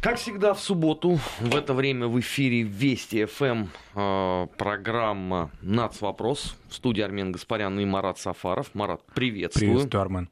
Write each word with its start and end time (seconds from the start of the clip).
Как 0.00 0.16
всегда 0.16 0.54
в 0.54 0.60
субботу 0.60 1.20
в 1.40 1.54
это 1.54 1.74
время 1.74 2.06
в 2.06 2.18
эфире 2.20 2.62
Вести 2.62 3.26
ФМ 3.26 3.66
э, 3.94 4.46
программа 4.56 5.50
«Нац. 5.60 6.00
Вопрос». 6.00 6.56
В 6.70 6.74
студии 6.74 7.02
Армен 7.02 7.32
Гаспарян 7.32 7.78
и 7.78 7.84
Марат 7.84 8.18
Сафаров. 8.18 8.74
Марат, 8.74 9.04
приветствую. 9.14 9.72
Приветствую, 9.72 10.00
Армен. 10.00 10.30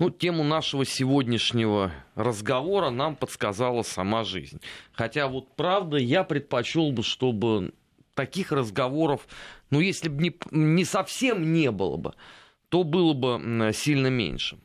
Ну, 0.00 0.10
тему 0.10 0.42
нашего 0.42 0.84
сегодняшнего 0.84 1.92
разговора 2.16 2.90
нам 2.90 3.14
подсказала 3.14 3.82
сама 3.82 4.24
жизнь. 4.24 4.60
Хотя 4.94 5.28
вот 5.28 5.54
правда, 5.54 5.96
я 5.96 6.24
предпочел 6.24 6.90
бы, 6.90 7.04
чтобы 7.04 7.72
таких 8.14 8.50
разговоров, 8.50 9.28
ну, 9.70 9.78
если 9.78 10.08
бы 10.08 10.20
не, 10.24 10.34
не 10.50 10.84
совсем 10.84 11.52
не 11.52 11.70
было 11.70 11.96
бы, 11.96 12.14
то 12.68 12.82
было 12.82 13.12
бы 13.12 13.72
сильно 13.72 14.08
меньше. 14.08 14.58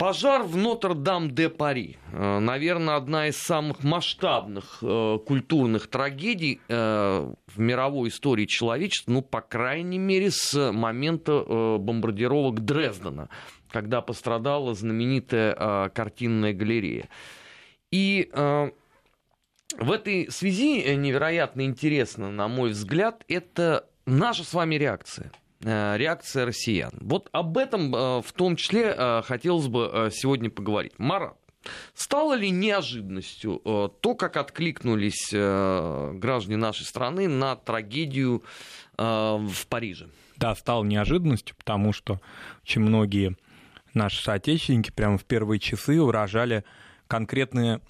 Пожар 0.00 0.44
в 0.44 0.56
Нотр-Дам-де-Пари. 0.56 1.98
Э, 2.12 2.38
наверное, 2.38 2.96
одна 2.96 3.28
из 3.28 3.36
самых 3.36 3.84
масштабных 3.84 4.78
э, 4.80 5.18
культурных 5.26 5.88
трагедий 5.88 6.58
э, 6.68 7.34
в 7.46 7.58
мировой 7.58 8.08
истории 8.08 8.46
человечества, 8.46 9.12
ну, 9.12 9.20
по 9.20 9.42
крайней 9.42 9.98
мере, 9.98 10.30
с 10.30 10.72
момента 10.72 11.42
бомбардировок 11.78 12.64
Дрездена, 12.64 13.28
когда 13.68 14.00
пострадала 14.00 14.74
знаменитая 14.74 15.90
картинная 15.90 16.54
галерея. 16.54 17.10
И 17.90 18.30
в 18.32 19.92
этой 19.92 20.30
связи 20.30 20.94
невероятно 20.94 21.60
интересно, 21.66 22.30
на 22.30 22.48
мой 22.48 22.70
взгляд, 22.70 23.22
это 23.28 23.86
наша 24.06 24.44
с 24.44 24.54
вами 24.54 24.76
реакция. 24.76 25.30
Э, 25.62 25.96
реакция 25.98 26.46
россиян. 26.46 26.92
Вот 27.00 27.28
об 27.32 27.58
этом 27.58 27.94
э, 27.94 28.22
в 28.22 28.32
том 28.32 28.56
числе 28.56 28.94
э, 28.96 29.22
хотелось 29.22 29.68
бы 29.68 30.08
сегодня 30.12 30.50
поговорить. 30.50 30.94
Марат, 30.98 31.36
Стало 31.92 32.32
ли 32.32 32.48
неожиданностью 32.48 33.60
то, 34.00 34.14
как 34.14 34.38
откликнулись 34.38 35.30
граждане 35.30 36.56
нашей 36.56 36.86
страны 36.86 37.28
на 37.28 37.54
трагедию 37.54 38.42
в 38.96 39.66
Париже? 39.68 40.08
Да, 40.36 40.54
стало 40.54 40.84
неожиданностью, 40.84 41.54
потому 41.56 41.92
что 41.92 42.22
очень 42.62 42.80
многие 42.80 43.36
наши 43.92 44.22
соотечественники 44.22 44.90
прямо 44.90 45.18
в 45.18 45.26
первые 45.26 45.60
часы 45.60 46.00
выражали 46.00 46.64
конкретные 47.08 47.82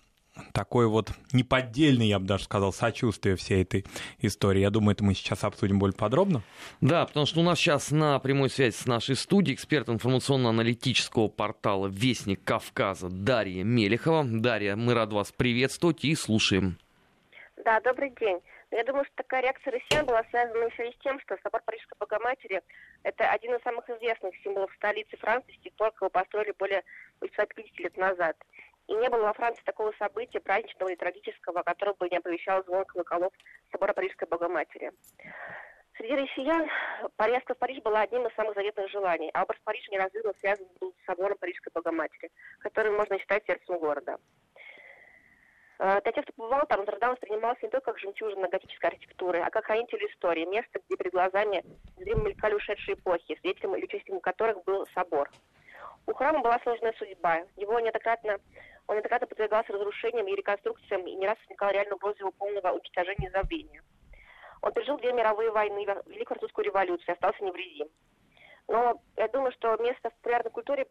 такое 0.52 0.86
вот 0.86 1.10
неподдельное, 1.32 2.06
я 2.06 2.18
бы 2.18 2.26
даже 2.26 2.44
сказал, 2.44 2.72
сочувствие 2.72 3.36
всей 3.36 3.62
этой 3.62 3.84
истории. 4.20 4.60
Я 4.60 4.70
думаю, 4.70 4.94
это 4.94 5.04
мы 5.04 5.14
сейчас 5.14 5.44
обсудим 5.44 5.78
более 5.78 5.96
подробно. 5.96 6.42
Да, 6.80 7.06
потому 7.06 7.26
что 7.26 7.40
у 7.40 7.42
нас 7.42 7.58
сейчас 7.58 7.90
на 7.90 8.18
прямой 8.18 8.50
связи 8.50 8.74
с 8.74 8.86
нашей 8.86 9.16
студией 9.16 9.54
эксперт 9.54 9.88
информационно-аналитического 9.88 11.28
портала 11.28 11.86
«Вестник 11.88 12.42
Кавказа» 12.44 13.08
Дарья 13.08 13.64
Мелехова. 13.64 14.24
Дарья, 14.24 14.76
мы 14.76 14.94
рады 14.94 15.14
вас 15.14 15.32
приветствовать 15.32 16.04
и 16.04 16.14
слушаем. 16.14 16.78
Да, 17.64 17.80
добрый 17.80 18.10
день. 18.18 18.40
Я 18.70 18.84
думаю, 18.84 19.04
что 19.04 19.16
такая 19.16 19.42
реакция 19.42 19.72
россиян 19.72 20.06
была 20.06 20.22
связана 20.30 20.64
еще 20.64 20.88
и 20.88 20.92
с 20.92 20.98
тем, 21.02 21.18
что 21.20 21.36
собор 21.42 21.60
Парижской 21.64 21.96
Богоматери– 21.98 22.62
это 23.02 23.28
один 23.28 23.54
из 23.54 23.62
самых 23.62 23.88
известных 23.90 24.32
символов 24.44 24.72
столицы 24.76 25.16
Франции, 25.16 25.56
с 25.58 25.62
тех 25.62 25.72
пор, 25.72 25.90
как 25.90 26.02
его 26.02 26.10
построили 26.10 26.54
более 26.56 26.84
850 27.20 27.78
лет 27.80 27.96
назад. 27.96 28.36
И 28.90 28.94
не 28.96 29.08
было 29.08 29.22
во 29.22 29.32
Франции 29.32 29.62
такого 29.62 29.92
события, 30.00 30.40
праздничного 30.40 30.88
и 30.88 30.96
трагического, 30.96 31.62
которое 31.62 31.94
бы 31.94 32.08
не 32.10 32.16
оповещал 32.16 32.64
звон 32.64 32.84
колоколов 32.84 33.32
собора 33.70 33.92
Парижской 33.92 34.26
Богоматери. 34.26 34.90
Среди 35.96 36.16
россиян 36.16 36.68
поездка 37.14 37.54
в 37.54 37.58
Париж 37.58 37.80
была 37.84 38.00
одним 38.00 38.26
из 38.26 38.34
самых 38.34 38.54
заветных 38.54 38.90
желаний, 38.90 39.30
а 39.32 39.44
образ 39.44 39.60
Парижа 39.62 39.92
неразрывно 39.92 40.32
связан 40.40 40.66
был 40.80 40.92
с 40.92 41.06
собором 41.06 41.38
Парижской 41.38 41.70
Богоматери, 41.72 42.32
который 42.58 42.90
можно 42.90 43.16
считать 43.20 43.46
сердцем 43.46 43.78
города. 43.78 44.18
Э, 45.78 46.00
для 46.02 46.10
тех, 46.10 46.24
кто 46.24 46.32
побывал 46.32 46.66
там, 46.66 46.80
Нотр-Дам 46.80 47.12
воспринимался 47.12 47.66
не 47.66 47.70
только 47.70 47.92
как 47.92 48.00
жемчужина 48.00 48.48
готической 48.48 48.90
архитектуры, 48.90 49.38
а 49.38 49.50
как 49.50 49.66
хранитель 49.66 50.04
истории, 50.10 50.46
место, 50.46 50.80
где 50.84 50.96
перед 50.96 51.12
глазами 51.12 51.62
зримо 51.96 52.24
мелькали 52.24 52.54
ушедшие 52.54 52.96
эпохи, 52.96 53.38
свидетелем 53.40 53.76
или 53.76 53.84
участником 53.84 54.18
которых 54.20 54.64
был 54.64 54.84
собор. 54.94 55.30
У 56.06 56.14
храма 56.14 56.40
была 56.40 56.58
сложная 56.64 56.92
судьба. 56.94 57.42
Его 57.56 57.78
неоднократно 57.78 58.38
он 58.90 58.96
неоднократно 58.96 59.28
подвергался 59.28 59.72
разрушениям 59.72 60.26
и 60.26 60.34
реконструкциям, 60.34 61.06
и 61.06 61.14
не 61.14 61.24
раз 61.24 61.38
возникала 61.38 61.70
реальная 61.70 61.94
угроза 61.94 62.18
его 62.18 62.32
полного 62.32 62.72
уничтожения 62.72 63.28
и 63.28 63.30
забвения. 63.30 63.84
Он 64.62 64.72
пережил 64.72 64.98
две 64.98 65.12
мировые 65.12 65.52
войны, 65.52 65.86
Великую 66.06 66.26
Французскую 66.26 66.64
революцию, 66.64 67.12
остался 67.12 67.44
невредим. 67.44 67.88
Но 68.66 69.00
я 69.16 69.28
думаю, 69.28 69.52
что 69.52 69.76
место 69.76 70.10
в 70.10 70.14
популярной 70.16 70.50
культуре 70.50 70.88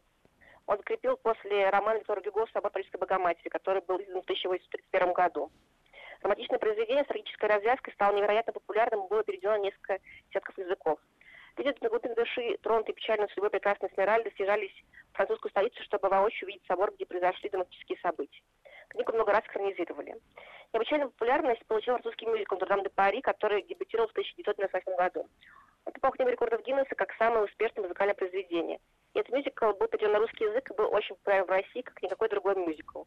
он 0.65 0.77
закрепил 0.77 1.17
после 1.17 1.69
романа 1.69 1.97
Виктора 1.97 2.21
Гюго 2.21 2.47
«Собор 2.53 2.71
Парижской 2.71 3.01
Богоматери», 3.01 3.49
который 3.49 3.81
был 3.81 3.97
издан 3.97 4.21
в 4.21 4.23
1831 4.23 5.11
году. 5.11 5.51
Романтичное 6.21 6.57
произведение 6.57 7.03
с 7.03 7.07
трагической 7.07 7.49
развязкой 7.49 7.93
стало 7.95 8.15
невероятно 8.15 8.53
популярным 8.53 9.05
и 9.05 9.09
было 9.09 9.25
переведено 9.25 9.57
на 9.57 9.63
несколько 9.63 9.99
десятков 10.29 10.57
языков. 10.57 10.99
На 11.59 11.89
глубине 11.89 12.15
души, 12.15 12.57
тронутые 12.63 12.95
печальной 12.95 13.27
судьбой 13.29 13.49
прекрасной 13.49 13.89
Смиральды, 13.93 14.31
съезжались 14.37 14.71
в 15.11 15.17
французскую 15.17 15.51
столицу, 15.51 15.83
чтобы 15.83 16.07
воочию 16.07 16.47
увидеть 16.47 16.65
собор, 16.65 16.93
где 16.93 17.05
произошли 17.05 17.49
драматические 17.49 17.99
события. 17.99 18.41
Книгу 18.87 19.11
много 19.11 19.33
раз 19.33 19.43
экранизировали. 19.43 20.15
Необычайную 20.71 21.11
популярность 21.11 21.65
получил 21.65 21.95
французский 21.95 22.27
мюзикл 22.27 22.55
«Дурдам 22.55 22.81
де 22.81 22.89
Пари», 22.89 23.19
который 23.19 23.61
дебютировал 23.63 24.07
в 24.07 24.11
1998 24.11 24.95
году. 24.95 25.27
Он 25.83 25.91
попал 25.91 26.11
в 26.11 26.15
книгу 26.15 26.31
рекордов 26.31 26.63
Гиннесса 26.63 26.95
как 26.95 27.13
самое 27.15 27.43
успешное 27.43 27.83
музыкальное 27.83 28.15
произведение. 28.15 28.79
И 29.13 29.19
этот 29.19 29.33
мюзикл 29.33 29.73
был 29.73 29.87
переведен 29.89 30.13
на 30.13 30.19
русский 30.19 30.45
язык 30.45 30.71
и 30.71 30.75
был 30.75 30.93
очень 30.93 31.15
популярен 31.15 31.45
в 31.45 31.49
России, 31.49 31.81
как 31.81 32.01
никакой 32.01 32.29
другой 32.29 32.55
мюзикл. 32.55 33.03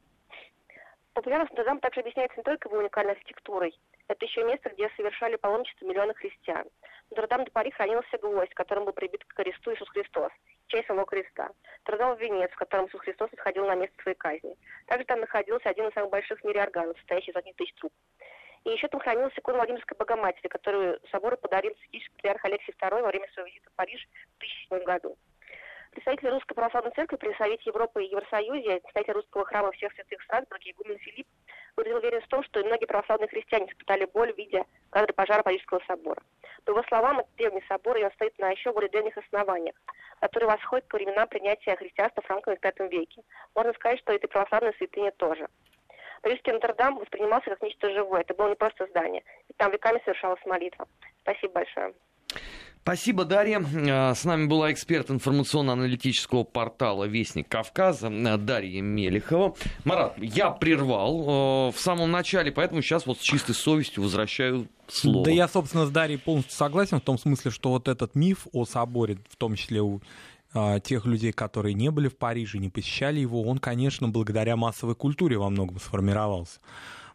Популярность 1.15 1.53
Нотр-Дам 1.53 1.81
также 1.81 2.01
объясняется 2.01 2.37
не 2.39 2.43
только 2.43 2.69
его 2.69 2.79
уникальной 2.79 3.13
архитектурой. 3.13 3.79
Это 4.09 4.25
еще 4.25 4.45
место, 4.45 4.71
где 4.71 4.91
совершали 4.97 5.37
паломничество 5.37 5.87
миллионы 5.87 6.15
христиан. 6.15 6.67
В 7.13 7.15
Нотр-Дам 7.15 7.45
де 7.45 7.51
Пари 7.51 7.71
хранился 7.71 8.17
гвоздь, 8.17 8.55
которым 8.55 8.87
был 8.87 8.95
прибит 8.95 9.23
к 9.27 9.35
кресту 9.35 9.75
Иисус 9.75 9.87
Христос, 9.91 10.33
часть 10.69 10.87
самого 10.87 11.05
креста. 11.05 11.51
Нотр-Дам 11.87 12.17
венец, 12.17 12.51
в 12.53 12.57
котором 12.57 12.87
Иисус 12.87 13.03
Христос 13.03 13.31
отходил 13.35 13.67
на 13.67 13.75
место 13.75 14.01
своей 14.01 14.17
казни. 14.17 14.57
Также 14.87 15.05
там 15.05 15.21
находился 15.21 15.69
один 15.69 15.89
из 15.89 15.93
самых 15.93 16.11
больших 16.11 16.41
в 16.41 16.45
мире 16.45 16.63
органов, 16.63 16.97
состоящий 16.97 17.33
из 17.33 17.37
одних 17.37 17.55
тысяч 17.57 17.75
труб. 17.75 17.93
И 18.65 18.71
еще 18.71 18.89
там 18.89 19.01
хранился 19.01 19.39
икона 19.39 19.59
Владимирской 19.59 19.95
Богоматери, 19.95 20.49
которую 20.49 21.01
собору 21.11 21.37
подарил 21.37 21.77
святейший 21.83 22.11
патриарх 22.13 22.45
Алексий 22.47 22.73
II 22.81 23.03
во 23.03 23.09
время 23.09 23.29
своего 23.35 23.49
визита 23.49 23.69
в 23.69 23.75
Париж 23.75 24.09
в 24.37 24.39
2007 24.39 24.85
году. 24.85 25.19
Представители 25.91 26.31
Русской 26.31 26.55
Православной 26.55 26.93
Церкви 26.93 27.17
при 27.17 27.35
Совете 27.35 27.65
Европы 27.67 28.03
и 28.03 28.09
Евросоюзе, 28.09 28.81
представитель 28.81 29.13
Русского 29.13 29.45
храма 29.45 29.73
всех 29.73 29.93
святых 29.93 30.23
Страсбурга, 30.23 30.71
игумен 30.71 30.97
Филипп, 30.97 31.27
выразил 31.77 31.99
уверенность 31.99 32.27
в 32.27 32.31
том, 32.31 32.43
что 32.45 32.65
многие 32.65 32.87
православные 32.87 33.29
христиане 33.29 33.67
испытали 33.67 34.05
боль 34.07 34.33
в 34.33 34.39
виде 34.39 34.65
кадры 34.91 35.13
пожара 35.13 35.43
Парижского 35.43 35.81
собора. 35.87 36.23
По 36.65 36.71
его 36.71 36.83
словам, 36.89 37.21
это 37.21 37.29
древний 37.37 37.65
собор, 37.69 37.97
и 37.97 38.05
он 38.05 38.13
стоит 38.13 38.39
на 38.39 38.51
еще 38.51 38.73
более 38.73 38.91
древних 38.91 39.17
основаниях, 39.17 39.75
которые 40.21 40.51
восходят 40.51 40.87
к 40.87 40.95
временам 40.95 41.29
принятия 41.29 41.77
христианства 41.77 42.23
Франком 42.23 42.57
в 42.57 42.79
V 42.79 42.89
веке. 42.89 43.23
Можно 43.55 43.73
сказать, 43.75 43.99
что 44.01 44.13
это 44.13 44.27
и 44.27 44.31
православная 44.31 44.73
святыня 44.79 45.13
тоже. 45.13 45.49
Парижский 46.23 46.53
Нотр-Дам 46.53 46.99
воспринимался 46.99 47.51
как 47.51 47.63
нечто 47.63 47.91
живое. 47.91 48.21
Это 48.21 48.35
было 48.35 48.49
не 48.49 48.55
просто 48.55 48.87
здание. 48.87 49.25
И 49.49 49.53
там 49.55 49.73
веками 49.73 50.01
совершалась 50.05 50.45
молитва. 50.47 50.87
Спасибо 51.23 51.55
большое. 51.55 51.95
Спасибо, 52.83 53.25
Дарья. 53.25 53.65
А, 53.89 54.13
с 54.13 54.25
нами 54.25 54.47
была 54.47 54.73
эксперт 54.73 55.09
информационно-аналитического 55.09 56.43
портала 56.43 57.05
«Вестник 57.05 57.49
Кавказа» 57.49 58.11
Дарья 58.39 58.83
Мелехова. 58.83 59.55
Марат, 59.85 60.19
я 60.19 60.51
прервал 60.51 61.69
э, 61.69 61.73
в 61.73 61.79
самом 61.79 62.11
начале, 62.11 62.51
поэтому 62.51 62.83
сейчас 62.83 63.07
вот 63.07 63.19
с 63.19 63.23
чистой 63.23 63.55
совестью 63.55 64.03
возвращаю 64.03 64.67
слово. 64.89 65.27
Да 65.27 65.31
я, 65.31 65.47
собственно, 65.47 65.87
с 65.87 65.91
Дарьей 65.91 66.19
полностью 66.19 66.57
согласен 66.57 66.99
в 66.99 67.03
том 67.03 67.19
смысле, 67.19 67.53
что 67.53 67.71
вот 67.71 67.87
этот 67.87 68.17
миф 68.17 68.49
о 68.53 68.65
соборе, 68.65 69.19
в 69.29 69.37
том 69.37 69.55
числе 69.55 69.81
у 69.81 70.01
а, 70.53 70.81
тех 70.81 71.07
людей, 71.07 71.31
которые 71.31 71.75
не 71.75 71.93
были 71.93 72.09
в 72.09 72.17
Париже, 72.17 72.59
не 72.59 72.69
посещали 72.69 73.21
его, 73.21 73.43
он, 73.43 73.59
конечно, 73.59 74.09
благодаря 74.09 74.57
массовой 74.57 74.97
культуре 74.97 75.39
во 75.39 75.51
многом 75.51 75.79
сформировался. 75.79 76.59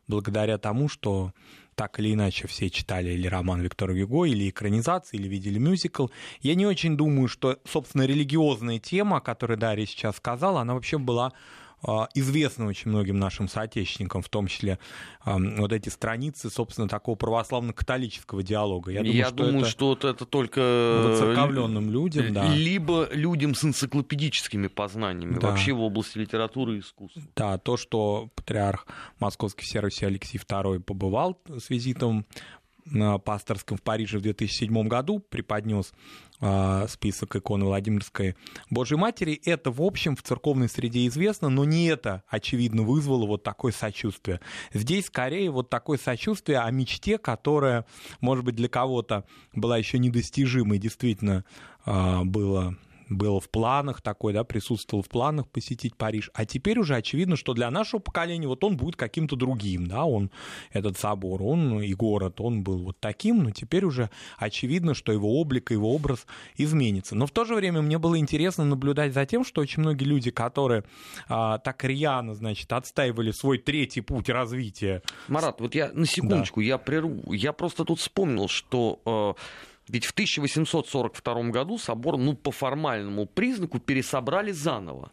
Благодаря 0.08 0.58
тому, 0.58 0.88
что 0.88 1.34
так 1.78 2.00
или 2.00 2.16
иначе 2.16 2.48
все 2.48 2.72
читали 2.72 3.12
или 3.12 3.28
роман 3.28 3.62
Виктора 3.62 3.94
Гюго, 3.94 4.26
или 4.26 4.50
экранизации, 4.50 5.18
или 5.18 5.28
видели 5.28 5.60
мюзикл. 5.60 6.08
Я 6.42 6.56
не 6.56 6.66
очень 6.66 6.98
думаю, 6.98 7.28
что, 7.28 7.60
собственно, 7.66 8.02
религиозная 8.02 8.80
тема, 8.80 9.18
о 9.18 9.22
которой 9.22 9.58
Дарья 9.58 9.86
сейчас 9.86 10.18
сказала, 10.18 10.62
она 10.62 10.74
вообще 10.74 10.98
была 10.98 11.34
известны 12.16 12.66
очень 12.66 12.92
многим 12.92 13.20
нашим 13.20 13.48
соотечественникам, 13.48 14.22
в 14.22 14.30
том 14.30 14.48
числе 14.48 14.80
вот 15.26 15.72
эти 15.72 15.90
страницы, 15.90 16.50
собственно, 16.50 16.88
такого 16.88 17.16
православно-католического 17.16 18.42
диалога. 18.44 18.92
Я 18.92 19.02
думаю, 19.02 19.16
Я 19.16 19.26
что, 19.28 19.36
думаю 19.36 19.60
это 19.60 19.70
что 19.70 19.98
это 20.02 20.26
только 20.26 21.04
выцерковленным 21.06 21.92
людям, 21.92 22.34
да. 22.34 22.54
либо 22.54 23.08
людям 23.12 23.54
с 23.54 23.64
энциклопедическими 23.64 24.68
познаниями 24.68 25.40
да. 25.40 25.50
вообще 25.50 25.74
в 25.74 25.82
области 25.82 26.18
литературы 26.18 26.78
и 26.78 26.80
искусства. 26.80 27.22
Да, 27.36 27.58
то, 27.58 27.78
что 27.78 28.30
патриарх 28.36 28.88
Московский 29.20 29.66
Сервис 29.66 30.02
Алексей 30.02 30.40
II 30.40 30.80
побывал 30.80 31.40
с 31.48 31.70
визитом 31.70 32.26
пасторском 33.24 33.78
в 33.78 33.82
Париже 33.82 34.20
в 34.20 34.22
2007 34.22 34.88
году 34.88 35.20
преподнес 35.20 35.94
а, 36.40 36.88
список 36.88 37.36
иконы 37.36 37.66
Владимирской 37.66 38.36
Божьей 38.70 38.98
Матери. 38.98 39.42
Это, 39.46 39.72
в 39.72 39.82
общем, 39.82 40.16
в 40.16 40.22
церковной 40.22 40.70
среде 40.70 41.08
известно, 41.08 41.50
но 41.50 41.66
не 41.66 41.88
это, 41.88 42.24
очевидно, 42.28 42.84
вызвало 42.84 43.26
вот 43.26 43.44
такое 43.44 43.72
сочувствие. 43.72 44.40
Здесь 44.72 45.08
скорее 45.08 45.50
вот 45.50 45.70
такое 45.70 45.98
сочувствие 45.98 46.60
о 46.60 46.70
мечте, 46.70 47.18
которая, 47.18 47.86
может 48.22 48.46
быть, 48.46 48.56
для 48.56 48.70
кого-то 48.70 49.24
была 49.54 49.78
еще 49.78 49.98
недостижимой, 49.98 50.78
действительно 50.78 51.44
а, 51.86 52.24
было 52.24 52.78
было 53.10 53.40
в 53.40 53.50
планах 53.50 54.02
такой, 54.02 54.34
да, 54.34 54.44
присутствовал 54.44 55.04
в 55.04 55.10
планах 55.10 55.48
посетить 55.48 55.96
Париж. 55.96 56.30
А 56.34 56.46
теперь 56.46 56.80
уже 56.80 56.96
очевидно, 56.96 57.36
что 57.36 57.54
для 57.54 57.70
нашего 57.72 58.00
поколения 58.00 58.48
вот 58.48 58.64
он 58.64 58.78
будет 58.78 58.96
каким-то 58.96 59.36
другим, 59.36 59.88
да, 59.88 60.06
он, 60.06 60.32
этот 60.72 60.98
собор, 60.98 61.42
он 61.44 61.82
и 61.82 61.94
город, 61.94 62.42
он 62.42 62.64
был 62.64 62.80
вот 62.80 62.98
таким, 63.00 63.44
но 63.44 63.52
теперь 63.52 63.86
уже 63.86 64.10
очевидно, 64.38 64.94
что 64.94 65.12
его 65.12 65.40
облик, 65.40 65.72
его 65.72 65.94
образ 65.94 66.26
изменится. 66.56 67.16
Но 67.16 67.26
в 67.26 67.32
то 67.32 67.46
же 67.46 67.56
время 67.56 67.82
мне 67.82 67.98
было 67.98 68.18
интересно 68.18 68.66
наблюдать 68.66 69.14
за 69.14 69.26
тем, 69.26 69.46
что 69.46 69.62
очень 69.62 69.82
многие 69.82 70.06
люди, 70.06 70.32
которые 70.32 70.84
а, 71.30 71.58
так 71.60 71.84
рьяно, 71.84 72.36
значит, 72.36 72.72
отстаивали 72.72 73.32
свой 73.32 73.58
третий 73.58 74.02
путь 74.02 74.30
развития. 74.30 75.02
Марат, 75.28 75.62
вот 75.62 75.76
я 75.76 75.92
на 75.94 76.06
секундочку, 76.06 76.62
да. 76.62 76.68
я 76.68 76.78
прерву, 76.78 77.34
я 77.34 77.54
просто 77.54 77.86
тут 77.86 78.00
вспомнил, 78.00 78.48
что 78.48 79.02
э, 79.06 79.42
ведь 79.90 80.06
в 80.06 80.12
1842 80.12 81.44
году 81.50 81.78
собор, 81.78 82.18
ну, 82.18 82.36
по 82.36 82.52
формальному 82.52 83.26
признаку 83.26 83.80
пересобрали 83.80 84.52
заново. 84.52 85.12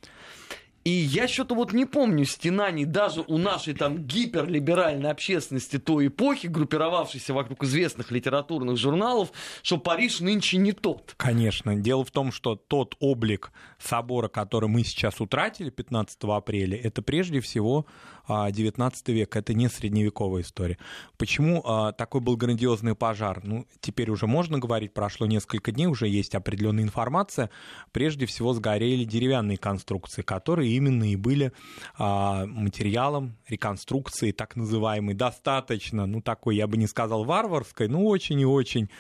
И 0.85 0.91
я 0.91 1.27
что-то 1.29 1.55
вот 1.55 1.73
не 1.73 1.87
помню 1.87 2.27
стенаний 2.27 2.85
даже 2.85 3.25
у 3.27 3.39
нашей 3.39 3.73
там 3.73 4.05
гиперлиберальной 4.05 5.11
общественности 5.11 5.79
той 5.79 6.09
эпохи, 6.09 6.47
группировавшейся 6.47 7.33
вокруг 7.33 7.65
известных 7.65 8.11
литературных 8.11 8.77
журналов, 8.77 9.33
что 9.63 9.79
Париж 9.79 10.21
нынче 10.21 10.59
не 10.59 10.73
тот. 10.73 11.15
Конечно. 11.17 11.75
Дело 11.75 12.05
в 12.05 12.11
том, 12.11 12.33
что 12.33 12.55
тот 12.55 12.97
облик 13.01 13.51
собора, 13.79 14.29
который 14.29 14.69
мы 14.69 14.85
сейчас 14.85 15.23
утратили 15.23 15.71
15 15.71 16.19
апреля, 16.25 16.77
это 16.77 17.01
прежде 17.01 17.41
всего 17.41 17.87
19 18.29 19.09
век, 19.09 19.37
это 19.37 19.53
не 19.53 19.69
средневековая 19.69 20.43
история. 20.43 20.79
Почему 21.19 21.63
а, 21.65 21.93
такой 21.93 22.21
был 22.21 22.37
грандиозный 22.37 22.95
пожар? 22.95 23.41
Ну, 23.43 23.67
теперь 23.81 24.11
уже 24.11 24.27
можно 24.27 24.59
говорить, 24.59 24.95
прошло 24.95 25.27
несколько 25.27 25.73
дней, 25.73 25.87
уже 25.87 26.09
есть 26.09 26.35
определенная 26.35 26.85
информация. 26.85 27.51
Прежде 27.93 28.25
всего 28.25 28.55
сгорели 28.55 29.05
деревянные 29.05 29.59
конструкции, 29.59 30.23
которые 30.23 30.74
именно 30.77 31.05
и 31.11 31.17
были 31.17 31.53
а, 31.97 32.47
материалом 32.47 33.37
реконструкции 33.49 34.33
так 34.33 34.57
называемой 34.57 35.15
достаточно, 35.15 36.07
ну 36.07 36.21
такой, 36.21 36.57
я 36.57 36.67
бы 36.67 36.77
не 36.77 36.87
сказал 36.87 37.25
варварской, 37.25 37.89
но 37.89 38.05
очень 38.05 38.41
и 38.41 38.47
очень 38.47 38.91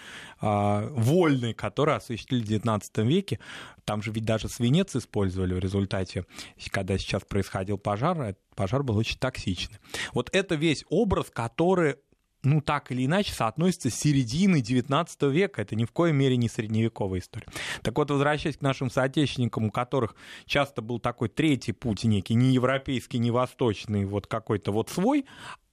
а, 0.41 0.88
вольной, 0.91 1.55
которую 1.55 1.97
осуществили 1.97 2.43
в 2.43 2.49
XIX 2.49 2.82
веке. 3.06 3.38
Там 3.85 4.03
же 4.03 4.12
ведь 4.12 4.25
даже 4.25 4.49
свинец 4.49 4.97
использовали 4.97 5.55
в 5.55 5.59
результате, 5.59 6.25
когда 6.71 6.97
сейчас 6.99 7.23
происходил 7.23 7.79
пожар, 7.79 8.35
пожар 8.55 8.82
был 8.82 8.97
очень 8.97 9.19
токсичный. 9.19 9.79
Вот 10.12 10.31
это 10.32 10.55
весь 10.55 10.85
образ, 10.88 11.31
который 11.31 11.97
ну, 12.44 12.61
так 12.61 12.93
или 12.93 13.06
иначе, 13.06 13.32
соотносится 13.32 13.91
с 13.91 13.94
серединой 13.94 14.61
XIX 14.61 15.31
века. 15.31 15.62
Это 15.62 15.76
ни 15.76 15.85
в 15.85 15.93
коей 15.93 16.12
мере 16.12 16.37
не 16.37 16.49
средневековая 16.49 17.20
история. 17.20 17.46
Так 17.82 17.96
вот, 17.96 18.11
возвращаясь 18.11 18.56
к 18.56 18.62
нашим 18.62 18.91
соотечественникам, 18.91 19.67
у 19.67 19.70
которых 19.70 20.14
часто 20.46 20.82
был 20.82 20.99
такой 20.99 21.29
третий 21.29 21.73
путь 21.73 22.05
некий, 22.05 22.35
не 22.35 22.52
европейский, 22.52 23.19
не 23.19 23.31
восточный, 23.31 24.05
вот 24.05 24.26
какой-то 24.26 24.73
вот 24.73 24.91
свой, 24.91 25.25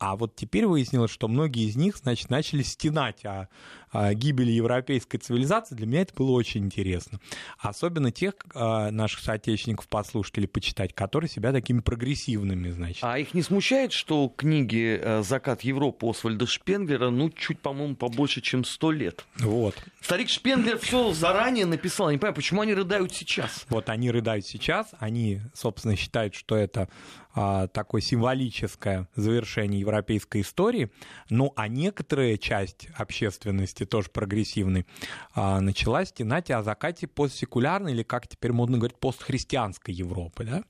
а 0.01 0.15
вот 0.15 0.36
теперь 0.36 0.65
выяснилось, 0.65 1.12
что 1.12 1.27
многие 1.27 1.69
из 1.69 1.75
них, 1.75 1.95
значит, 1.95 2.31
начали 2.31 2.63
стенать 2.63 3.24
о, 3.24 3.50
о 3.92 4.15
гибели 4.15 4.50
европейской 4.50 5.19
цивилизации. 5.19 5.75
Для 5.75 5.86
меня 5.86 6.01
это 6.01 6.15
было 6.15 6.31
очень 6.31 6.65
интересно. 6.65 7.19
Особенно 7.59 8.12
тех 8.12 8.33
а, 8.56 8.89
наших 8.89 9.19
соотечественников, 9.19 9.88
послушателей, 9.88 10.48
почитать, 10.48 10.95
которые 10.95 11.30
себя 11.30 11.51
такими 11.51 11.81
прогрессивными, 11.81 12.71
значит. 12.71 13.03
А 13.03 13.19
их 13.19 13.36
не 13.36 13.44
смущает, 13.44 13.92
что 13.92 14.27
книги 14.36 15.00
э, 15.00 15.21
«Закат 15.21 15.62
Европы» 15.62 16.09
Освальда 16.09 16.47
Шпенглера, 16.47 17.12
ну, 17.12 17.30
чуть, 17.30 17.59
по-моему, 17.59 17.95
побольше, 17.95 18.42
чем 18.42 18.63
сто 18.63 18.92
лет? 18.92 19.24
Вот. 19.38 19.75
Старик 20.01 20.30
Шпенглер 20.30 20.80
все 20.80 21.13
заранее 21.13 21.68
написал. 21.68 22.09
Я 22.09 22.13
не 22.13 22.18
понимаю, 22.18 22.36
почему 22.36 22.62
они 22.62 22.74
рыдают 22.74 23.13
сейчас? 23.13 23.68
Вот 23.69 23.88
они 23.88 24.09
рыдают 24.09 24.47
сейчас. 24.47 24.88
Они, 24.97 25.42
собственно, 25.54 25.95
считают, 25.95 26.33
что 26.33 26.56
это 26.56 26.89
а, 27.31 27.31
такое 27.33 28.01
символическое 28.01 29.07
завершение 29.16 29.80
европейской 29.80 30.42
истории, 30.42 30.92
ну 31.30 31.54
а 31.56 31.68
некоторая 31.68 32.38
часть 32.38 32.89
общественности, 32.95 33.86
тоже 33.86 34.10
прогрессивной, 34.10 34.86
а, 35.33 35.62
начала 35.62 36.06
стенать 36.06 36.51
о 36.51 36.63
закате 36.63 37.07
постсекулярной, 37.07 37.94
или 37.94 38.04
как 38.04 38.28
теперь 38.28 38.51
модно 38.51 38.78
говорить, 38.78 38.98
постхристианской 38.98 39.94
Европы. 39.94 40.44
Да? 40.44 40.63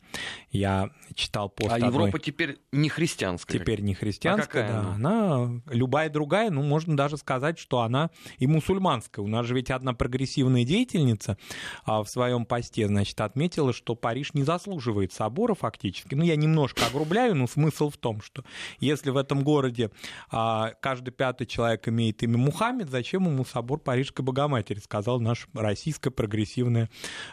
Я 0.52 0.92
читал 1.16 1.50
пост 1.50 1.72
А 1.72 1.76
одной... 1.76 1.90
Европа 1.90 2.20
теперь 2.20 2.60
не 2.72 2.90
христианская? 2.90 3.60
Теперь 3.60 3.82
не 3.82 3.94
христианская, 3.94 4.66
а 4.66 4.68
да. 4.68 4.80
Она? 4.80 5.36
она 5.36 5.62
любая 5.70 6.10
другая, 6.10 6.50
ну 6.50 6.62
можно 6.64 6.96
даже 6.96 7.18
сказать, 7.18 7.60
что 7.60 7.82
она 7.82 8.10
и 8.38 8.48
мусульманская. 8.48 9.24
У 9.24 9.28
нас 9.28 9.46
же 9.46 9.56
ведь 9.56 9.72
одна 9.72 9.94
прогрессивная 9.94 10.64
деятельница 10.64 11.38
а, 11.86 12.04
в 12.04 12.10
своем 12.10 12.46
посте, 12.46 12.88
значит, 12.88 13.20
отметила, 13.22 13.74
что 13.74 13.96
Париж 13.96 14.34
не 14.34 14.44
заслуживает 14.44 15.14
собора 15.14 15.54
фактически. 15.54 16.16
Ну, 16.16 16.24
я 16.24 16.36
не 16.36 16.48
немножко 16.52 16.86
огрубляю, 16.86 17.36
но 17.36 17.48
смысл 17.48 17.90
в 17.90 17.98
том, 17.98 18.22
что 18.22 18.44
если 18.80 19.10
в 19.10 19.18
этом 19.18 19.44
городе 19.44 19.90
а, 20.30 20.74
каждый 20.82 21.12
пятый 21.12 21.48
человек 21.48 21.88
имеет 21.88 22.22
имя 22.24 22.38
Мухаммед, 22.38 22.90
зачем 22.90 23.26
ему 23.26 23.46
собор 23.46 23.80
Парижской 23.80 24.24
Богоматери, 24.24 24.80
сказал 24.80 25.20
наш 25.20 25.48
российский 25.54 26.10
прогрессивный 26.10 26.90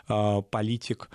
а, 0.07 0.43
политик 0.43 1.11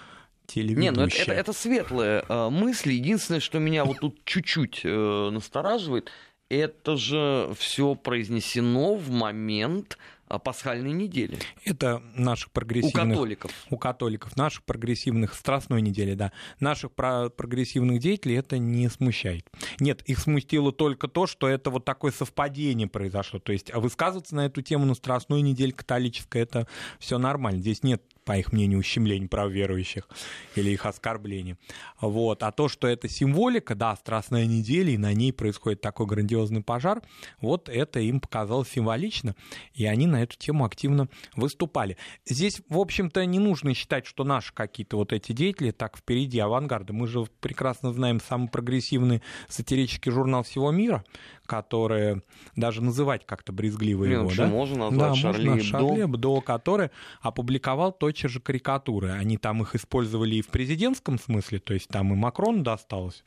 телеведущая. 0.46 0.92
Не, 0.92 0.98
ну 0.98 1.08
это, 1.08 1.16
это, 1.22 1.32
это 1.32 1.54
светлая 1.54 2.26
э, 2.28 2.50
мысль. 2.50 2.92
Единственное, 2.92 3.40
что 3.40 3.60
меня 3.60 3.86
вот 3.86 4.00
тут 4.00 4.26
чуть-чуть 4.26 4.82
э, 4.84 5.30
настораживает, 5.32 6.12
это 6.50 6.98
же 6.98 7.54
все 7.58 7.96
произнесено 7.96 8.96
в 8.96 9.10
момент 9.10 9.98
пасхальной 10.40 10.92
недели. 10.92 11.38
Это 11.66 12.02
наших 12.16 12.52
прогрессивных... 12.52 13.06
У 13.06 13.10
католиков. 13.10 13.52
У 13.70 13.78
католиков. 13.78 14.38
Наших 14.38 14.64
прогрессивных... 14.64 15.34
Страстной 15.34 15.82
недели, 15.82 16.14
да. 16.14 16.32
Наших 16.60 16.92
прогрессивных 16.92 18.00
деятелей 18.00 18.36
это 18.36 18.58
не 18.58 18.90
смущает. 18.90 19.50
Нет, 19.80 20.02
их 20.04 20.20
смутило 20.20 20.72
только 20.72 21.08
то, 21.08 21.28
что 21.28 21.48
это 21.48 21.70
вот 21.70 21.86
такое 21.86 22.12
совпадение 22.12 22.88
произошло. 22.88 23.40
То 23.40 23.52
есть 23.52 23.74
высказываться 23.74 24.36
на 24.36 24.46
эту 24.46 24.62
тему 24.62 24.86
на 24.86 24.94
Страстной 24.94 25.42
неделе 25.42 25.72
католической, 25.72 26.42
это 26.42 26.68
все 27.00 27.18
нормально. 27.18 27.62
Здесь 27.62 27.84
нет 27.84 28.04
по 28.24 28.38
их 28.38 28.52
мнению, 28.52 28.80
ущемление 28.80 29.30
прав 29.30 29.52
верующих 29.52 30.08
или 30.56 30.72
их 30.72 30.86
оскорбление. 30.86 31.58
Вот. 32.02 32.44
А 32.44 32.52
то, 32.52 32.68
что 32.68 32.88
это 32.88 33.10
символика, 33.10 33.76
да, 33.76 33.96
Страстная 33.96 34.46
неделя, 34.46 34.92
и 34.92 34.98
на 34.98 35.14
ней 35.14 35.32
происходит 35.32 35.82
такой 35.82 36.06
грандиозный 36.06 36.62
пожар, 36.62 37.02
вот 37.42 37.70
это 37.70 38.00
им 38.00 38.20
показалось 38.20 38.70
символично, 38.70 39.36
и 39.74 39.86
они 39.86 40.08
на 40.08 40.24
эту 40.24 40.38
тему 40.38 40.66
активно 40.66 41.08
выступали. 41.36 41.98
Здесь, 42.26 42.62
в 42.70 42.78
общем-то, 42.78 43.26
не 43.26 43.40
нужно 43.40 43.74
считать, 43.74 44.06
что 44.06 44.24
наши 44.24 44.54
какие-то 44.54 44.98
вот 44.98 45.14
эти 45.14 45.32
деятели 45.32 45.72
так 45.72 45.98
впереди 45.98 46.40
авангарда. 46.40 46.94
Мы 46.94 47.08
же 47.08 47.26
прекрасно 47.40 47.94
знаем 47.94 48.20
самый 48.20 48.50
прогрессивный 48.50 49.22
сатирический 49.48 50.12
журнал 50.12 50.44
всего 50.44 50.72
мира, 50.72 51.04
который 51.46 52.22
даже 52.56 52.82
называть 52.82 53.26
как-то 53.26 53.52
брезгливо 53.52 54.06
Не, 54.06 54.14
его. 54.14 54.32
Да? 54.36 54.48
Можно 54.48 54.90
назвать 54.90 55.10
да, 55.12 55.16
Шарли 55.16 55.50
можно 55.50 55.64
Шарли 55.64 56.04
Эбдо, 56.04 56.42
который 56.42 56.90
опубликовал 57.22 57.92
точно 57.92 58.30
же 58.30 58.40
карикатуры. 58.40 59.12
Они 59.12 59.38
там 59.38 59.62
их 59.62 59.76
использовали 59.76 60.36
и 60.36 60.42
в 60.42 60.48
президентском 60.48 61.20
смысле, 61.20 61.60
то 61.60 61.74
есть 61.74 61.90
там 61.90 62.14
и 62.14 62.16
Макрон 62.16 62.64
досталось, 62.64 63.24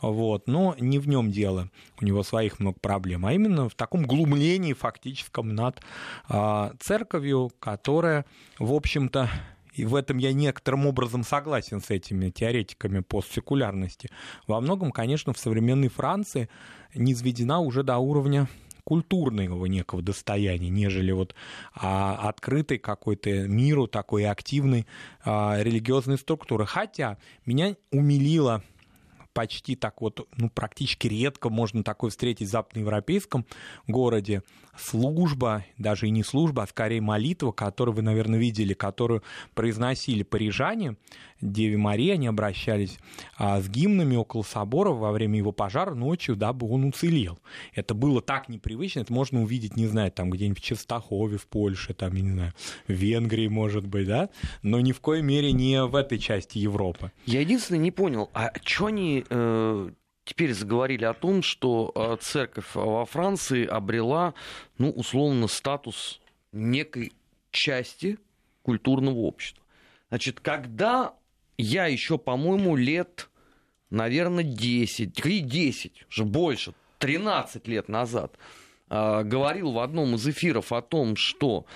вот, 0.00 0.46
но 0.46 0.74
не 0.78 0.98
в 0.98 1.08
нем 1.08 1.30
дело. 1.30 1.70
У 2.00 2.04
него 2.04 2.22
своих 2.22 2.60
много 2.60 2.78
проблем, 2.80 3.26
а 3.26 3.32
именно 3.32 3.68
в 3.68 3.74
таком 3.74 4.04
глумлении 4.04 4.72
фактическом 4.72 5.54
над 5.54 5.80
а, 6.28 6.72
церковью, 6.80 7.50
которая, 7.58 8.24
в 8.58 8.72
общем-то, 8.72 9.30
и 9.74 9.84
в 9.84 9.94
этом 9.94 10.18
я 10.18 10.32
некоторым 10.32 10.86
образом 10.86 11.24
согласен 11.24 11.80
с 11.80 11.90
этими 11.90 12.30
теоретиками 12.30 13.00
постсекулярности, 13.00 14.10
во 14.46 14.60
многом, 14.60 14.92
конечно, 14.92 15.32
в 15.32 15.38
современной 15.38 15.88
Франции 15.88 16.48
низведена 16.94 17.60
уже 17.60 17.82
до 17.82 17.98
уровня 17.98 18.48
культурного 18.84 19.66
некого 19.66 20.02
достояния, 20.02 20.68
нежели 20.68 21.10
вот 21.10 21.34
а, 21.74 22.28
открытой 22.28 22.78
какой-то 22.78 23.48
миру 23.48 23.86
такой 23.86 24.26
активной 24.26 24.86
а, 25.24 25.58
религиозной 25.58 26.18
структуры. 26.18 26.66
Хотя 26.66 27.18
меня 27.46 27.76
умилило 27.90 28.62
почти 29.34 29.74
так 29.74 30.00
вот, 30.00 30.26
ну, 30.36 30.48
практически 30.48 31.08
редко 31.08 31.50
можно 31.50 31.82
такое 31.82 32.10
встретить 32.10 32.48
в 32.48 32.50
западноевропейском 32.50 33.44
городе. 33.86 34.42
Служба, 34.78 35.64
даже 35.78 36.08
и 36.08 36.10
не 36.10 36.22
служба, 36.22 36.64
а 36.64 36.66
скорее 36.66 37.00
молитва, 37.00 37.52
которую 37.52 37.96
вы, 37.96 38.02
наверное, 38.02 38.38
видели, 38.38 38.74
которую 38.74 39.22
произносили 39.54 40.22
парижане, 40.22 40.96
Деве 41.44 41.76
Марии, 41.76 42.10
они 42.10 42.26
обращались 42.26 42.98
а, 43.36 43.60
с 43.60 43.68
гимнами 43.68 44.16
около 44.16 44.42
собора 44.42 44.90
во 44.90 45.12
время 45.12 45.36
его 45.36 45.52
пожара 45.52 45.94
ночью, 45.94 46.36
дабы 46.36 46.66
он 46.68 46.84
уцелел. 46.84 47.38
Это 47.74 47.92
было 47.94 48.22
так 48.22 48.48
непривычно, 48.48 49.00
это 49.00 49.12
можно 49.12 49.42
увидеть, 49.42 49.76
не 49.76 49.86
знаю, 49.86 50.10
там 50.10 50.30
где-нибудь 50.30 50.62
в 50.62 50.64
Честахове 50.64 51.36
в 51.36 51.46
Польше, 51.46 51.92
там, 51.92 52.14
я 52.14 52.22
не 52.22 52.30
знаю, 52.30 52.52
в 52.88 52.92
Венгрии, 52.92 53.48
может 53.48 53.86
быть, 53.86 54.06
да, 54.06 54.30
но 54.62 54.80
ни 54.80 54.92
в 54.92 55.00
коей 55.00 55.22
мере 55.22 55.52
не 55.52 55.84
в 55.84 55.94
этой 55.94 56.18
части 56.18 56.58
Европы. 56.58 57.12
Я 57.26 57.40
единственное 57.40 57.80
не 57.80 57.90
понял, 57.90 58.30
а 58.32 58.52
что 58.64 58.86
они 58.86 59.24
э, 59.28 59.90
теперь 60.24 60.52
заговорили 60.52 61.04
о 61.04 61.14
том, 61.14 61.42
что 61.42 61.92
э, 61.94 62.16
церковь 62.20 62.74
во 62.74 63.04
Франции 63.04 63.66
обрела, 63.66 64.34
ну, 64.78 64.90
условно, 64.90 65.46
статус 65.48 66.20
некой 66.52 67.12
части 67.50 68.18
культурного 68.62 69.18
общества. 69.18 69.62
Значит, 70.08 70.40
когда 70.40 71.14
я 71.58 71.86
еще, 71.86 72.18
по-моему, 72.18 72.76
лет, 72.76 73.28
наверное, 73.90 74.44
10, 74.44 75.12
10, 75.12 76.06
уже 76.08 76.24
больше, 76.24 76.74
13 76.98 77.68
лет 77.68 77.88
назад 77.88 78.36
э, 78.88 79.22
говорил 79.24 79.72
в 79.72 79.78
одном 79.78 80.14
из 80.14 80.26
эфиров 80.26 80.72
о 80.72 80.80
том, 80.80 81.16
что 81.16 81.66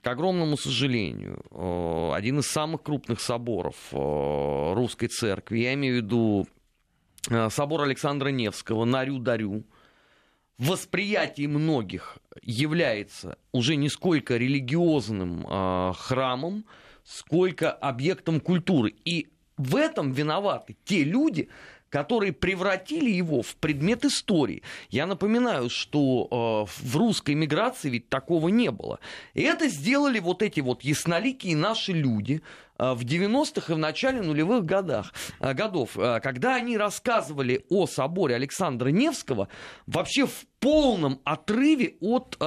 к 0.00 0.06
огромному 0.08 0.56
сожалению, 0.56 1.44
э, 1.52 2.12
один 2.14 2.40
из 2.40 2.46
самых 2.46 2.82
крупных 2.82 3.20
соборов 3.20 3.76
русской 3.92 5.06
церкви, 5.06 5.60
я 5.60 5.74
имею 5.74 5.94
в 5.94 6.04
виду 6.04 6.48
собор 7.50 7.82
Александра 7.82 8.28
Невского 8.28 8.84
на 8.84 9.04
Рю-Дарю, 9.04 9.64
в 10.58 10.68
восприятии 10.68 11.46
многих 11.46 12.18
является 12.42 13.36
уже 13.52 13.76
не 13.76 13.88
сколько 13.88 14.36
религиозным 14.36 15.44
храмом, 15.94 16.64
сколько 17.04 17.70
объектом 17.72 18.40
культуры. 18.40 18.94
И 19.04 19.28
в 19.56 19.76
этом 19.76 20.12
виноваты 20.12 20.76
те 20.84 21.04
люди, 21.04 21.48
которые 21.92 22.32
превратили 22.32 23.10
его 23.10 23.42
в 23.42 23.54
предмет 23.56 24.06
истории. 24.06 24.62
Я 24.88 25.06
напоминаю, 25.06 25.68
что 25.68 26.66
э, 26.66 26.86
в 26.86 26.96
русской 26.96 27.34
миграции 27.34 27.90
ведь 27.90 28.08
такого 28.08 28.48
не 28.48 28.70
было. 28.70 28.98
И 29.34 29.42
это 29.42 29.68
сделали 29.68 30.18
вот 30.18 30.42
эти 30.42 30.60
вот 30.60 30.82
ясноликие 30.82 31.54
наши 31.54 31.92
люди 31.92 32.40
э, 32.78 32.94
в 32.94 33.04
90-х 33.04 33.70
и 33.70 33.76
в 33.76 33.78
начале 33.78 34.22
нулевых 34.22 34.64
годах, 34.64 35.12
э, 35.38 35.52
годов, 35.52 35.98
э, 35.98 36.20
когда 36.20 36.54
они 36.54 36.78
рассказывали 36.78 37.66
о 37.68 37.86
соборе 37.86 38.36
Александра 38.36 38.88
Невского 38.88 39.48
вообще 39.86 40.26
в 40.26 40.46
полном 40.60 41.20
отрыве 41.24 41.96
от 42.00 42.38
э, 42.40 42.44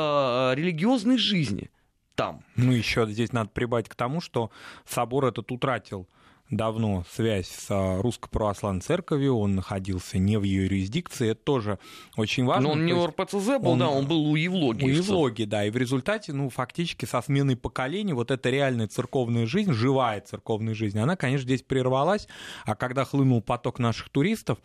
религиозной 0.55 1.19
жизни 1.19 1.69
там. 2.15 2.43
Ну, 2.55 2.71
еще 2.71 3.05
здесь 3.05 3.31
надо 3.31 3.51
прибавить 3.51 3.89
к 3.89 3.95
тому, 3.95 4.21
что 4.21 4.49
собор 4.85 5.25
этот 5.25 5.51
утратил 5.51 6.07
давно 6.49 7.03
связь 7.11 7.47
с 7.47 7.99
Русской 8.01 8.29
Православной 8.29 8.81
Церковью, 8.81 9.37
он 9.37 9.55
находился 9.55 10.17
не 10.17 10.37
в 10.37 10.43
ее 10.43 10.65
юрисдикции, 10.65 11.29
это 11.29 11.41
тоже 11.43 11.79
очень 12.15 12.45
важно. 12.45 12.69
Но 12.69 12.73
он 12.73 12.85
не 12.85 12.93
у 12.93 13.05
РПЦЗ 13.05 13.59
был, 13.59 13.71
он, 13.71 13.79
да, 13.79 13.89
он 13.89 14.07
был 14.07 14.25
у 14.25 14.35
Евлогии. 14.35 14.85
У 14.85 14.89
Евлогии, 14.89 15.45
да, 15.45 15.65
и 15.65 15.69
в 15.69 15.77
результате, 15.77 16.33
ну, 16.33 16.49
фактически 16.49 17.05
со 17.05 17.21
сменой 17.21 17.55
поколений 17.55 18.13
вот 18.13 18.31
эта 18.31 18.49
реальная 18.49 18.87
церковная 18.87 19.45
жизнь, 19.45 19.73
живая 19.73 20.21
церковная 20.21 20.73
жизнь, 20.73 20.99
она, 20.99 21.15
конечно, 21.15 21.45
здесь 21.45 21.63
прервалась, 21.63 22.27
а 22.65 22.75
когда 22.75 23.05
хлынул 23.05 23.41
поток 23.41 23.79
наших 23.79 24.09
туристов 24.09 24.59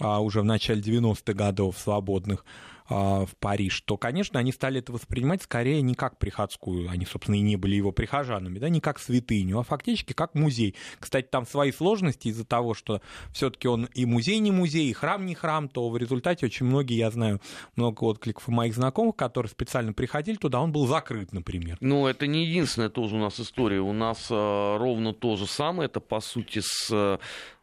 а, 0.00 0.20
уже 0.20 0.40
в 0.40 0.44
начале 0.44 0.80
90-х 0.80 1.32
годов 1.34 1.78
свободных, 1.78 2.44
в 2.88 3.28
Париж, 3.40 3.80
то, 3.82 3.96
конечно, 3.96 4.38
они 4.38 4.52
стали 4.52 4.80
это 4.80 4.92
воспринимать 4.92 5.42
скорее 5.42 5.82
не 5.82 5.94
как 5.94 6.18
приходскую, 6.18 6.88
они, 6.88 7.06
собственно, 7.06 7.36
и 7.36 7.40
не 7.40 7.56
были 7.56 7.74
его 7.74 7.92
прихожанами, 7.92 8.58
да, 8.58 8.68
не 8.68 8.80
как 8.80 8.98
святыню, 8.98 9.58
а 9.58 9.62
фактически 9.62 10.12
как 10.12 10.34
музей. 10.34 10.74
Кстати, 10.98 11.26
там 11.30 11.46
свои 11.46 11.72
сложности 11.72 12.28
из-за 12.28 12.44
того, 12.44 12.74
что 12.74 13.00
все-таки 13.32 13.68
он 13.68 13.86
и 13.94 14.04
музей 14.04 14.38
не 14.38 14.50
музей, 14.50 14.88
и 14.88 14.92
храм 14.92 15.26
не 15.26 15.34
храм, 15.34 15.68
то 15.68 15.88
в 15.88 15.96
результате 15.96 16.46
очень 16.46 16.66
многие, 16.66 16.96
я 16.96 17.10
знаю, 17.10 17.40
много 17.74 18.04
откликов 18.04 18.46
моих 18.48 18.74
знакомых, 18.74 19.16
которые 19.16 19.50
специально 19.50 19.92
приходили 19.92 20.36
туда, 20.36 20.60
он 20.60 20.72
был 20.72 20.86
закрыт, 20.86 21.32
например. 21.32 21.76
Ну, 21.80 22.06
это 22.06 22.26
не 22.26 22.46
единственная 22.46 22.88
тоже 22.88 23.16
у 23.16 23.18
нас 23.18 23.40
история. 23.40 23.80
У 23.80 23.92
нас 23.92 24.28
э, 24.30 24.76
ровно 24.78 25.12
то 25.12 25.36
же 25.36 25.46
самое, 25.46 25.86
это, 25.86 26.00
по 26.00 26.20
сути, 26.20 26.60
с 26.62 26.90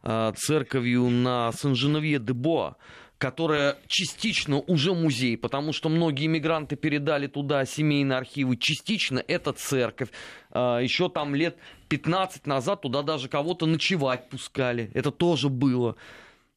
э, 0.02 0.32
церковью 0.36 1.08
на 1.08 1.52
Сен-Женевье-де-Боа 1.52 2.76
которая 3.18 3.78
частично 3.86 4.58
уже 4.60 4.92
музей, 4.92 5.36
потому 5.36 5.72
что 5.72 5.88
многие 5.88 6.26
иммигранты 6.26 6.76
передали 6.76 7.26
туда 7.26 7.64
семейные 7.64 8.18
архивы, 8.18 8.56
частично 8.56 9.22
это 9.26 9.52
церковь. 9.52 10.08
А, 10.50 10.78
Еще 10.78 11.08
там 11.08 11.34
лет 11.34 11.56
15 11.88 12.46
назад 12.46 12.82
туда 12.82 13.02
даже 13.02 13.28
кого-то 13.28 13.66
ночевать 13.66 14.28
пускали. 14.28 14.90
Это 14.94 15.10
тоже 15.10 15.48
было. 15.48 15.96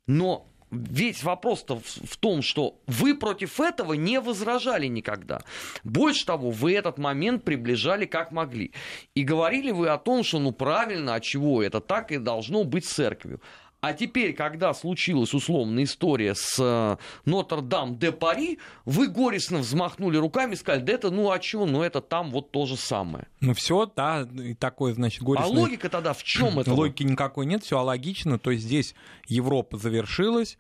Но 0.08 0.48
весь 0.72 1.24
вопрос-то 1.24 1.80
в 1.80 2.18
том, 2.18 2.42
что 2.42 2.80
вы 2.88 3.16
против 3.16 3.60
этого 3.60 3.94
не 3.94 4.20
возражали 4.20 4.88
никогда. 4.88 5.42
Больше 5.84 6.26
того, 6.26 6.52
вы 6.52 6.74
этот 6.74 6.98
момент 6.98 7.44
приближали 7.44 8.06
как 8.06 8.32
могли. 8.32 8.74
И 9.16 9.24
говорили 9.24 9.72
вы 9.72 9.90
о 9.90 9.98
том, 9.98 10.24
что 10.24 10.40
ну 10.40 10.52
правильно, 10.52 11.16
а 11.16 11.20
чего 11.20 11.64
это 11.64 11.80
так 11.80 12.12
и 12.12 12.18
должно 12.18 12.64
быть 12.64 12.86
церковью. 12.86 13.42
А 13.80 13.94
теперь, 13.94 14.34
когда 14.34 14.74
случилась 14.74 15.36
условная 15.36 15.84
история 15.84 16.34
с 16.34 16.58
э, 16.60 16.98
Нотр-Дам-де-Пари, 17.26 18.58
вы 18.86 19.08
горестно 19.08 19.60
взмахнули 19.60 20.18
руками 20.18 20.54
и 20.54 20.56
сказали, 20.56 20.82
да 20.82 20.94
это 20.94 21.12
ну 21.12 21.30
а 21.30 21.38
чего, 21.38 21.68
ну 21.68 21.84
это 21.84 22.02
там 22.02 22.32
вот 22.32 22.52
то 22.52 22.66
же 22.66 22.76
самое. 22.76 23.28
Ну 23.40 23.54
все, 23.54 23.86
да, 23.96 24.28
и 24.34 24.56
такое, 24.56 24.96
значит, 24.96 25.22
горестное... 25.22 25.56
А 25.56 25.60
логика 25.60 25.90
тогда 25.90 26.14
в 26.14 26.24
чем 26.24 26.60
это? 26.60 26.74
Логики 26.74 27.04
никакой 27.04 27.46
нет, 27.46 27.64
все 27.64 27.80
логично, 27.80 28.40
то 28.40 28.50
есть 28.50 28.64
здесь 28.64 28.96
Европа 29.28 29.78
завершилась, 29.78 30.58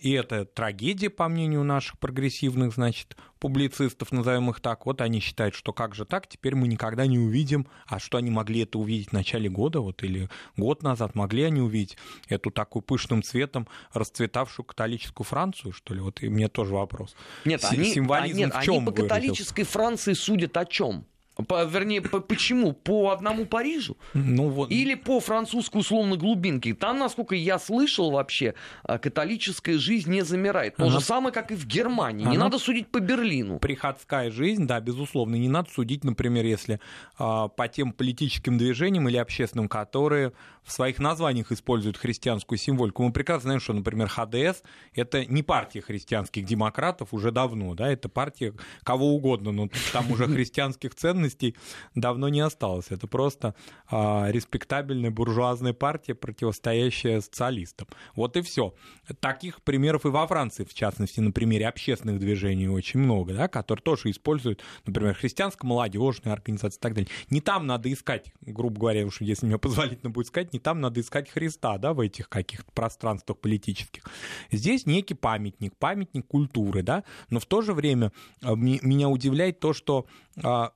и 0.00 0.10
это 0.10 0.44
трагедия, 0.44 1.10
по 1.10 1.28
мнению 1.28 1.62
наших 1.62 1.98
прогрессивных, 1.98 2.74
значит, 2.74 3.16
публицистов, 3.38 4.12
назовем 4.12 4.50
их 4.50 4.60
так. 4.60 4.86
Вот 4.86 5.00
они 5.00 5.18
считают, 5.18 5.54
что 5.54 5.72
как 5.72 5.94
же 5.94 6.04
так, 6.04 6.28
теперь 6.28 6.54
мы 6.54 6.68
никогда 6.68 7.06
не 7.06 7.18
увидим. 7.18 7.66
А 7.86 7.98
что 7.98 8.18
они 8.18 8.30
могли 8.30 8.60
это 8.60 8.78
увидеть 8.78 9.08
в 9.08 9.12
начале 9.12 9.48
года, 9.48 9.80
вот 9.80 10.02
или 10.04 10.28
год 10.56 10.82
назад, 10.82 11.14
могли 11.14 11.42
они 11.42 11.60
увидеть 11.60 11.96
эту 12.28 12.50
такую 12.50 12.82
пышным 12.82 13.22
цветом 13.22 13.66
расцветавшую 13.92 14.64
католическую 14.64 15.24
Францию, 15.24 15.72
что 15.72 15.92
ли? 15.92 16.00
Вот 16.00 16.22
и 16.22 16.28
мне 16.28 16.48
тоже 16.48 16.74
вопрос. 16.74 17.16
Нет, 17.44 17.62
С- 17.62 17.72
они, 17.72 17.92
символизм 17.92 18.36
а, 18.36 18.40
нет, 18.44 18.54
в 18.54 18.62
чем 18.62 18.74
они 18.76 18.86
по 18.86 18.92
католической 18.92 19.64
Франции 19.64 20.12
судят 20.12 20.56
о 20.56 20.64
чем? 20.64 21.04
По, 21.48 21.64
вернее, 21.64 22.02
по, 22.02 22.20
почему? 22.20 22.74
По 22.74 23.10
одному 23.10 23.46
Парижу? 23.46 23.96
Ну, 24.12 24.50
вот. 24.50 24.70
Или 24.70 24.94
по 24.94 25.18
французской 25.20 25.78
условно 25.78 26.16
глубинке? 26.16 26.74
Там, 26.74 26.98
насколько 26.98 27.34
я 27.34 27.58
слышал 27.58 28.10
вообще, 28.10 28.54
а, 28.82 28.98
католическая 28.98 29.78
жизнь 29.78 30.10
не 30.10 30.22
замирает. 30.22 30.76
То 30.76 30.84
Она... 30.84 30.92
же 30.92 31.00
самое, 31.00 31.32
как 31.32 31.50
и 31.50 31.54
в 31.54 31.66
Германии. 31.66 32.24
Она... 32.24 32.32
Не 32.32 32.38
надо 32.38 32.58
судить 32.58 32.88
по 32.88 33.00
Берлину. 33.00 33.58
Приходская 33.58 34.30
жизнь, 34.30 34.66
да, 34.66 34.80
безусловно. 34.80 35.36
Не 35.36 35.48
надо 35.48 35.70
судить, 35.70 36.04
например, 36.04 36.44
если 36.44 36.80
а, 37.18 37.48
по 37.48 37.66
тем 37.66 37.92
политическим 37.92 38.58
движениям 38.58 39.08
или 39.08 39.16
общественным, 39.16 39.68
которые 39.68 40.32
в 40.62 40.72
своих 40.72 40.98
названиях 40.98 41.50
используют 41.50 41.96
христианскую 41.96 42.58
символику. 42.58 43.02
Мы 43.02 43.12
прекрасно 43.12 43.42
знаем, 43.42 43.60
что, 43.60 43.72
например, 43.72 44.08
ХДС— 44.08 44.62
это 44.94 45.24
не 45.26 45.42
партия 45.42 45.80
христианских 45.80 46.44
демократов 46.44 47.08
уже 47.12 47.32
давно, 47.32 47.74
да, 47.74 47.90
это 47.90 48.08
партия 48.08 48.54
кого 48.84 49.14
угодно, 49.14 49.50
но 49.50 49.68
там 49.92 50.10
уже 50.10 50.26
христианских 50.26 50.94
ценностей 51.22 51.56
давно 51.94 52.28
не 52.28 52.40
осталось. 52.40 52.86
Это 52.90 53.06
просто 53.06 53.54
а, 53.90 54.28
респектабельная 54.30 55.10
буржуазная 55.10 55.72
партия, 55.72 56.14
противостоящая 56.14 57.20
социалистам. 57.20 57.86
Вот 58.14 58.36
и 58.36 58.42
все. 58.42 58.74
Таких 59.20 59.62
примеров 59.62 60.04
и 60.04 60.08
во 60.08 60.26
Франции, 60.26 60.64
в 60.64 60.74
частности, 60.74 61.20
на 61.20 61.30
примере 61.30 61.68
общественных 61.68 62.18
движений 62.18 62.68
очень 62.68 63.00
много, 63.00 63.34
да, 63.34 63.48
которые 63.48 63.82
тоже 63.82 64.10
используют, 64.10 64.62
например, 64.86 65.14
христианско-молодежные 65.14 66.32
организации 66.32 66.78
и 66.78 66.80
так 66.80 66.94
далее. 66.94 67.10
Не 67.30 67.40
там 67.40 67.66
надо 67.66 67.92
искать, 67.92 68.32
грубо 68.40 68.80
говоря, 68.80 69.06
уж 69.06 69.20
если 69.20 69.46
мне 69.46 69.58
позволительно 69.62 70.10
будет 70.10 70.26
сказать, 70.26 70.52
не 70.52 70.58
там 70.58 70.80
надо 70.80 71.00
искать 71.00 71.30
Христа, 71.30 71.78
да, 71.78 71.92
в 71.92 72.00
этих 72.00 72.28
каких-то 72.28 72.70
пространствах 72.72 73.38
политических. 73.38 74.04
Здесь 74.50 74.86
некий 74.86 75.14
памятник, 75.14 75.76
памятник 75.76 76.26
культуры, 76.26 76.82
да, 76.82 77.04
но 77.30 77.38
в 77.38 77.46
то 77.46 77.62
же 77.62 77.72
время 77.72 78.12
а, 78.42 78.54
меня 78.54 79.08
удивляет 79.08 79.60
то, 79.60 79.72
что 79.72 80.06
а, 80.42 80.72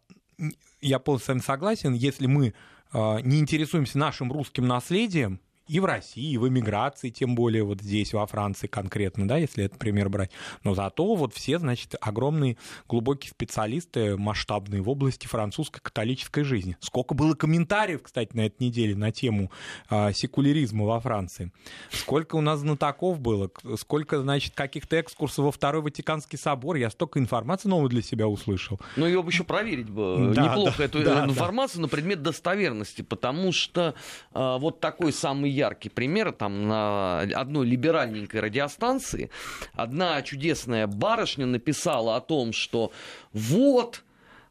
я 0.81 0.99
полностью 0.99 1.41
согласен, 1.41 1.95
если 1.95 2.27
мы 2.27 2.55
а, 2.93 3.19
не 3.19 3.39
интересуемся 3.39 3.99
нашим 3.99 4.33
русским 4.33 4.67
наследием, 4.67 5.41
и 5.69 5.81
в 5.81 5.85
России, 5.85 6.33
и 6.33 6.39
в 6.39 6.49
эмиграции, 6.49 7.11
тем 7.11 7.35
более 7.35 7.65
вот 7.65 7.81
здесь, 7.81 8.13
во 8.13 8.27
Франции 8.27 8.67
конкретно, 8.67 9.27
да, 9.27 9.37
если 9.37 9.65
этот 9.65 9.79
пример 9.79 10.09
брать. 10.09 10.31
Но 10.65 10.75
зато 10.75 11.15
вот 11.15 11.35
все, 11.35 11.59
значит, 11.59 11.95
огромные 12.01 12.57
глубокие 12.89 13.31
специалисты, 13.31 14.17
масштабные 14.17 14.83
в 14.83 14.89
области 14.89 15.27
французской 15.27 15.81
католической 15.81 16.43
жизни. 16.43 16.77
Сколько 16.81 17.15
было 17.15 17.35
комментариев, 17.35 18.03
кстати, 18.03 18.37
на 18.37 18.47
этой 18.47 18.63
неделе 18.65 18.95
на 18.95 19.11
тему 19.11 19.51
а, 19.89 20.13
секуляризма 20.13 20.85
во 20.85 21.01
Франции. 21.01 21.53
Сколько 21.91 22.37
у 22.37 22.41
нас 22.41 22.61
знатоков 22.61 23.21
было, 23.21 23.51
сколько, 23.79 24.21
значит, 24.21 24.55
каких-то 24.55 25.01
экскурсов 25.01 25.45
во 25.47 25.53
Второй 25.53 25.83
Ватиканский 25.83 26.39
собор. 26.39 26.77
Я 26.77 26.91
столько 26.91 27.19
информации 27.19 27.69
новой 27.69 27.89
для 27.89 28.03
себя 28.03 28.29
услышал. 28.29 28.81
Ну, 28.97 29.07
ее 29.07 29.23
бы 29.23 29.31
еще 29.31 29.45
проверить 29.45 29.91
бы. 29.91 30.33
Да, 30.35 30.45
Неплохо 30.45 30.79
да, 30.79 30.85
эту 30.85 31.03
да, 31.03 31.25
информацию 31.25 31.79
да. 31.79 31.83
на 31.83 31.89
предмет 31.89 32.23
достоверности, 32.23 33.03
потому 33.03 33.53
что 33.53 33.95
а, 34.33 34.59
вот 34.59 34.81
такой 34.81 35.13
самый 35.13 35.56
яркий 35.57 35.89
пример, 35.89 36.33
там 36.33 36.69
на 36.69 37.21
одной 37.21 37.67
либеральненькой 37.67 38.41
радиостанции 38.41 39.31
одна 39.75 40.23
чудесная 40.23 40.87
барышня 40.87 41.47
написала 41.47 42.17
о 42.17 42.21
том, 42.21 42.53
что 42.53 42.93
вот 43.33 44.03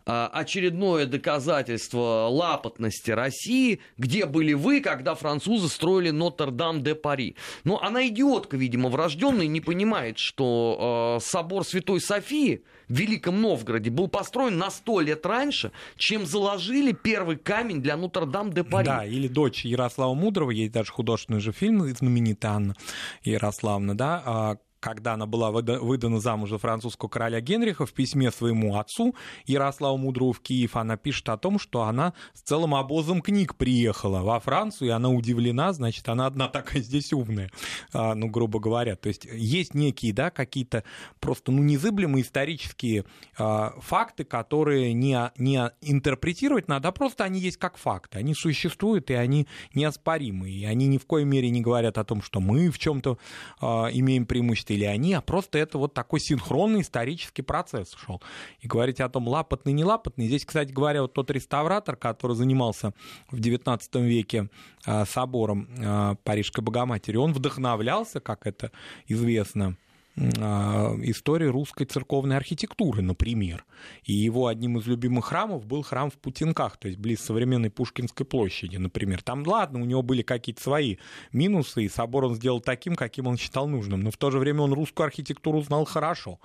очередное 0.06 1.06
доказательство 1.06 2.28
лапотности 2.30 3.12
России, 3.12 3.80
где 3.98 4.26
были 4.26 4.54
вы, 4.54 4.82
когда 4.82 5.16
французы 5.16 5.68
строили 5.68 6.12
Нотр-Дам-де-Пари. 6.12 7.36
Но 7.64 7.82
она 7.82 8.08
идиотка, 8.08 8.58
видимо, 8.58 8.90
врожденная, 8.90 9.48
не 9.48 9.62
понимает, 9.62 10.18
что 10.18 11.18
э, 11.20 11.26
собор 11.26 11.66
Святой 11.66 12.02
Софии 12.02 12.64
в 12.88 12.94
Великом 12.94 13.42
Новгороде 13.42 13.90
был 13.90 14.08
построен 14.08 14.58
на 14.58 14.70
сто 14.70 15.02
лет 15.02 15.26
раньше, 15.26 15.72
чем 15.98 16.26
заложили 16.26 16.92
первый 16.92 17.38
камень 17.38 17.82
для 17.82 17.98
Нотр-Дам-де-Пари. 17.98 18.86
Да, 18.86 19.06
или 19.06 19.28
дочь 19.28 19.66
Ярослава 19.66 20.14
Мудрого, 20.14 20.52
есть 20.52 20.72
даже 20.72 20.92
художественный 20.92 21.40
же 21.40 21.52
фильм 21.52 21.88
знаменитый 21.88 22.50
Анна 22.50 22.76
Ярославна, 23.24 23.98
да, 23.98 24.24
а, 24.26 24.58
когда 24.86 25.14
она 25.14 25.26
была 25.26 25.50
выдана 25.50 26.20
замуж 26.20 26.52
за 26.52 26.60
французского 26.60 27.10
короля 27.10 27.42
Генриха, 27.42 27.88
в 27.88 27.92
письме 27.92 28.30
своему 28.30 28.78
отцу 28.78 29.16
Ярославу 29.48 29.98
Мудрому 29.98 30.32
в 30.32 30.42
Киев, 30.42 30.76
она 30.76 30.96
пишет 30.96 31.28
о 31.30 31.38
том, 31.38 31.58
что 31.58 31.82
она 31.82 32.14
с 32.36 32.42
целым 32.42 32.76
обозом 32.76 33.24
книг 33.24 33.56
приехала 33.56 34.20
во 34.20 34.40
Францию, 34.40 34.90
и 34.90 34.92
она 34.92 35.10
удивлена, 35.10 35.74
значит, 35.74 36.08
она 36.08 36.28
одна 36.28 36.48
такая 36.50 36.84
здесь 36.84 37.14
умная, 37.14 37.50
а, 37.94 38.14
ну, 38.14 38.28
грубо 38.28 38.60
говоря. 38.60 38.96
То 38.96 39.08
есть 39.08 39.26
есть 39.26 39.74
некие, 39.74 40.14
да, 40.14 40.30
какие-то 40.30 40.84
просто, 41.20 41.52
ну, 41.52 41.64
незыблемые 41.64 42.22
исторические 42.22 43.06
а, 43.40 43.74
факты, 43.80 44.24
которые 44.24 44.94
не, 44.94 45.18
не 45.40 45.72
интерпретировать 45.82 46.68
надо, 46.68 46.90
а 46.90 46.92
просто 46.92 47.24
они 47.24 47.40
есть 47.40 47.58
как 47.58 47.78
факты. 47.78 48.20
Они 48.20 48.36
существуют, 48.36 49.10
и 49.10 49.16
они 49.16 49.48
неоспоримы. 49.74 50.52
И 50.52 50.64
они 50.64 50.86
ни 50.86 51.00
в 51.00 51.08
коей 51.08 51.26
мере 51.26 51.50
не 51.50 51.62
говорят 51.62 51.98
о 51.98 52.04
том, 52.04 52.22
что 52.22 52.40
мы 52.40 52.70
в 52.70 52.78
чем-то 52.78 53.18
а, 53.60 53.88
имеем 53.92 54.28
преимущество 54.28 54.75
или 54.76 54.86
они, 54.86 55.14
а 55.14 55.22
просто 55.22 55.58
это 55.58 55.78
вот 55.78 55.94
такой 55.94 56.20
синхронный 56.20 56.82
исторический 56.82 57.42
процесс 57.42 57.94
шел. 57.94 58.22
И 58.60 58.68
говорить 58.68 59.00
о 59.00 59.10
том, 59.10 59.28
лапотный, 59.28 59.74
не 59.74 59.84
лапотный. 59.84 60.28
Здесь, 60.28 60.46
кстати 60.46 60.72
говоря, 60.72 61.02
вот 61.02 61.14
тот 61.14 61.32
реставратор, 61.32 61.96
который 61.96 62.36
занимался 62.36 62.94
в 63.32 63.40
XIX 63.40 63.80
веке 64.04 64.50
а, 64.86 65.06
собором 65.06 65.68
а, 65.80 66.16
Парижской 66.24 66.64
Богоматери, 66.64 67.18
он 67.18 67.34
вдохновлялся, 67.34 68.20
как 68.20 68.46
это 68.46 68.72
известно, 69.08 69.78
истории 70.18 71.48
русской 71.48 71.86
церковной 71.86 72.38
архитектуры, 72.38 73.02
например. 73.02 73.66
И 74.04 74.14
его 74.14 74.48
одним 74.48 74.78
из 74.78 74.88
любимых 74.88 75.26
храмов 75.26 75.66
был 75.66 75.82
храм 75.84 76.10
в 76.10 76.14
Путинках, 76.14 76.78
то 76.78 76.88
есть 76.88 76.98
близ 77.00 77.20
современной 77.20 77.70
Пушкинской 77.70 78.26
площади, 78.26 78.78
например. 78.78 79.22
Там, 79.22 79.46
ладно, 79.46 79.82
у 79.82 79.86
него 79.86 80.02
были 80.02 80.22
какие-то 80.22 80.62
свои 80.62 80.98
минусы, 81.34 81.84
и 81.84 81.90
собор 81.90 82.26
он 82.26 82.36
сделал 82.36 82.62
таким, 82.62 82.96
каким 82.96 83.28
он 83.28 83.38
считал 83.38 83.68
нужным, 83.68 84.02
но 84.02 84.12
в 84.12 84.18
то 84.18 84.32
же 84.32 84.40
время 84.40 84.62
он 84.62 84.72
русскую 84.74 85.06
архитектуру 85.06 85.62
знал 85.62 85.84
хорошо. 85.84 86.40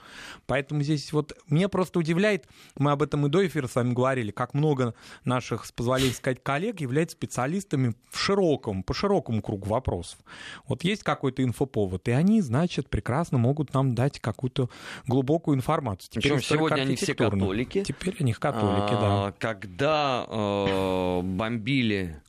Поэтому 0.46 0.82
здесь 0.82 1.12
вот 1.12 1.32
мне 1.46 1.68
просто 1.68 2.00
удивляет, 2.00 2.48
мы 2.76 2.90
об 2.90 3.02
этом 3.02 3.26
и 3.26 3.30
до 3.30 3.46
эфира 3.46 3.68
с 3.68 3.76
вами 3.76 3.92
говорили, 3.92 4.32
как 4.32 4.54
много 4.54 4.94
наших, 5.24 5.64
с 5.64 5.70
позволения 5.70 6.12
сказать, 6.12 6.42
коллег 6.42 6.80
являются 6.80 7.16
специалистами 7.16 7.94
в 8.10 8.18
широком, 8.18 8.82
по 8.82 8.94
широкому 8.94 9.42
кругу 9.42 9.68
вопросов. 9.68 10.18
Вот 10.66 10.82
есть 10.82 11.04
какой-то 11.04 11.44
инфоповод, 11.44 12.08
и 12.08 12.10
они, 12.10 12.40
значит, 12.40 12.88
прекрасно 12.88 13.38
могут 13.38 13.59
могут 13.60 13.74
нам 13.74 13.94
дать 13.94 14.18
какую-то 14.18 14.70
глубокую 15.06 15.56
информацию. 15.56 16.10
Теперь 16.10 16.32
Причем 16.32 16.42
сегодня 16.42 16.82
они 16.82 16.96
все 16.96 17.14
католики. 17.14 17.82
Теперь 17.82 18.16
они 18.18 18.32
католики, 18.32 18.94
а, 18.94 19.26
да. 19.26 19.34
Когда 19.38 20.26
э, 20.26 21.20
бомбили 21.22 22.22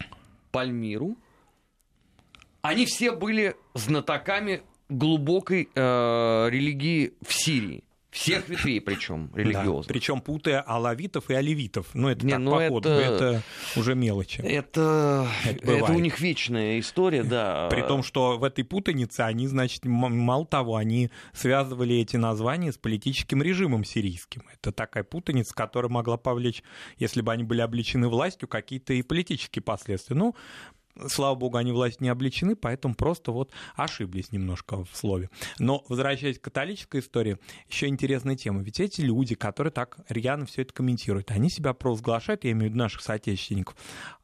Пальмиру, 0.51 1.15
они 2.61 2.85
все 2.85 3.11
были 3.11 3.55
знатоками 3.73 4.61
глубокой 4.89 5.69
э, 5.73 6.49
религии 6.49 7.13
в 7.25 7.33
Сирии. 7.33 7.83
Всех 8.11 8.49
ветвей 8.49 8.81
причем 8.81 9.31
религиозных. 9.33 9.87
Да, 9.87 9.93
причем 9.93 10.19
путая 10.19 10.61
алавитов 10.61 11.29
и 11.29 11.33
оливитов. 11.33 11.87
Ну, 11.93 12.09
это 12.09 12.25
Не, 12.25 12.33
так 12.33 12.41
ну 12.41 12.51
по 12.51 12.59
это, 12.59 12.89
это 12.89 13.43
уже 13.77 13.95
мелочи. 13.95 14.41
Это, 14.41 15.27
это, 15.45 15.71
это 15.71 15.91
у 15.93 15.99
них 15.99 16.19
вечная 16.19 16.79
история, 16.79 17.23
да. 17.23 17.69
При 17.69 17.81
том, 17.81 18.03
что 18.03 18.37
в 18.37 18.43
этой 18.43 18.65
путанице 18.65 19.21
они, 19.21 19.47
значит, 19.47 19.85
мало 19.85 20.45
того, 20.45 20.75
они 20.75 21.09
связывали 21.33 21.95
эти 21.95 22.17
названия 22.17 22.73
с 22.73 22.77
политическим 22.77 23.41
режимом 23.41 23.85
сирийским. 23.85 24.43
Это 24.53 24.73
такая 24.73 25.05
путаница, 25.05 25.53
которая 25.53 25.89
могла 25.89 26.17
повлечь, 26.17 26.63
если 26.97 27.21
бы 27.21 27.31
они 27.31 27.45
были 27.45 27.61
обличены 27.61 28.09
властью, 28.09 28.49
какие-то 28.49 28.93
и 28.93 29.03
политические 29.03 29.63
последствия. 29.63 30.17
Ну, 30.17 30.35
слава 31.07 31.35
богу, 31.35 31.57
они 31.57 31.71
власть 31.71 32.01
не 32.01 32.09
обличены, 32.09 32.55
поэтому 32.55 32.95
просто 32.95 33.31
вот 33.31 33.51
ошиблись 33.75 34.31
немножко 34.31 34.83
в 34.83 34.89
слове. 34.93 35.29
Но, 35.59 35.83
возвращаясь 35.89 36.39
к 36.39 36.43
католической 36.43 36.99
истории, 36.99 37.37
еще 37.69 37.87
интересная 37.87 38.35
тема. 38.35 38.61
Ведь 38.61 38.79
эти 38.79 39.01
люди, 39.01 39.35
которые 39.35 39.71
так 39.71 39.99
рьяно 40.09 40.45
все 40.45 40.63
это 40.63 40.73
комментируют, 40.73 41.31
они 41.31 41.49
себя 41.49 41.73
провозглашают, 41.73 42.43
я 42.43 42.51
имею 42.51 42.65
в 42.65 42.73
виду 42.73 42.77
наших 42.77 43.01
соотечественников, 43.01 43.75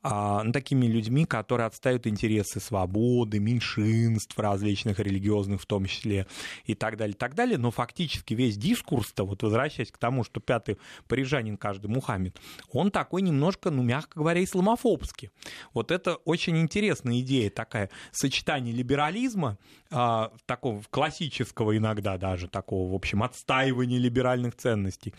а, 0.10 0.44
ну, 0.44 0.52
такими 0.52 0.86
людьми, 0.86 1.26
которые 1.26 1.68
отстают 1.68 2.08
интересы 2.08 2.60
свободы, 2.60 3.40
меньшинств 3.40 4.38
различных 4.40 5.00
религиозных 5.00 5.62
в 5.62 5.66
том 5.66 5.86
числе 5.86 6.28
и 6.66 6.76
так 6.76 6.98
далее, 6.98 7.14
и 7.14 7.18
так 7.18 7.36
далее. 7.36 7.58
Но 7.58 7.72
фактически 7.72 8.34
весь 8.34 8.58
дискурс-то, 8.58 9.26
вот 9.26 9.44
возвращаясь 9.44 9.92
к 9.92 9.98
тому, 9.98 10.24
что 10.24 10.40
пятый 10.40 10.78
парижанин 11.08 11.58
каждый 11.58 11.88
Мухаммед, 11.88 12.40
он 12.72 12.92
такой 12.92 13.22
немножко, 13.22 13.70
ну, 13.70 13.84
мягко 13.84 14.20
говоря, 14.20 14.44
исламофобский. 14.44 15.30
Вот 15.74 15.92
это 15.92 16.16
очень 16.16 16.57
очень 16.58 16.62
интересная 16.62 17.20
идея 17.20 17.50
такая, 17.50 17.90
сочетание 18.12 18.74
либерализма, 18.74 19.58
а, 19.90 20.32
такого 20.46 20.82
классического 20.90 21.78
иногда 21.78 22.18
даже, 22.18 22.48
такого, 22.48 22.92
в 22.92 22.96
общем, 22.96 23.24
отстаивания 23.24 24.00
либеральных 24.00 24.56
ценностей, 24.56 25.14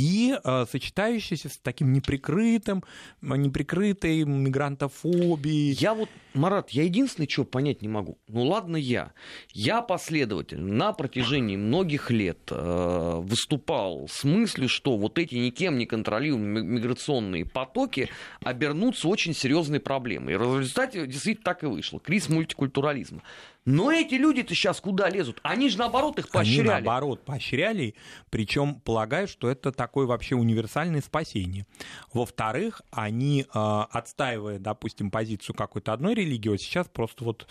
и 0.00 0.34
э, 0.42 0.64
сочетающийся 0.70 1.50
с 1.50 1.58
таким 1.58 1.92
неприкрытым, 1.92 2.82
неприкрытой 3.20 4.24
мигрантофобией. 4.24 5.76
Я 5.78 5.92
вот, 5.92 6.08
Марат, 6.32 6.70
я 6.70 6.84
единственное, 6.84 7.28
что 7.28 7.44
понять 7.44 7.82
не 7.82 7.88
могу. 7.88 8.18
Ну 8.26 8.44
ладно 8.44 8.76
я. 8.76 9.12
Я 9.52 9.82
последователь 9.82 10.58
на 10.58 10.94
протяжении 10.94 11.56
многих 11.56 12.10
лет 12.10 12.38
э, 12.50 13.20
выступал 13.22 14.08
с 14.08 14.24
мыслью, 14.24 14.70
что 14.70 14.96
вот 14.96 15.18
эти 15.18 15.34
никем 15.34 15.76
не 15.76 15.84
контролируемые 15.84 16.64
миграционные 16.64 17.44
потоки 17.44 18.08
обернутся 18.42 19.06
очень 19.06 19.34
серьезной 19.34 19.80
проблемой. 19.80 20.34
И 20.34 20.36
в 20.38 20.60
результате 20.60 21.06
действительно 21.06 21.44
так 21.44 21.62
и 21.62 21.66
вышло. 21.66 22.00
Кризис 22.00 22.30
мультикультурализма. 22.30 23.22
Но 23.66 23.92
эти 23.92 24.14
люди-то 24.14 24.54
сейчас 24.54 24.80
куда 24.80 25.10
лезут? 25.10 25.38
Они 25.42 25.68
же 25.68 25.78
наоборот 25.78 26.18
их 26.18 26.30
поощряли. 26.30 26.60
Они 26.60 26.68
наоборот 26.68 27.24
поощряли, 27.24 27.94
причем 28.30 28.76
полагают, 28.76 29.30
что 29.30 29.50
это 29.50 29.70
такое 29.90 30.06
вообще 30.06 30.36
универсальное 30.36 31.00
спасение. 31.00 31.66
Во-вторых, 32.12 32.80
они, 32.92 33.46
а, 33.52 33.88
отстаивая, 33.90 34.60
допустим, 34.60 35.10
позицию 35.10 35.56
какой-то 35.56 35.92
одной 35.92 36.14
религии, 36.14 36.48
вот 36.48 36.60
сейчас 36.60 36.86
просто 36.86 37.24
вот 37.24 37.48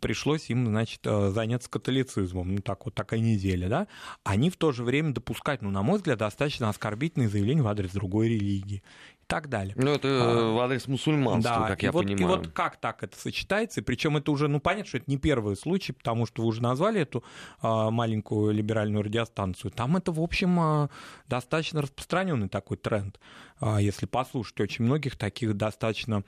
пришлось 0.00 0.48
им, 0.48 0.66
значит, 0.66 1.00
а, 1.06 1.32
заняться 1.32 1.68
католицизмом, 1.68 2.54
ну 2.54 2.62
так 2.62 2.84
вот 2.84 2.94
такая 2.94 3.18
неделя, 3.18 3.68
да, 3.68 3.88
они 4.22 4.48
в 4.48 4.56
то 4.56 4.70
же 4.70 4.84
время 4.84 5.12
допускают, 5.12 5.62
ну, 5.62 5.70
на 5.70 5.82
мой 5.82 5.96
взгляд, 5.96 6.18
достаточно 6.18 6.68
оскорбительные 6.68 7.28
заявления 7.28 7.62
в 7.62 7.68
адрес 7.68 7.90
другой 7.90 8.28
религии 8.28 8.84
так 9.26 9.48
далее. 9.48 9.74
Ну, 9.76 9.92
это 9.92 10.08
а, 10.08 10.52
в 10.52 10.60
адрес 10.60 10.86
мусульманства, 10.88 11.60
да, 11.60 11.68
как 11.68 11.82
я 11.82 11.92
вот, 11.92 12.04
понимаю. 12.04 12.22
И 12.22 12.24
вот 12.24 12.48
как 12.48 12.76
так 12.76 13.02
это 13.02 13.18
сочетается? 13.18 13.80
И 13.80 13.82
причем 13.82 14.16
это 14.16 14.30
уже, 14.30 14.48
ну, 14.48 14.60
понятно, 14.60 14.88
что 14.88 14.98
это 14.98 15.10
не 15.10 15.16
первый 15.16 15.56
случай, 15.56 15.92
потому 15.92 16.26
что 16.26 16.42
вы 16.42 16.48
уже 16.48 16.62
назвали 16.62 17.00
эту 17.00 17.24
а, 17.60 17.90
маленькую 17.90 18.52
либеральную 18.52 19.02
радиостанцию. 19.02 19.70
Там 19.70 19.96
это, 19.96 20.12
в 20.12 20.20
общем, 20.20 20.58
а, 20.60 20.90
достаточно 21.28 21.82
распространенный 21.82 22.48
такой 22.48 22.76
тренд. 22.76 23.18
А, 23.60 23.80
если 23.80 24.06
послушать 24.06 24.60
очень 24.60 24.84
многих 24.84 25.16
таких 25.16 25.56
достаточно, 25.56 26.24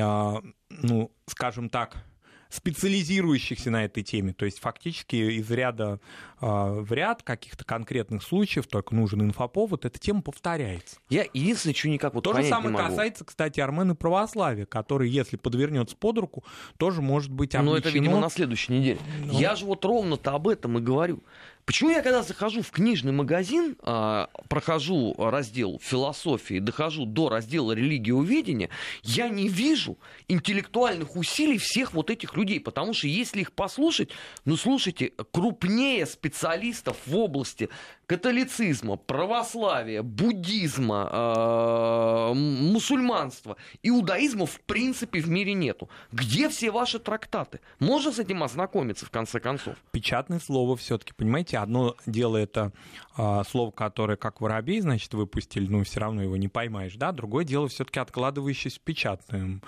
а, 0.00 0.42
ну, 0.68 1.12
скажем 1.26 1.68
так, 1.68 2.04
специализирующихся 2.48 3.70
на 3.70 3.84
этой 3.84 4.02
теме. 4.02 4.32
То 4.32 4.44
есть 4.44 4.58
фактически 4.58 5.16
из 5.16 5.50
ряда 5.50 6.00
э, 6.40 6.46
в 6.46 6.92
ряд 6.92 7.22
каких-то 7.22 7.64
конкретных 7.64 8.22
случаев, 8.22 8.66
только 8.66 8.94
нужен 8.94 9.22
инфоповод, 9.22 9.84
эта 9.84 9.98
тема 9.98 10.22
повторяется. 10.22 10.96
Я 11.10 11.26
единственное, 11.32 11.74
что 11.74 11.88
никак 11.88 12.14
вот 12.14 12.24
То 12.24 12.34
же 12.34 12.44
самое 12.44 12.76
касается, 12.76 13.24
кстати, 13.24 13.60
армян 13.60 13.92
и 13.92 13.94
православия, 13.94 14.66
который, 14.66 15.10
если 15.10 15.36
подвернется 15.36 15.96
под 15.96 16.18
руку, 16.18 16.44
тоже 16.78 17.02
может 17.02 17.30
быть 17.30 17.54
обличено. 17.54 17.72
Но 17.72 17.78
это, 17.78 17.90
видимо, 17.90 18.20
на 18.20 18.30
следующей 18.30 18.72
неделе. 18.72 18.98
Ну... 19.24 19.38
Я 19.38 19.54
же 19.56 19.66
вот 19.66 19.84
ровно-то 19.84 20.32
об 20.32 20.48
этом 20.48 20.78
и 20.78 20.80
говорю. 20.80 21.22
Почему 21.68 21.90
я, 21.90 22.00
когда 22.00 22.22
захожу 22.22 22.62
в 22.62 22.70
книжный 22.70 23.12
магазин, 23.12 23.76
а, 23.82 24.30
прохожу 24.48 25.14
раздел 25.18 25.78
философии, 25.82 26.60
дохожу 26.60 27.04
до 27.04 27.28
раздела 27.28 27.72
религиоведения, 27.72 28.70
я 29.02 29.28
не 29.28 29.48
вижу 29.48 29.98
интеллектуальных 30.28 31.14
усилий 31.14 31.58
всех 31.58 31.92
вот 31.92 32.08
этих 32.08 32.34
людей, 32.38 32.58
потому 32.58 32.94
что 32.94 33.06
если 33.06 33.42
их 33.42 33.52
послушать, 33.52 34.08
ну 34.46 34.56
слушайте, 34.56 35.12
крупнее 35.30 36.06
специалистов 36.06 36.96
в 37.04 37.14
области 37.14 37.68
католицизма, 38.06 38.96
православия, 38.96 40.02
буддизма, 40.02 41.10
э, 41.12 42.32
мусульманства, 42.32 43.58
иудаизма 43.82 44.46
в 44.46 44.58
принципе 44.62 45.20
в 45.20 45.28
мире 45.28 45.52
нету. 45.52 45.90
Где 46.12 46.48
все 46.48 46.70
ваши 46.70 46.98
трактаты? 46.98 47.60
Можно 47.78 48.10
с 48.10 48.18
этим 48.18 48.42
ознакомиться 48.42 49.04
в 49.04 49.10
конце 49.10 49.38
концов? 49.38 49.76
Печатное 49.90 50.40
слово 50.40 50.74
все-таки, 50.74 51.12
понимаете, 51.12 51.57
одно 51.62 51.96
дело 52.06 52.36
это 52.36 52.72
э, 53.16 53.42
слово, 53.48 53.70
которое 53.70 54.16
как 54.16 54.40
воробей, 54.40 54.80
значит, 54.80 55.12
выпустили, 55.14 55.66
но 55.68 55.82
все 55.84 56.00
равно 56.00 56.22
его 56.22 56.36
не 56.36 56.48
поймаешь, 56.48 56.94
да. 56.96 57.12
Другое 57.12 57.44
дело 57.44 57.68
все-таки 57.68 58.00
откладывающееся 58.00 58.78
в 58.78 58.82
печатном 58.82 59.62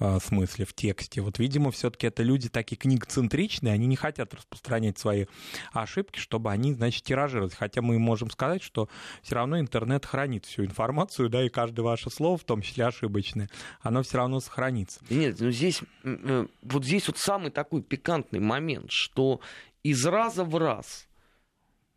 э, 0.00 0.18
смысле, 0.20 0.64
в 0.64 0.74
тексте. 0.74 1.20
Вот, 1.20 1.38
видимо, 1.38 1.70
все-таки 1.70 2.06
это 2.06 2.22
люди 2.22 2.48
такие 2.48 2.76
книгоцентричные, 2.76 3.74
они 3.74 3.86
не 3.86 3.96
хотят 3.96 4.34
распространять 4.34 4.98
свои 4.98 5.26
ошибки, 5.72 6.18
чтобы 6.18 6.50
они, 6.50 6.74
значит, 6.74 7.04
тиражировались. 7.04 7.54
Хотя 7.54 7.82
мы 7.82 7.98
можем 7.98 8.30
сказать, 8.30 8.62
что 8.62 8.88
все 9.22 9.36
равно 9.36 9.58
интернет 9.60 10.06
хранит 10.06 10.46
всю 10.46 10.64
информацию, 10.64 11.28
да, 11.28 11.44
и 11.44 11.48
каждое 11.48 11.82
ваше 11.82 12.10
слово, 12.10 12.36
в 12.36 12.44
том 12.44 12.62
числе 12.62 12.86
ошибочное, 12.86 13.48
оно 13.80 14.02
все 14.02 14.18
равно 14.18 14.40
сохранится. 14.40 15.00
Нет, 15.10 15.36
ну 15.40 15.50
здесь, 15.50 15.80
э, 16.04 16.46
вот 16.62 16.84
здесь 16.84 17.06
вот 17.06 17.18
самый 17.18 17.50
такой 17.50 17.82
пикантный 17.82 18.40
момент, 18.40 18.90
что 18.90 19.40
из 19.82 20.04
раза 20.06 20.44
в 20.44 20.56
раз 20.56 21.06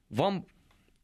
вам 0.10 0.46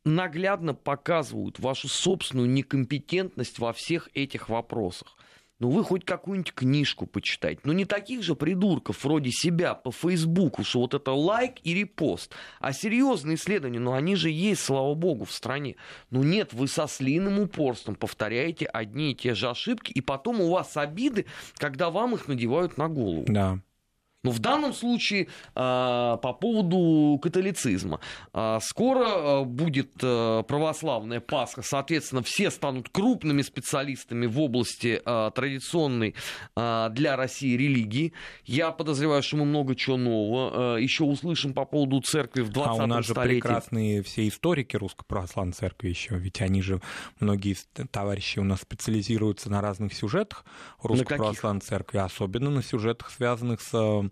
наглядно 0.06 0.74
показывают 0.74 1.60
вашу 1.60 1.88
собственную 1.88 2.50
некомпетентность 2.50 3.60
во 3.60 3.74
всех 3.74 4.10
этих 4.14 4.50
вопросах. 4.50 5.18
Ну, 5.60 5.70
вы 5.70 5.84
хоть 5.86 6.04
какую-нибудь 6.04 6.54
книжку 6.54 7.06
почитайте. 7.06 7.62
Ну, 7.64 7.72
не 7.72 7.86
таких 7.86 8.22
же 8.22 8.36
придурков 8.36 9.02
вроде 9.06 9.32
себя 9.32 9.76
по 9.76 9.94
Фейсбуку, 9.94 10.66
что 10.66 10.82
вот 10.82 10.94
это 10.94 11.14
лайк 11.14 11.54
и 11.64 11.74
репост. 11.74 12.34
А 12.60 12.74
серьезные 12.74 13.36
исследования, 13.36 13.80
ну, 13.80 13.94
они 13.94 14.18
же 14.18 14.30
есть, 14.30 14.62
слава 14.62 14.94
богу, 14.94 15.24
в 15.24 15.32
стране. 15.32 15.78
Ну, 16.10 16.22
нет, 16.22 16.52
вы 16.52 16.68
со 16.68 16.88
слиным 16.88 17.40
упорством 17.40 17.96
повторяете 17.96 18.66
одни 18.66 19.12
и 19.12 19.16
те 19.16 19.36
же 19.36 19.50
ошибки, 19.50 19.94
и 19.94 20.02
потом 20.02 20.42
у 20.42 20.50
вас 20.50 20.76
обиды, 20.76 21.28
когда 21.56 21.90
вам 21.90 22.16
их 22.16 22.28
надевают 22.28 22.78
на 22.78 22.90
голову. 22.90 23.24
Да. 23.28 23.60
Но 24.24 24.32
в 24.32 24.40
данном 24.40 24.74
случае 24.74 25.28
а, 25.54 26.18
по 26.18 26.32
поводу 26.34 27.20
католицизма. 27.22 28.00
А, 28.32 28.60
скоро 28.62 29.06
а, 29.06 29.44
будет 29.44 29.94
православная 29.96 31.20
Пасха, 31.20 31.62
соответственно, 31.62 32.24
все 32.24 32.50
станут 32.50 32.88
крупными 32.90 33.42
специалистами 33.42 34.26
в 34.26 34.40
области 34.40 35.02
традиционной 35.04 36.16
для 36.56 37.16
России 37.16 37.56
религии. 37.56 38.14
Я 38.46 38.72
подозреваю, 38.72 39.22
что 39.24 39.38
мы 39.38 39.46
много 39.46 39.76
чего 39.76 39.98
нового 39.98 40.78
еще 40.78 41.04
услышим 41.04 41.54
по 41.54 41.66
поводу 41.66 42.00
церкви 42.02 42.42
в 42.42 42.50
20 42.50 42.80
А 42.80 42.84
у 42.84 42.88
нас 42.88 43.06
же 43.06 43.14
прекрасные 43.14 44.02
все 44.04 44.28
историки 44.28 44.76
Русской 44.78 45.06
Православной 45.06 45.54
Церкви 45.54 45.90
еще, 45.90 46.16
ведь 46.18 46.42
они 46.42 46.62
же, 46.62 46.82
многие 47.20 47.56
товарищи 47.92 48.40
у 48.40 48.44
нас 48.44 48.62
специализируются 48.62 49.50
на 49.50 49.62
разных 49.62 49.94
сюжетах 49.94 50.46
Русской 50.82 51.18
Православной 51.18 51.62
Церкви, 51.62 51.98
особенно 51.98 52.50
на 52.50 52.64
сюжетах, 52.64 53.10
связанных 53.12 53.62
с 53.62 54.12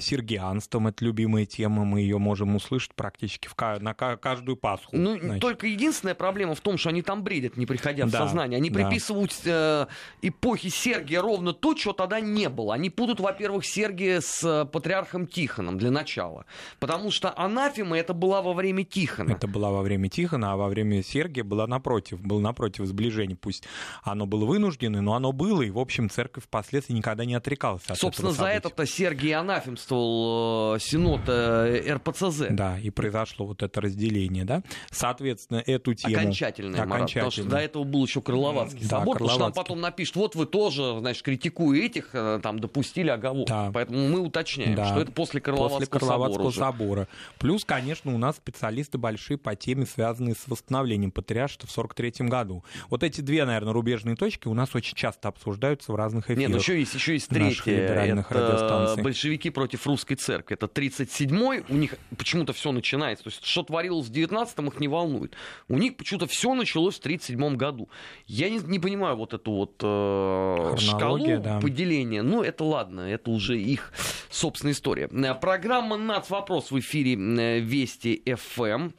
сергианством, 0.00 0.88
это 0.88 1.04
любимая 1.04 1.46
тема, 1.46 1.84
мы 1.84 2.00
ее 2.00 2.18
можем 2.18 2.56
услышать 2.56 2.94
практически 2.94 3.48
в, 3.48 3.54
на 3.80 3.94
каждую 3.94 4.56
Пасху. 4.56 4.96
Ну, 4.96 5.18
значит. 5.18 5.40
только 5.40 5.66
единственная 5.66 6.14
проблема 6.14 6.54
в 6.54 6.60
том, 6.60 6.78
что 6.78 6.88
они 6.88 7.02
там 7.02 7.22
бредят, 7.22 7.56
не 7.56 7.66
приходя 7.66 8.06
в 8.06 8.10
да, 8.10 8.18
сознание. 8.18 8.56
Они 8.56 8.70
да. 8.70 8.80
приписывают 8.80 9.32
э, 9.44 9.86
эпохе 10.22 10.70
Сергия 10.70 11.20
ровно 11.20 11.52
то, 11.52 11.74
чего 11.74 11.92
тогда 11.92 12.20
не 12.20 12.48
было. 12.48 12.74
Они 12.74 12.90
путают, 12.90 13.20
во-первых, 13.20 13.64
Сергия 13.64 14.20
с 14.20 14.42
э, 14.42 14.64
патриархом 14.64 15.26
Тихоном 15.26 15.78
для 15.78 15.90
начала. 15.90 16.44
Потому 16.80 17.10
что 17.10 17.32
анафема 17.36 17.96
это 17.96 18.14
была 18.14 18.42
во 18.42 18.54
время 18.54 18.84
Тихона. 18.84 19.32
Это 19.32 19.46
была 19.46 19.70
во 19.70 19.82
время 19.82 20.08
Тихона, 20.08 20.52
а 20.52 20.56
во 20.56 20.68
время 20.68 21.02
Сергия 21.02 21.44
была 21.44 21.66
напротив, 21.66 22.20
был 22.20 22.40
напротив 22.40 22.86
сближения. 22.86 23.36
Пусть 23.36 23.64
оно 24.02 24.26
было 24.26 24.44
вынужденное, 24.44 25.02
но 25.02 25.14
оно 25.14 25.32
было, 25.32 25.62
и, 25.62 25.70
в 25.70 25.78
общем, 25.78 26.10
церковь 26.10 26.44
впоследствии 26.44 26.94
никогда 26.94 27.24
не 27.24 27.34
отрекалась 27.34 27.82
от 27.86 27.98
Собственно, 27.98 28.32
за 28.32 28.46
это-то 28.46 28.84
Сергий 28.84 29.34
анафем 29.34 29.67
анафемствовал 29.67 29.67
э, 29.74 30.78
Синод 30.80 31.20
э, 31.26 31.94
РПЦЗ. 31.94 32.46
Да, 32.50 32.78
и 32.78 32.90
произошло 32.90 33.46
вот 33.46 33.62
это 33.62 33.80
разделение, 33.80 34.44
да. 34.44 34.62
Соответственно, 34.90 35.62
эту 35.66 35.94
тему... 35.94 36.16
Окончательное, 36.16 36.86
Марат, 36.86 37.12
потому 37.12 37.30
что 37.30 37.44
до 37.44 37.58
этого 37.58 37.84
был 37.84 38.04
еще 38.04 38.20
Крыловацкий 38.20 38.82
да, 38.82 39.00
собор, 39.00 39.16
Крыловацкий. 39.16 39.18
потому 39.18 39.30
что 39.30 39.40
нам 39.40 39.52
потом 39.52 39.80
напишут, 39.80 40.16
вот 40.16 40.34
вы 40.34 40.46
тоже, 40.46 40.98
значит, 41.00 41.22
критикуя 41.22 41.80
этих, 41.80 42.10
э, 42.12 42.40
там, 42.42 42.58
допустили 42.58 43.10
оговорку. 43.10 43.48
Да. 43.48 43.70
Поэтому 43.72 44.08
мы 44.08 44.20
уточняем, 44.20 44.74
да. 44.74 44.86
что 44.86 45.00
это 45.00 45.12
после 45.12 45.40
Крыловацкого, 45.40 45.78
после 45.80 45.98
Крыловацкого 45.98 46.50
собора. 46.50 46.72
собора. 46.72 47.08
Плюс, 47.38 47.64
конечно, 47.64 48.14
у 48.14 48.18
нас 48.18 48.36
специалисты 48.36 48.98
большие 48.98 49.38
по 49.38 49.54
теме, 49.54 49.86
связанные 49.86 50.34
с 50.34 50.46
восстановлением 50.46 51.10
патриаршества 51.10 51.68
в 51.68 51.72
43 51.72 52.26
году. 52.28 52.64
Вот 52.90 53.02
эти 53.02 53.20
две, 53.20 53.44
наверное, 53.44 53.72
рубежные 53.72 54.16
точки 54.16 54.48
у 54.48 54.54
нас 54.54 54.74
очень 54.74 54.94
часто 54.94 55.28
обсуждаются 55.28 55.92
в 55.92 55.96
разных 55.96 56.26
эфирах. 56.26 56.40
Нет, 56.40 56.50
ну 56.50 56.56
еще 56.56 56.78
есть, 56.78 56.94
еще 56.94 57.14
есть 57.14 57.28
третья. 57.28 57.72
Это 57.72 58.96
большевики 59.02 59.50
против 59.58 59.86
русской 59.88 60.14
церкви. 60.14 60.54
Это 60.54 60.66
37-й, 60.66 61.64
у 61.68 61.76
них 61.76 61.96
почему-то 62.16 62.52
все 62.52 62.70
начинается. 62.70 63.24
То 63.24 63.30
есть, 63.30 63.44
что 63.44 63.64
творилось 63.64 64.06
в 64.06 64.12
19-м, 64.12 64.68
их 64.68 64.78
не 64.78 64.86
волнует. 64.86 65.34
У 65.66 65.78
них 65.78 65.96
почему-то 65.96 66.28
все 66.28 66.54
началось 66.54 66.96
в 67.00 67.04
37-м 67.04 67.56
году. 67.56 67.88
Я 68.28 68.50
не, 68.50 68.58
не 68.58 68.78
понимаю 68.78 69.16
вот 69.16 69.34
эту 69.34 69.50
вот 69.50 69.72
э, 69.82 70.76
шкалу 70.78 71.38
да. 71.38 71.58
поделения. 71.58 72.22
Ну, 72.22 72.44
это 72.44 72.62
ладно, 72.62 73.00
это 73.00 73.30
уже 73.30 73.58
их 73.58 73.92
собственная 74.30 74.74
история. 74.74 75.08
Э, 75.10 75.34
программа 75.34 75.96
«Нац. 75.96 76.30
Вопрос» 76.30 76.70
в 76.70 76.78
эфире 76.78 77.14
э, 77.14 77.58
Вести 77.58 78.22
ФМ. 78.24 78.90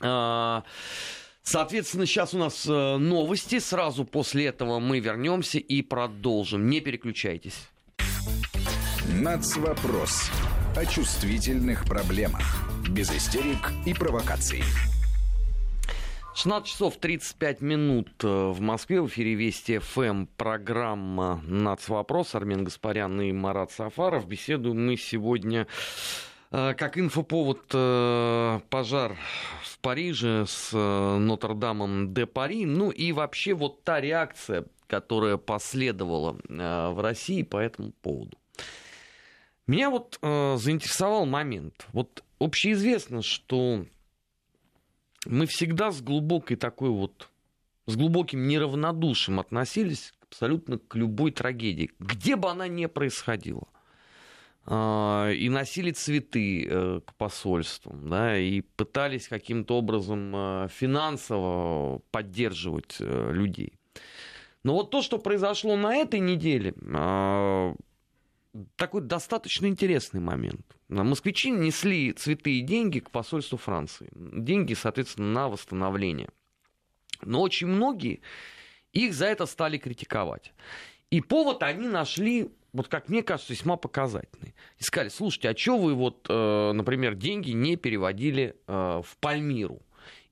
Эм. 0.00 0.64
Соответственно, 1.42 2.04
сейчас 2.04 2.34
у 2.34 2.38
нас 2.38 2.66
новости. 2.66 3.58
Сразу 3.58 4.04
после 4.04 4.46
этого 4.46 4.80
мы 4.80 5.00
вернемся 5.00 5.58
и 5.58 5.80
продолжим. 5.80 6.68
Не 6.68 6.80
переключайтесь. 6.80 7.70
Нацвопрос. 9.22 10.30
О 10.76 10.84
чувствительных 10.84 11.86
проблемах. 11.86 12.42
Без 12.86 13.10
истерик 13.10 13.72
и 13.86 13.94
провокаций. 13.94 14.62
16 16.34 16.68
часов 16.68 16.98
35 16.98 17.62
минут 17.62 18.10
э, 18.22 18.26
в 18.26 18.60
Москве. 18.60 19.00
В 19.00 19.06
эфире 19.06 19.32
Вести 19.34 19.78
ФМ. 19.78 20.26
Программа 20.36 21.40
«Нацвопрос». 21.46 22.34
Армен 22.34 22.64
Гаспарян 22.64 23.18
и 23.22 23.32
Марат 23.32 23.70
Сафаров. 23.72 24.28
Беседуем 24.28 24.84
мы 24.84 24.98
сегодня 24.98 25.66
э, 26.50 26.74
как 26.74 26.98
инфоповод 26.98 27.70
э, 27.72 28.60
пожар 28.68 29.16
в 29.62 29.78
Париже 29.78 30.44
с 30.46 30.74
Нотр-Дамом 30.74 32.12
де 32.12 32.26
Пари. 32.26 32.66
Ну 32.66 32.90
и 32.90 33.12
вообще 33.12 33.54
вот 33.54 33.82
та 33.82 33.98
реакция, 33.98 34.66
которая 34.86 35.38
последовала 35.38 36.36
в 36.50 37.00
России 37.02 37.42
по 37.42 37.56
этому 37.56 37.92
поводу. 38.02 38.36
Меня 39.66 39.90
вот 39.90 40.18
э, 40.22 40.56
заинтересовал 40.58 41.26
момент. 41.26 41.86
Вот 41.92 42.22
общеизвестно, 42.38 43.22
что 43.22 43.84
мы 45.24 45.46
всегда 45.46 45.90
с 45.90 46.00
глубокой 46.00 46.56
такой 46.56 46.90
вот, 46.90 47.28
с 47.86 47.96
глубоким 47.96 48.46
неравнодушием 48.46 49.40
относились 49.40 50.14
абсолютно 50.22 50.78
к 50.78 50.94
любой 50.94 51.32
трагедии, 51.32 51.90
где 51.98 52.36
бы 52.36 52.48
она 52.48 52.68
ни 52.68 52.86
происходила. 52.86 53.66
Э, 54.66 55.32
и 55.34 55.48
носили 55.48 55.90
цветы 55.90 56.64
э, 56.64 57.00
к 57.04 57.14
посольствам, 57.14 58.08
да, 58.08 58.38
и 58.38 58.60
пытались 58.60 59.26
каким-то 59.26 59.78
образом 59.78 60.32
э, 60.34 60.68
финансово 60.70 62.02
поддерживать 62.12 62.98
э, 63.00 63.32
людей. 63.32 63.72
Но 64.62 64.74
вот 64.74 64.90
то, 64.90 65.02
что 65.02 65.18
произошло 65.18 65.76
на 65.76 65.96
этой 65.96 66.20
неделе, 66.20 66.72
э, 66.76 67.74
такой 68.76 69.02
достаточно 69.02 69.66
интересный 69.66 70.20
момент. 70.20 70.76
Москвичи 70.88 71.50
несли 71.50 72.12
цветы 72.12 72.58
и 72.58 72.60
деньги 72.60 73.00
к 73.00 73.10
посольству 73.10 73.58
Франции. 73.58 74.08
Деньги, 74.12 74.74
соответственно, 74.74 75.32
на 75.32 75.48
восстановление. 75.48 76.28
Но 77.22 77.40
очень 77.40 77.66
многие 77.66 78.20
их 78.92 79.14
за 79.14 79.26
это 79.26 79.46
стали 79.46 79.78
критиковать. 79.78 80.52
И 81.10 81.20
повод 81.20 81.62
они 81.62 81.88
нашли 81.88 82.50
вот 82.76 82.88
как 82.88 83.08
мне 83.08 83.22
кажется, 83.22 83.54
весьма 83.54 83.76
показательные. 83.76 84.54
И 84.78 84.82
сказали, 84.82 85.08
слушайте, 85.08 85.48
а 85.48 85.56
что 85.56 85.78
вы 85.78 85.94
вот, 85.94 86.26
э, 86.28 86.72
например, 86.72 87.14
деньги 87.14 87.52
не 87.52 87.76
переводили 87.76 88.54
э, 88.66 89.02
в 89.02 89.16
Пальмиру? 89.18 89.80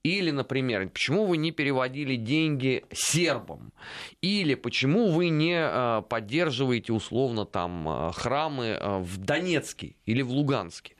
Или, 0.05 0.29
например, 0.29 0.87
почему 0.87 1.25
вы 1.25 1.37
не 1.37 1.49
переводили 1.49 2.15
деньги 2.15 2.85
сербам? 2.93 3.73
Или 4.21 4.53
почему 4.53 5.09
вы 5.09 5.29
не 5.29 5.57
э, 5.57 6.03
поддерживаете 6.07 6.93
условно 6.93 7.47
там 7.47 7.89
э, 7.89 8.11
храмы 8.11 8.65
э, 8.65 8.99
в 8.99 9.17
Донецке 9.17 9.95
или 10.05 10.21
в 10.21 10.29
Луганске? 10.29 10.95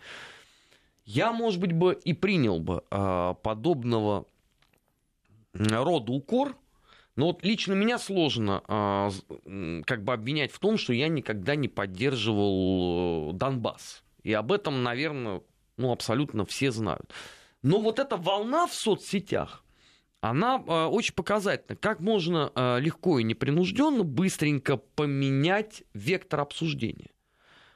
Я, 1.05 1.31
может 1.33 1.61
быть, 1.61 1.71
бы 1.71 1.93
и 2.03 2.13
принял 2.13 2.59
бы 2.59 2.81
подобного 2.89 4.25
рода 5.53 6.11
укор, 6.11 6.57
но 7.15 7.27
вот 7.27 7.43
лично 7.43 7.73
меня 7.73 7.99
сложно 7.99 8.63
как 9.85 10.03
бы 10.03 10.13
обвинять 10.13 10.51
в 10.51 10.57
том, 10.57 10.79
что 10.79 10.93
я 10.93 11.09
никогда 11.09 11.55
не 11.55 11.67
поддерживал 11.67 13.33
Донбасс. 13.33 14.03
И 14.23 14.33
об 14.33 14.51
этом, 14.51 14.81
наверное, 14.81 15.43
ну, 15.77 15.91
абсолютно 15.91 16.43
все 16.43 16.71
знают. 16.71 17.13
Но 17.65 17.79
вот 17.79 17.97
эта 17.97 18.15
волна 18.15 18.67
в 18.67 18.75
соцсетях, 18.75 19.63
она 20.21 20.63
э, 20.67 20.85
очень 20.85 21.15
показательна. 21.15 21.75
Как 21.75 21.99
можно 21.99 22.51
э, 22.53 22.79
легко 22.79 23.17
и 23.17 23.23
непринужденно 23.23 24.03
быстренько 24.03 24.77
поменять 24.77 25.81
вектор 25.95 26.41
обсуждения. 26.41 27.09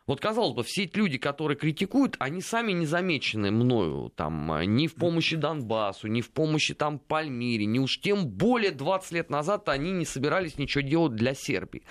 Вот, 0.06 0.22
казалось 0.22 0.54
бы, 0.54 0.62
все 0.62 0.84
эти 0.84 0.96
люди, 0.96 1.18
которые 1.18 1.58
критикуют, 1.58 2.18
они 2.20 2.42
сами 2.42 2.72
не 2.72 2.86
замечены 2.86 3.50
мною 3.50 4.14
там, 4.16 4.54
э, 4.54 4.66
ни 4.66 4.86
в 4.86 4.94
помощи 4.94 5.36
Донбассу, 5.36 6.06
ни 6.08 6.22
в 6.22 6.30
помощи 6.30 6.76
там 6.76 7.00
Пальмире, 7.00 7.66
ни 7.66 7.80
уж 7.80 8.00
тем 8.00 8.28
более 8.28 8.70
20 8.70 9.12
лет 9.14 9.32
назад 9.32 9.70
они 9.70 9.92
не 9.92 10.06
собирались 10.06 10.60
ничего 10.60 10.84
делать 10.84 11.16
для 11.16 11.34
Сербии. 11.34 11.82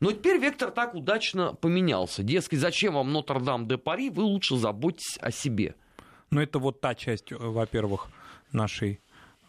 Но 0.00 0.12
теперь 0.12 0.38
вектор 0.38 0.70
так 0.70 0.94
удачно 0.94 1.54
поменялся. 1.54 2.22
Дескать, 2.22 2.58
зачем 2.58 2.92
вам 2.92 3.14
Нотр-Дам-де-Пари, 3.14 4.10
вы 4.10 4.24
лучше 4.24 4.58
заботьтесь 4.58 5.16
о 5.22 5.30
себе. 5.30 5.74
Но 6.30 6.42
это 6.42 6.58
вот 6.58 6.80
та 6.80 6.94
часть, 6.94 7.32
э, 7.32 7.36
во-первых, 7.36 8.08
нашей 8.52 9.00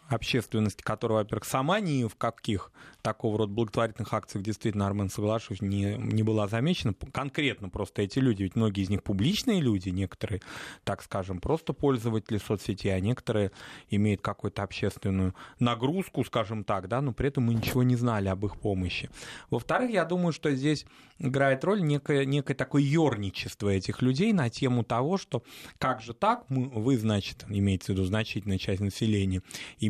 общественности, 0.08 0.82
которая, 0.82 1.18
во-первых, 1.18 1.44
сама 1.44 1.80
ни 1.80 2.04
в 2.04 2.16
каких 2.16 2.72
такого 3.02 3.38
рода 3.38 3.52
благотворительных 3.52 4.12
акциях, 4.12 4.44
действительно, 4.44 4.86
Армен, 4.86 5.08
соглашусь, 5.08 5.60
не, 5.60 5.96
не 5.96 6.22
была 6.22 6.48
замечена. 6.48 6.94
Конкретно 7.12 7.68
просто 7.68 8.02
эти 8.02 8.18
люди, 8.18 8.42
ведь 8.42 8.56
многие 8.56 8.82
из 8.82 8.90
них 8.90 9.02
публичные 9.02 9.60
люди, 9.60 9.90
некоторые, 9.90 10.40
так 10.84 11.02
скажем, 11.02 11.40
просто 11.40 11.72
пользователи 11.72 12.38
соцсетей, 12.38 12.94
а 12.94 13.00
некоторые 13.00 13.52
имеют 13.90 14.20
какую-то 14.20 14.62
общественную 14.62 15.34
нагрузку, 15.58 16.24
скажем 16.24 16.64
так, 16.64 16.88
да, 16.88 17.00
но 17.00 17.12
при 17.12 17.28
этом 17.28 17.44
мы 17.44 17.54
ничего 17.54 17.82
не 17.82 17.96
знали 17.96 18.28
об 18.28 18.44
их 18.44 18.58
помощи. 18.58 19.10
Во-вторых, 19.50 19.90
я 19.90 20.04
думаю, 20.04 20.32
что 20.32 20.50
здесь 20.54 20.84
играет 21.18 21.64
роль 21.64 21.82
некое, 21.82 22.24
некое 22.24 22.54
такое 22.54 22.82
ерничество 22.82 23.68
этих 23.68 24.02
людей 24.02 24.32
на 24.32 24.50
тему 24.50 24.84
того, 24.84 25.18
что 25.18 25.42
как 25.78 26.00
же 26.00 26.14
так, 26.14 26.44
мы, 26.48 26.68
вы, 26.68 26.96
значит, 26.96 27.44
имеется 27.48 27.92
в 27.92 27.96
виду 27.96 28.04
значительная 28.04 28.58
часть 28.58 28.80
населения, 28.80 29.42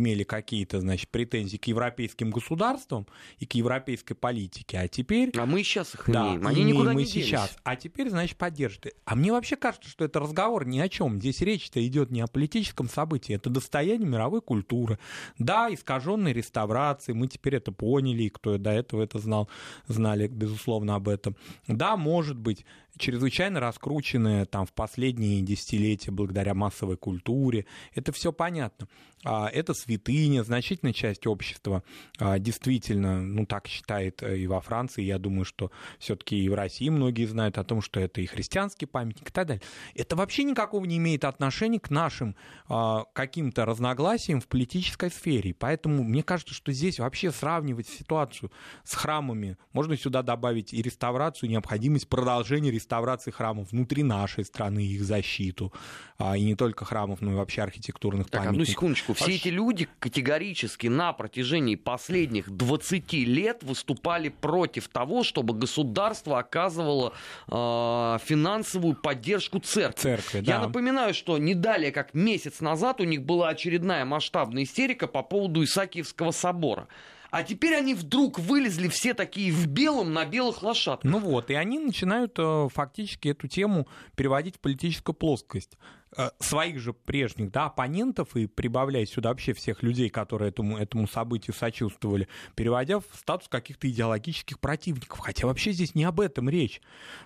имели 0.09 0.25
какие-то, 0.25 0.81
значит, 0.81 1.09
претензии 1.11 1.57
к 1.57 1.66
европейским 1.66 2.31
государствам, 2.31 3.07
и 3.38 3.47
к 3.47 3.55
европейской 3.55 4.14
политике. 4.14 4.79
А 4.79 4.88
теперь... 4.88 5.31
А 5.37 5.47
мы 5.47 5.62
сейчас 5.62 5.94
их 5.94 6.05
да, 6.07 6.29
имеем. 6.29 6.47
Они 6.47 6.64
никуда 6.64 6.92
мы 6.92 7.03
не 7.03 7.07
сейчас. 7.07 7.57
А 7.62 7.77
теперь, 7.77 8.11
значит, 8.11 8.37
поддержите. 8.37 8.92
А 9.05 9.14
мне 9.14 9.33
вообще 9.33 9.57
кажется, 9.57 9.88
что 9.88 10.05
это 10.05 10.21
разговор 10.21 10.66
ни 10.66 10.79
о 10.79 10.88
чем. 10.88 11.18
Здесь 11.18 11.40
речь-то 11.40 11.85
идет 11.87 12.11
не 12.11 12.21
о 12.21 12.27
политическом 12.27 12.88
событии. 12.88 13.35
Это 13.35 13.51
достояние 13.51 14.09
мировой 14.09 14.40
культуры. 14.40 14.99
Да, 15.38 15.73
искаженной 15.73 16.33
реставрации. 16.33 17.12
Мы 17.12 17.29
теперь 17.29 17.57
это 17.57 17.73
поняли. 17.73 18.25
И 18.25 18.29
кто 18.31 18.59
до 18.59 18.71
этого 18.71 19.03
это 19.03 19.18
знал, 19.18 19.49
знали, 19.87 20.27
безусловно, 20.27 20.94
об 20.94 21.09
этом. 21.09 21.37
Да, 21.66 21.97
может 21.97 22.37
быть, 22.37 22.64
чрезвычайно 22.98 23.61
раскрученные 23.61 24.44
там 24.44 24.66
в 24.66 24.72
последние 24.72 25.40
десятилетия 25.42 26.11
благодаря 26.11 26.54
массовой 26.54 26.96
культуре. 26.96 27.66
Это 27.94 28.12
все 28.12 28.32
понятно. 28.32 28.88
А, 29.24 29.48
это 29.48 29.74
святыня, 29.74 30.44
значительная 30.44 30.92
часть 30.92 31.26
общества 31.26 31.82
а, 32.18 32.38
действительно, 32.38 33.20
ну 33.20 33.46
так 33.46 33.66
считает 33.66 34.22
э, 34.22 34.38
и 34.38 34.46
во 34.46 34.61
Франции, 34.61 35.02
я 35.02 35.18
думаю, 35.18 35.44
что 35.44 35.72
все-таки 35.98 36.37
и 36.37 36.48
в 36.48 36.54
России 36.54 36.88
многие 36.88 37.26
знают 37.26 37.58
о 37.58 37.64
том, 37.64 37.82
что 37.82 37.98
это 37.98 38.20
и 38.20 38.26
христианский 38.26 38.87
памятник 38.87 39.28
и 39.28 39.32
так 39.32 39.46
далее. 39.46 39.62
Это 39.94 40.14
вообще 40.14 40.44
никакого 40.44 40.84
не 40.84 40.98
имеет 40.98 41.24
отношения 41.24 41.80
к 41.80 41.90
нашим 41.90 42.37
а, 42.68 43.04
каким-то 43.12 43.64
разногласиям 43.64 44.40
в 44.40 44.46
политической 44.46 45.11
сфере. 45.11 45.52
Поэтому 45.52 46.04
мне 46.04 46.22
кажется, 46.22 46.54
что 46.54 46.70
здесь 46.72 47.00
вообще 47.00 47.32
сравнивать 47.32 47.88
ситуацию 47.88 48.52
с 48.84 48.94
храмами, 48.94 49.56
можно 49.72 49.96
сюда 49.96 50.22
добавить 50.22 50.72
и 50.72 50.80
реставрацию, 50.80 51.50
необходимость 51.50 52.08
продолжения 52.08 52.70
реставрации 52.70 52.88
храмов 53.33 53.70
внутри 53.72 54.03
нашей 54.03 54.44
страны, 54.44 54.81
их 54.81 55.03
защиту, 55.03 55.72
и 56.20 56.44
не 56.44 56.55
только 56.55 56.85
храмов, 56.85 57.20
но 57.20 57.33
и 57.33 57.35
вообще 57.35 57.62
архитектурных 57.62 58.29
так, 58.29 58.42
памятников. 58.42 58.62
Одну 58.62 58.64
секундочку 58.64 58.88
секундочку, 58.88 59.14
все 59.14 59.35
эти 59.35 59.48
люди 59.48 59.88
категорически 59.98 60.87
на 60.87 61.12
протяжении 61.12 61.74
последних 61.74 62.51
20 62.51 63.12
лет 63.12 63.62
выступали 63.62 64.29
против 64.29 64.88
того, 64.88 65.24
чтобы 65.24 65.55
государство 65.55 66.38
оказывало 66.38 67.12
э, 67.48 68.18
финансовую 68.24 68.94
поддержку 68.94 69.59
церкви. 69.59 70.01
церкви 70.01 70.40
да. 70.40 70.53
Я 70.53 70.61
напоминаю, 70.61 71.14
что 71.14 71.38
не 71.38 71.55
далее, 71.55 71.92
как 71.92 72.14
месяц 72.14 72.61
назад, 72.61 73.01
у 73.01 73.05
них 73.05 73.22
была 73.22 73.48
очередная 73.48 74.05
масштабная 74.05 74.64
истерика 74.64 75.07
по 75.07 75.22
поводу 75.22 75.62
Исаакиевского 75.62 76.33
собора. 76.33 76.88
А 77.31 77.43
теперь 77.43 77.75
они 77.75 77.95
вдруг 77.95 78.38
вылезли 78.38 78.88
все 78.88 79.14
такие 79.14 79.53
в 79.53 79.67
белом 79.67 80.12
на 80.12 80.25
белых 80.25 80.62
лошадках. 80.62 81.11
Ну 81.11 81.19
вот, 81.19 81.51
и 81.51 81.55
они 81.55 81.79
начинают 81.79 82.38
э, 82.38 82.69
фактически 82.73 83.29
эту 83.29 83.49
тему 83.49 83.87
переводить 84.17 84.57
в 84.57 84.61
политическую 84.61 85.14
плоскость. 85.14 85.77
Э, 86.16 86.31
своих 86.38 86.79
же 86.79 86.94
прежних 86.94 87.51
да, 87.51 87.66
оппонентов 87.66 88.35
и 88.35 88.47
прибавляя 88.47 89.05
сюда 89.05 89.29
вообще 89.29 89.53
всех 89.53 89.83
людей, 89.83 90.09
которые 90.09 90.49
этому, 90.49 90.79
этому 90.79 91.07
событию 91.07 91.55
сочувствовали, 91.55 92.29
переводя 92.55 93.01
в 93.01 93.05
статус 93.12 93.49
каких-то 93.49 93.90
идеологических 93.90 94.59
противников. 94.59 95.18
Хотя 95.18 95.47
вообще 95.47 95.73
здесь 95.73 95.94
не 95.94 96.05
об 96.05 96.21
этом 96.21 96.49
речь. 96.49 96.81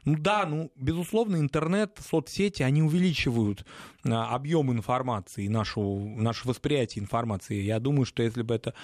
Ну 0.04 0.16
да, 0.18 0.46
ну, 0.46 0.72
безусловно, 0.74 1.36
интернет, 1.36 1.96
соцсети, 2.04 2.64
они 2.64 2.82
увеличивают 2.82 3.64
э, 4.04 4.10
объем 4.10 4.72
информации, 4.72 5.46
нашу, 5.46 5.82
наше 6.16 6.48
восприятие 6.48 7.04
информации. 7.04 7.62
Я 7.62 7.78
думаю, 7.78 8.04
что 8.04 8.24
если 8.24 8.42
бы 8.42 8.56
эта 8.56 8.74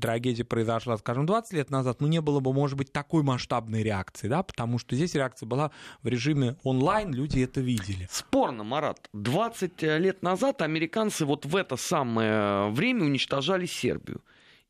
трагедия 0.00 0.44
произошла, 0.44 0.96
скажем, 0.96 1.26
20 1.26 1.52
лет 1.52 1.70
назад, 1.70 2.00
ну 2.00 2.06
не 2.06 2.22
было 2.22 2.40
бы, 2.40 2.54
может 2.54 2.78
быть, 2.78 2.90
такой 2.90 3.22
масштабной 3.22 3.82
реакции, 3.82 4.28
да, 4.28 4.42
потому 4.42 4.78
что 4.78 4.96
здесь 4.96 5.14
реакция 5.14 5.46
была 5.46 5.72
в 6.02 6.08
режиме 6.08 6.56
онлайн, 6.62 7.12
люди 7.12 7.40
это 7.40 7.60
видели. 7.60 8.08
Спорно, 8.10 8.64
Марат. 8.64 9.10
Два 9.12 9.41
20 9.42 9.82
лет 9.82 10.22
назад 10.22 10.62
американцы 10.62 11.24
вот 11.24 11.44
в 11.46 11.56
это 11.56 11.76
самое 11.76 12.70
время 12.70 13.04
уничтожали 13.04 13.66
Сербию. 13.66 14.20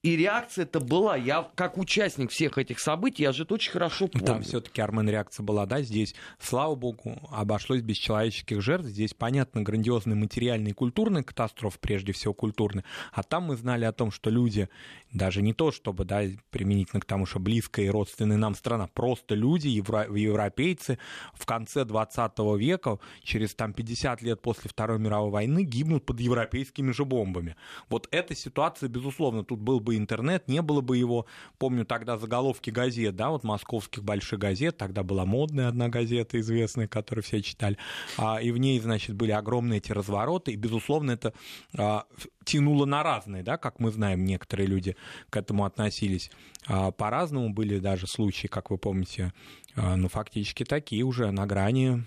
И 0.02 0.16
реакция 0.16 0.64
это 0.64 0.80
была. 0.80 1.14
Я 1.14 1.48
как 1.54 1.78
участник 1.78 2.32
всех 2.32 2.58
этих 2.58 2.80
событий, 2.80 3.22
я 3.22 3.30
же 3.30 3.44
это 3.44 3.54
очень 3.54 3.70
хорошо 3.70 4.08
помню. 4.08 4.26
Там 4.26 4.42
все-таки, 4.42 4.80
Армен, 4.80 5.08
реакция 5.08 5.44
была, 5.44 5.64
да, 5.64 5.80
здесь, 5.80 6.16
слава 6.40 6.74
богу, 6.74 7.20
обошлось 7.30 7.82
без 7.82 7.98
человеческих 7.98 8.60
жертв. 8.62 8.88
Здесь, 8.88 9.14
понятно, 9.14 9.62
грандиозные 9.62 10.16
материальные 10.16 10.72
и 10.72 10.74
культурные 10.74 11.22
катастрофы, 11.22 11.78
прежде 11.80 12.12
всего 12.12 12.34
культурные. 12.34 12.84
А 13.12 13.22
там 13.22 13.44
мы 13.44 13.56
знали 13.56 13.84
о 13.84 13.92
том, 13.92 14.10
что 14.10 14.28
люди, 14.28 14.68
даже 15.12 15.40
не 15.40 15.54
то, 15.54 15.70
чтобы, 15.70 16.04
да, 16.04 16.22
применительно 16.50 17.00
к 17.00 17.04
тому, 17.04 17.24
что 17.24 17.38
близкая 17.38 17.86
и 17.86 17.90
родственная 17.90 18.36
нам 18.36 18.56
страна, 18.56 18.88
просто 18.88 19.36
люди, 19.36 19.68
евро, 19.68 20.12
европейцы 20.12 20.98
в 21.32 21.46
конце 21.46 21.84
20 21.84 22.32
века, 22.58 22.98
через 23.22 23.54
там 23.54 23.72
50 23.72 24.20
лет 24.22 24.42
после 24.42 24.68
Второй 24.68 24.98
мировой 24.98 25.30
войны, 25.30 25.62
гибнут 25.62 26.04
под 26.04 26.18
европейскими 26.18 26.90
же 26.90 27.04
бомбами. 27.04 27.54
Вот 27.88 28.08
эта 28.10 28.34
ситуация, 28.34 28.88
безусловно, 28.88 29.44
тут 29.44 29.60
был 29.60 29.78
бы 29.78 29.91
бы 29.92 29.96
интернет, 29.96 30.48
не 30.48 30.62
было 30.62 30.80
бы 30.80 30.96
его. 30.96 31.26
Помню 31.58 31.84
тогда 31.84 32.16
заголовки 32.16 32.70
газет, 32.70 33.14
да, 33.16 33.30
вот 33.30 33.44
московских 33.44 34.02
больших 34.02 34.38
газет, 34.38 34.76
тогда 34.76 35.02
была 35.02 35.24
модная 35.24 35.68
одна 35.68 35.88
газета 35.88 36.40
известная, 36.40 36.88
которую 36.88 37.22
все 37.22 37.42
читали, 37.42 37.76
а, 38.16 38.40
и 38.40 38.50
в 38.50 38.58
ней, 38.58 38.80
значит, 38.80 39.14
были 39.14 39.32
огромные 39.32 39.78
эти 39.78 39.92
развороты, 39.92 40.52
и, 40.52 40.56
безусловно, 40.56 41.12
это 41.12 41.32
а, 41.76 42.04
тянуло 42.44 42.86
на 42.86 43.02
разные, 43.02 43.42
да, 43.42 43.56
как 43.56 43.80
мы 43.80 43.90
знаем, 43.90 44.24
некоторые 44.24 44.66
люди 44.66 44.96
к 45.30 45.36
этому 45.36 45.64
относились. 45.64 46.30
А, 46.66 46.90
по-разному, 46.90 47.50
были 47.50 47.78
даже 47.78 48.06
случаи, 48.06 48.46
как 48.46 48.70
вы 48.70 48.78
помните, 48.78 49.32
ну, 49.74 50.08
фактически 50.08 50.64
такие 50.64 51.02
уже 51.02 51.30
на 51.30 51.46
грани 51.46 52.04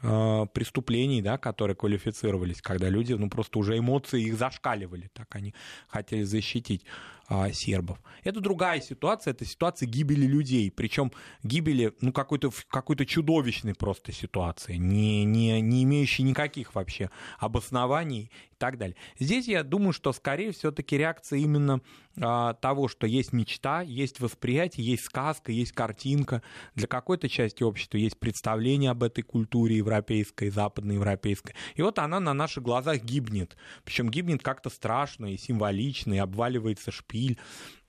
преступлений, 0.00 1.22
да, 1.22 1.38
которые 1.38 1.74
квалифицировались, 1.74 2.62
когда 2.62 2.88
люди, 2.88 3.14
ну, 3.14 3.28
просто 3.30 3.58
уже 3.58 3.78
эмоции 3.78 4.22
их 4.22 4.36
зашкаливали, 4.36 5.10
так 5.12 5.34
они 5.34 5.54
хотели 5.88 6.22
защитить 6.22 6.84
а, 7.28 7.52
сербов. 7.52 7.98
Это 8.24 8.40
другая 8.40 8.80
ситуация, 8.80 9.32
это 9.32 9.44
ситуация 9.44 9.86
гибели 9.86 10.26
людей, 10.26 10.70
причем 10.70 11.12
гибели, 11.42 11.92
ну, 12.00 12.10
какой-то 12.10 12.50
какой 12.68 12.96
чудовищной 13.04 13.74
просто 13.74 14.12
ситуации, 14.12 14.76
не, 14.76 15.24
не, 15.24 15.60
не 15.60 15.84
имеющей 15.84 16.22
никаких 16.22 16.74
вообще 16.74 17.10
обоснований, 17.38 18.30
так 18.58 18.76
далее. 18.76 18.96
Здесь 19.18 19.46
я 19.46 19.62
думаю, 19.62 19.92
что 19.92 20.12
скорее 20.12 20.52
все-таки 20.52 20.98
реакция 20.98 21.38
именно 21.38 21.80
а, 22.20 22.54
того, 22.54 22.88
что 22.88 23.06
есть 23.06 23.32
мечта, 23.32 23.82
есть 23.82 24.20
восприятие, 24.20 24.86
есть 24.86 25.04
сказка, 25.04 25.52
есть 25.52 25.72
картинка. 25.72 26.42
Для 26.74 26.88
какой-то 26.88 27.28
части 27.28 27.62
общества 27.62 27.96
есть 27.98 28.18
представление 28.18 28.90
об 28.90 29.02
этой 29.02 29.22
культуре 29.22 29.76
европейской, 29.76 30.50
западноевропейской. 30.50 31.54
И 31.76 31.82
вот 31.82 31.98
она 31.98 32.20
на 32.20 32.34
наших 32.34 32.64
глазах 32.64 33.02
гибнет. 33.02 33.56
Причем 33.84 34.10
гибнет 34.10 34.42
как-то 34.42 34.70
страшно 34.70 35.26
и 35.26 35.36
символично, 35.36 36.14
и 36.14 36.18
обваливается 36.18 36.90
шпиль. 36.90 37.17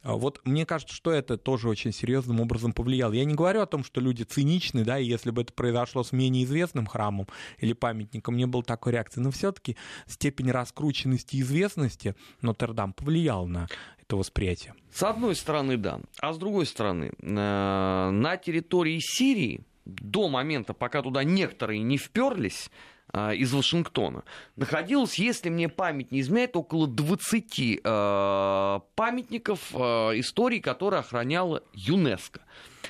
А 0.01 0.15
вот 0.15 0.39
мне 0.45 0.65
кажется, 0.65 0.95
что 0.95 1.11
это 1.11 1.37
тоже 1.37 1.67
очень 1.67 1.91
серьезным 1.91 2.39
образом 2.39 2.71
повлияло. 2.71 3.11
Я 3.11 3.25
не 3.25 3.35
говорю 3.35 3.61
о 3.61 3.65
том, 3.65 3.83
что 3.83 3.99
люди 3.99 4.23
циничны, 4.23 4.85
да, 4.85 4.97
и 4.97 5.05
если 5.05 5.29
бы 5.29 5.41
это 5.41 5.51
произошло 5.51 6.03
с 6.03 6.13
менее 6.13 6.45
известным 6.45 6.85
храмом 6.85 7.27
или 7.57 7.73
памятником, 7.73 8.37
не 8.37 8.45
было 8.45 8.63
такой 8.63 8.93
реакции, 8.93 9.19
но 9.19 9.31
все-таки 9.31 9.75
степень 10.07 10.51
раскрученности 10.51 11.35
и 11.35 11.41
известности 11.41 12.15
Нотр-Дам 12.41 12.93
повлиял 12.93 13.45
на 13.45 13.67
это 14.01 14.15
восприятие. 14.15 14.73
С 14.93 15.03
одной 15.03 15.35
стороны, 15.35 15.75
да. 15.75 15.99
А 16.21 16.31
с 16.31 16.37
другой 16.37 16.65
стороны, 16.65 17.11
э, 17.19 18.09
на 18.09 18.37
территории 18.37 18.99
Сирии 19.01 19.65
до 19.85 20.29
момента, 20.29 20.73
пока 20.73 21.01
туда 21.01 21.23
некоторые 21.23 21.81
не 21.81 21.97
вперлись, 21.97 22.71
из 23.13 23.53
Вашингтона. 23.53 24.23
Находилось, 24.55 25.15
если 25.15 25.49
мне 25.49 25.67
память 25.67 26.11
не 26.11 26.21
изменяет, 26.21 26.55
около 26.55 26.87
20 26.87 27.79
э, 27.83 28.79
памятников 28.95 29.73
э, 29.73 29.77
истории, 30.19 30.59
которые 30.59 30.99
охраняла 30.99 31.63
ЮНЕСКО. 31.73 32.41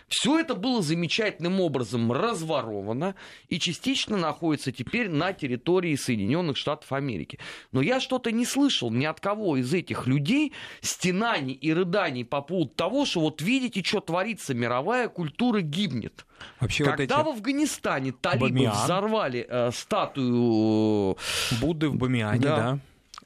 Все 0.09 0.39
это 0.39 0.55
было 0.55 0.81
замечательным 0.81 1.61
образом 1.61 2.11
разворовано 2.11 3.15
и 3.47 3.59
частично 3.59 4.17
находится 4.17 4.71
теперь 4.71 5.09
на 5.09 5.33
территории 5.33 5.95
Соединенных 5.95 6.57
Штатов 6.57 6.91
Америки. 6.91 7.39
Но 7.71 7.81
я 7.81 7.99
что-то 7.99 8.31
не 8.31 8.45
слышал 8.45 8.91
ни 8.91 9.05
от 9.05 9.19
кого 9.19 9.57
из 9.57 9.73
этих 9.73 10.07
людей 10.07 10.53
стенаний 10.81 11.53
и 11.53 11.71
рыданий 11.71 12.25
по 12.25 12.41
поводу 12.41 12.69
того, 12.69 13.05
что 13.05 13.21
вот 13.21 13.41
видите, 13.41 13.83
что 13.83 14.01
творится, 14.01 14.53
мировая 14.53 15.07
культура 15.07 15.61
гибнет. 15.61 16.25
Вообще 16.59 16.85
Когда 16.85 17.17
вот 17.17 17.21
эти... 17.21 17.25
в 17.25 17.29
Афганистане 17.37 18.11
талибы 18.13 18.49
Бамиан. 18.49 18.73
взорвали 18.73 19.45
э, 19.47 19.71
статую... 19.73 21.17
Будды 21.61 21.89
в 21.89 21.95
Бамиане, 21.95 22.41
да. 22.41 22.57
да 22.57 22.79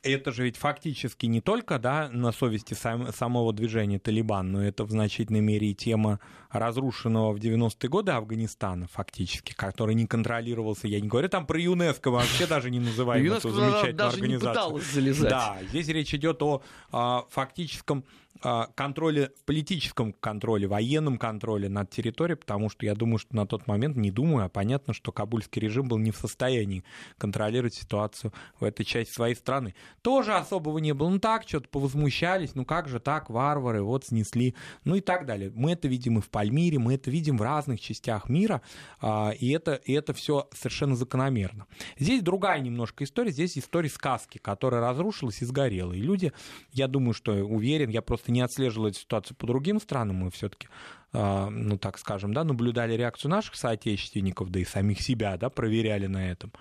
это 0.03 0.31
же 0.31 0.43
ведь 0.43 0.57
фактически 0.57 1.25
не 1.25 1.41
только 1.41 1.79
да, 1.79 2.09
на 2.11 2.31
совести 2.31 2.73
сам, 2.73 3.11
самого 3.13 3.53
движения 3.53 3.99
Талибан, 3.99 4.51
но 4.51 4.63
это 4.63 4.83
в 4.83 4.91
значительной 4.91 5.39
мере 5.39 5.71
и 5.71 5.73
тема 5.73 6.19
разрушенного 6.53 7.33
в 7.33 7.37
90-е 7.37 7.89
годы 7.89 8.11
Афганистана, 8.11 8.87
фактически, 8.87 9.53
который 9.53 9.95
не 9.95 10.05
контролировался. 10.05 10.87
Я 10.87 11.01
не 11.01 11.07
говорю 11.07 11.27
там 11.27 11.45
про 11.45 11.59
ЮНЕСКО, 11.59 12.11
вообще 12.11 12.47
даже 12.47 12.69
не 12.69 12.79
называем 12.79 13.33
эту 13.33 13.49
замечательную 13.49 13.95
даже 13.95 14.17
организацию. 14.17 14.81
Залезать. 14.93 15.29
Да, 15.29 15.57
здесь 15.69 15.87
речь 15.87 16.13
идет 16.13 16.41
о 16.43 16.61
а, 16.91 17.25
фактическом 17.29 18.05
а, 18.45 18.67
контроле, 18.75 19.31
политическом 19.45 20.11
контроле, 20.11 20.67
военном 20.67 21.17
контроле 21.17 21.69
над 21.69 21.89
территорией, 21.89 22.37
потому 22.37 22.69
что 22.69 22.85
я 22.85 22.93
думаю, 22.93 23.17
что 23.17 23.35
на 23.35 23.47
тот 23.47 23.67
момент, 23.67 23.95
не 23.95 24.11
думаю, 24.11 24.45
а 24.45 24.49
понятно, 24.49 24.93
что 24.93 25.11
кабульский 25.11 25.61
режим 25.61 25.87
был 25.87 25.97
не 25.97 26.11
в 26.11 26.17
состоянии 26.17 26.83
контролировать 27.17 27.73
ситуацию 27.73 28.33
в 28.59 28.65
этой 28.65 28.83
части 28.83 29.13
своей 29.13 29.35
страны. 29.35 29.75
Тоже 30.01 30.33
особого 30.33 30.79
не 30.79 30.93
было. 30.93 31.09
Ну 31.09 31.19
так, 31.19 31.47
что-то 31.47 31.69
повозмущались, 31.69 32.53
ну 32.53 32.65
как 32.65 32.89
же 32.89 32.99
так, 32.99 33.29
варвары, 33.29 33.81
вот 33.81 34.05
снесли, 34.05 34.55
ну 34.83 34.95
и 34.95 35.01
так 35.01 35.25
далее. 35.25 35.51
Мы 35.55 35.71
это 35.71 35.87
видим 35.87 36.17
и 36.17 36.21
в 36.21 36.29
Пальмире, 36.43 36.77
мы 36.77 36.95
это 36.95 37.09
видим 37.09 37.37
в 37.37 37.41
разных 37.41 37.79
частях 37.79 38.27
мира, 38.27 38.61
а, 38.99 39.31
и 39.31 39.49
это, 39.51 39.75
и 39.75 39.93
это 39.93 40.13
все 40.13 40.49
совершенно 40.51 40.97
закономерно. 40.97 41.67
Здесь 41.97 42.21
другая 42.21 42.59
немножко 42.59 43.05
история, 43.05 43.31
здесь 43.31 43.57
история 43.57 43.87
сказки, 43.87 44.39
которая 44.39 44.81
разрушилась 44.81 45.41
и 45.41 45.45
сгорела. 45.45 45.93
И 45.93 46.01
люди, 46.01 46.33
я 46.73 46.89
думаю, 46.89 47.13
что 47.13 47.31
уверен, 47.31 47.89
я 47.89 48.01
просто 48.01 48.33
не 48.33 48.41
отслеживал 48.41 48.87
эту 48.87 48.99
ситуацию 48.99 49.37
по 49.37 49.47
другим 49.47 49.79
странам, 49.79 50.17
мы 50.17 50.31
все-таки 50.31 50.67
а, 51.13 51.49
ну, 51.49 51.77
так 51.77 51.97
скажем, 51.97 52.33
да, 52.33 52.43
наблюдали 52.43 52.93
реакцию 52.93 53.31
наших 53.31 53.55
соотечественников, 53.55 54.49
да 54.49 54.59
и 54.59 54.65
самих 54.65 54.99
себя, 54.99 55.37
да, 55.37 55.49
проверяли 55.49 56.07
на 56.07 56.29
этом. 56.29 56.51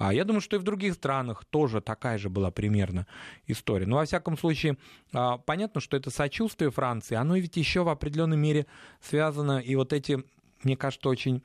А 0.00 0.14
я 0.14 0.24
думаю, 0.24 0.40
что 0.40 0.56
и 0.56 0.58
в 0.58 0.62
других 0.62 0.94
странах 0.94 1.44
тоже 1.44 1.82
такая 1.82 2.16
же 2.16 2.30
была 2.30 2.50
примерно 2.50 3.06
история. 3.46 3.84
Но, 3.84 3.96
во 3.96 4.06
всяком 4.06 4.38
случае, 4.38 4.78
а, 5.12 5.36
понятно, 5.36 5.82
что 5.82 5.94
это 5.94 6.10
сочувствие 6.10 6.70
Франции, 6.70 7.16
оно 7.16 7.36
ведь 7.36 7.58
еще 7.58 7.82
в 7.82 7.88
определенной 7.90 8.38
мере 8.38 8.66
связано, 9.02 9.58
и 9.58 9.74
вот 9.76 9.92
эти 9.92 10.24
мне 10.62 10.76
кажется, 10.76 11.08
очень 11.08 11.42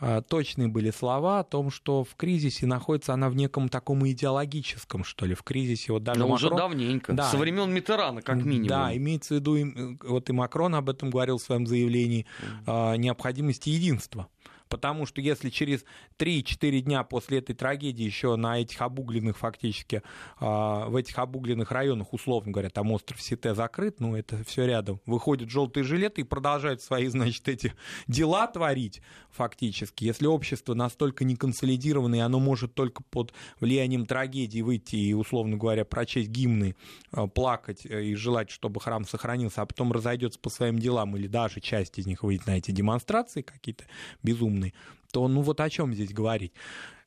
а, 0.00 0.20
точные 0.22 0.68
были 0.68 0.90
слова 0.90 1.40
о 1.40 1.44
том, 1.44 1.70
что 1.70 2.04
в 2.04 2.14
кризисе 2.16 2.66
находится 2.66 3.14
она 3.14 3.28
в 3.30 3.36
неком 3.36 3.68
таком 3.68 4.06
идеологическом, 4.06 5.04
что 5.04 5.26
ли, 5.26 5.34
в 5.34 5.42
кризисе. 5.42 5.92
Вот 5.92 6.02
даже 6.02 6.20
Но 6.20 6.28
Макрон... 6.28 6.52
уже 6.52 6.56
давненько, 6.56 7.12
да. 7.12 7.30
со 7.30 7.36
времен 7.36 7.72
Митерана, 7.72 8.22
как 8.22 8.36
минимум. 8.36 8.68
Да, 8.68 8.96
имеется 8.96 9.34
в 9.34 9.36
виду, 9.38 9.98
вот 10.02 10.28
и 10.28 10.32
Макрон 10.32 10.74
об 10.74 10.88
этом 10.90 11.10
говорил 11.10 11.38
в 11.38 11.42
своем 11.42 11.66
заявлении, 11.66 12.26
mm. 12.66 12.98
необходимости 12.98 13.70
единства 13.70 14.28
потому 14.68 15.06
что 15.06 15.20
если 15.20 15.50
через 15.50 15.84
3-4 16.18 16.80
дня 16.80 17.04
после 17.04 17.38
этой 17.38 17.54
трагедии 17.54 18.04
еще 18.04 18.36
на 18.36 18.60
этих 18.60 18.80
обугленных 18.80 19.38
фактически, 19.38 20.02
а, 20.38 20.88
в 20.88 20.96
этих 20.96 21.18
обугленных 21.18 21.70
районах, 21.70 22.12
условно 22.12 22.52
говоря, 22.52 22.70
там 22.70 22.90
остров 22.92 23.20
Сите 23.20 23.54
закрыт, 23.54 24.00
ну 24.00 24.16
это 24.16 24.42
все 24.44 24.66
рядом, 24.66 25.00
выходят 25.06 25.50
желтые 25.50 25.84
жилеты 25.84 26.22
и 26.22 26.24
продолжают 26.24 26.82
свои, 26.82 27.06
значит, 27.08 27.48
эти 27.48 27.74
дела 28.06 28.46
творить 28.46 29.00
фактически. 29.30 30.04
Если 30.04 30.26
общество 30.26 30.74
настолько 30.74 31.24
не 31.24 31.36
консолидировано, 31.36 32.16
и 32.16 32.20
оно 32.20 32.40
может 32.40 32.74
только 32.74 33.02
под 33.02 33.32
влиянием 33.60 34.06
трагедии 34.06 34.60
выйти 34.60 34.96
и, 34.96 35.14
условно 35.14 35.56
говоря, 35.56 35.84
прочесть 35.84 36.28
гимны, 36.28 36.74
а, 37.12 37.26
плакать 37.26 37.86
э, 37.86 38.04
и 38.04 38.14
желать, 38.14 38.50
чтобы 38.50 38.80
храм 38.80 39.04
сохранился, 39.04 39.62
а 39.62 39.66
потом 39.66 39.92
разойдется 39.92 40.38
по 40.38 40.50
своим 40.50 40.78
делам, 40.78 41.16
или 41.16 41.26
даже 41.26 41.60
часть 41.60 41.98
из 41.98 42.06
них 42.06 42.22
выйдет 42.22 42.46
на 42.46 42.58
эти 42.58 42.70
демонстрации 42.70 43.42
какие-то 43.42 43.84
безумные, 44.22 44.57
умный, 44.58 44.74
то 45.12 45.26
ну 45.28 45.40
вот 45.42 45.60
о 45.60 45.70
чем 45.70 45.94
здесь 45.94 46.12
говорить? 46.12 46.52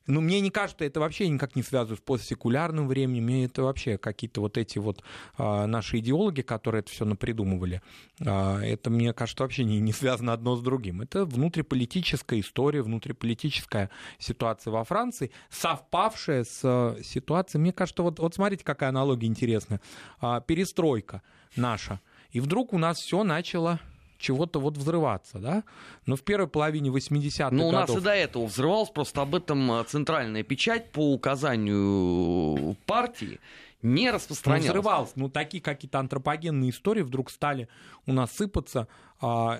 Ну, 0.08 0.20
мне 0.20 0.40
не 0.40 0.50
кажется, 0.50 0.84
это 0.84 0.98
вообще 0.98 1.28
никак 1.28 1.54
не 1.54 1.62
связано 1.62 1.94
с 1.94 2.00
постсекулярным 2.00 2.88
временем, 2.88 3.22
мне 3.22 3.44
это 3.44 3.62
вообще 3.62 3.98
какие-то 3.98 4.40
вот 4.40 4.58
эти 4.58 4.78
вот 4.78 5.04
а, 5.38 5.66
наши 5.68 5.98
идеологи, 5.98 6.42
которые 6.42 6.80
это 6.80 6.90
все 6.90 7.04
напридумывали, 7.04 7.82
а, 8.20 8.60
это, 8.60 8.90
мне 8.90 9.12
кажется, 9.12 9.44
вообще 9.44 9.62
не, 9.62 9.78
не 9.78 9.92
связано 9.92 10.32
одно 10.32 10.56
с 10.56 10.60
другим. 10.60 11.02
Это 11.02 11.24
внутриполитическая 11.24 12.40
история, 12.40 12.82
внутриполитическая 12.82 13.90
ситуация 14.18 14.72
во 14.72 14.82
Франции, 14.82 15.30
совпавшая 15.50 16.42
с 16.42 16.96
ситуацией, 17.04 17.60
мне 17.60 17.72
кажется, 17.72 18.02
вот, 18.02 18.18
вот 18.18 18.34
смотрите, 18.34 18.64
какая 18.64 18.88
аналогия 18.88 19.28
интересная, 19.28 19.80
а, 20.20 20.40
перестройка 20.40 21.22
наша, 21.54 22.00
и 22.32 22.40
вдруг 22.40 22.72
у 22.72 22.78
нас 22.78 22.98
все 22.98 23.22
начало 23.22 23.78
чего-то 24.22 24.60
вот 24.60 24.78
взрываться, 24.78 25.38
да? 25.38 25.64
Но 26.06 26.16
в 26.16 26.22
первой 26.22 26.48
половине 26.48 26.90
80-х 26.90 27.50
Ну, 27.50 27.68
у 27.68 27.72
нас 27.72 27.90
и 27.90 28.00
до 28.00 28.14
этого 28.14 28.46
взрывалось, 28.46 28.90
просто 28.90 29.22
об 29.22 29.34
этом 29.34 29.72
э, 29.72 29.84
центральная 29.84 30.42
печать 30.42 30.90
по 30.92 31.12
указанию 31.12 32.76
партии 32.86 33.40
не 33.82 34.10
распространялась. 34.10 34.66
Ну, 34.66 34.72
взрывалось. 34.72 35.12
Ну, 35.16 35.28
такие 35.28 35.62
какие-то 35.62 35.98
антропогенные 35.98 36.70
истории 36.70 37.02
вдруг 37.02 37.30
стали 37.30 37.68
у 38.06 38.12
нас 38.12 38.30
сыпаться 38.32 38.86
а, 39.20 39.58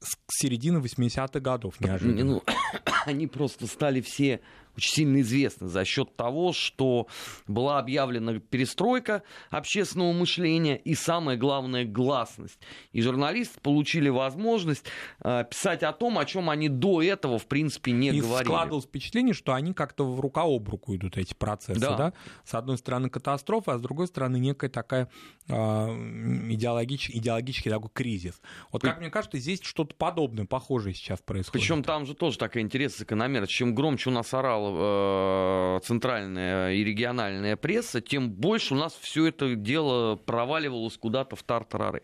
с 0.00 0.16
середины 0.28 0.78
80-х 0.78 1.40
годов 1.40 1.80
неожиданно. 1.80 2.24
Ну, 2.24 2.42
они 3.06 3.26
просто 3.26 3.66
стали 3.66 4.00
все 4.00 4.40
очень 4.76 4.92
сильно 4.92 5.20
известны 5.20 5.68
за 5.68 5.84
счет 5.84 6.16
того, 6.16 6.52
что 6.52 7.06
была 7.46 7.78
объявлена 7.78 8.38
перестройка 8.38 9.22
общественного 9.50 10.12
мышления 10.12 10.76
и, 10.76 10.94
самое 10.94 11.38
главное, 11.38 11.84
гласность. 11.84 12.58
И 12.92 13.02
журналисты 13.02 13.60
получили 13.60 14.08
возможность 14.08 14.86
э, 15.22 15.44
писать 15.48 15.82
о 15.82 15.92
том, 15.92 16.18
о 16.18 16.24
чем 16.24 16.50
они 16.50 16.68
до 16.68 17.02
этого, 17.02 17.38
в 17.38 17.46
принципе, 17.46 17.92
не 17.92 18.08
и 18.08 18.20
говорили. 18.20 18.48
складывалось 18.48 18.84
впечатление, 18.84 19.34
что 19.34 19.52
они 19.52 19.74
как-то 19.74 20.04
в 20.04 20.20
рука 20.20 20.42
об 20.42 20.68
руку 20.68 20.94
идут, 20.94 21.16
эти 21.16 21.34
процессы. 21.34 21.80
Да. 21.80 21.96
Да? 21.96 22.12
С 22.44 22.54
одной 22.54 22.78
стороны, 22.78 23.10
катастрофа, 23.10 23.74
а 23.74 23.78
с 23.78 23.82
другой 23.82 24.06
стороны, 24.06 24.38
некая 24.38 24.70
такая 24.70 25.08
э, 25.48 25.52
идеологич, 25.52 27.10
идеологический 27.10 27.70
такой 27.70 27.90
кризис. 27.92 28.40
Вот 28.70 28.82
как 28.82 29.00
мне 29.00 29.10
кажется, 29.10 29.38
здесь 29.38 29.60
что-то 29.62 29.94
подобное, 29.94 30.46
похожее 30.46 30.94
сейчас 30.94 31.20
происходит. 31.20 31.52
Причем 31.52 31.82
там 31.82 32.06
же 32.06 32.14
тоже 32.14 32.38
такая 32.38 32.62
интересная 32.62 33.00
закономерность. 33.00 33.52
Чем 33.52 33.74
громче 33.74 34.10
у 34.10 34.12
нас 34.12 34.32
орал 34.32 34.61
э, 34.74 35.80
центральная 35.84 36.72
и 36.72 36.84
региональная 36.84 37.56
пресса, 37.56 38.00
тем 38.00 38.30
больше 38.30 38.74
у 38.74 38.76
нас 38.76 38.94
все 39.00 39.26
это 39.26 39.54
дело 39.54 40.16
проваливалось 40.16 40.96
куда-то 40.96 41.36
в 41.36 41.42
тартарары. 41.42 42.02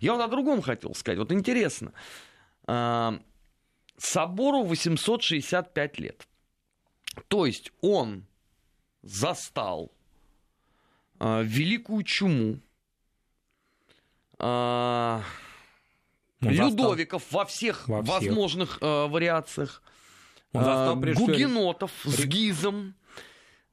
Я 0.00 0.14
вот 0.14 0.22
о 0.22 0.28
другом 0.28 0.62
хотел 0.62 0.94
сказать. 0.94 1.18
Вот 1.18 1.32
интересно. 1.32 1.92
Э, 2.66 3.18
собору 3.96 4.64
865 4.64 5.98
лет. 5.98 6.26
То 7.28 7.46
есть 7.46 7.72
он 7.80 8.24
застал 9.02 9.92
э, 11.20 11.42
великую 11.42 12.04
чуму, 12.04 12.60
э, 14.38 15.20
Людовиков 16.40 17.24
во 17.32 17.44
всех, 17.44 17.88
во 17.88 18.02
всех. 18.02 18.14
возможных 18.14 18.78
э, 18.80 19.06
вариациях. 19.06 19.82
Он 20.52 20.62
а, 20.64 20.94
гугенотов 20.94 21.90
с 22.04 22.24
ГИЗом, 22.24 22.94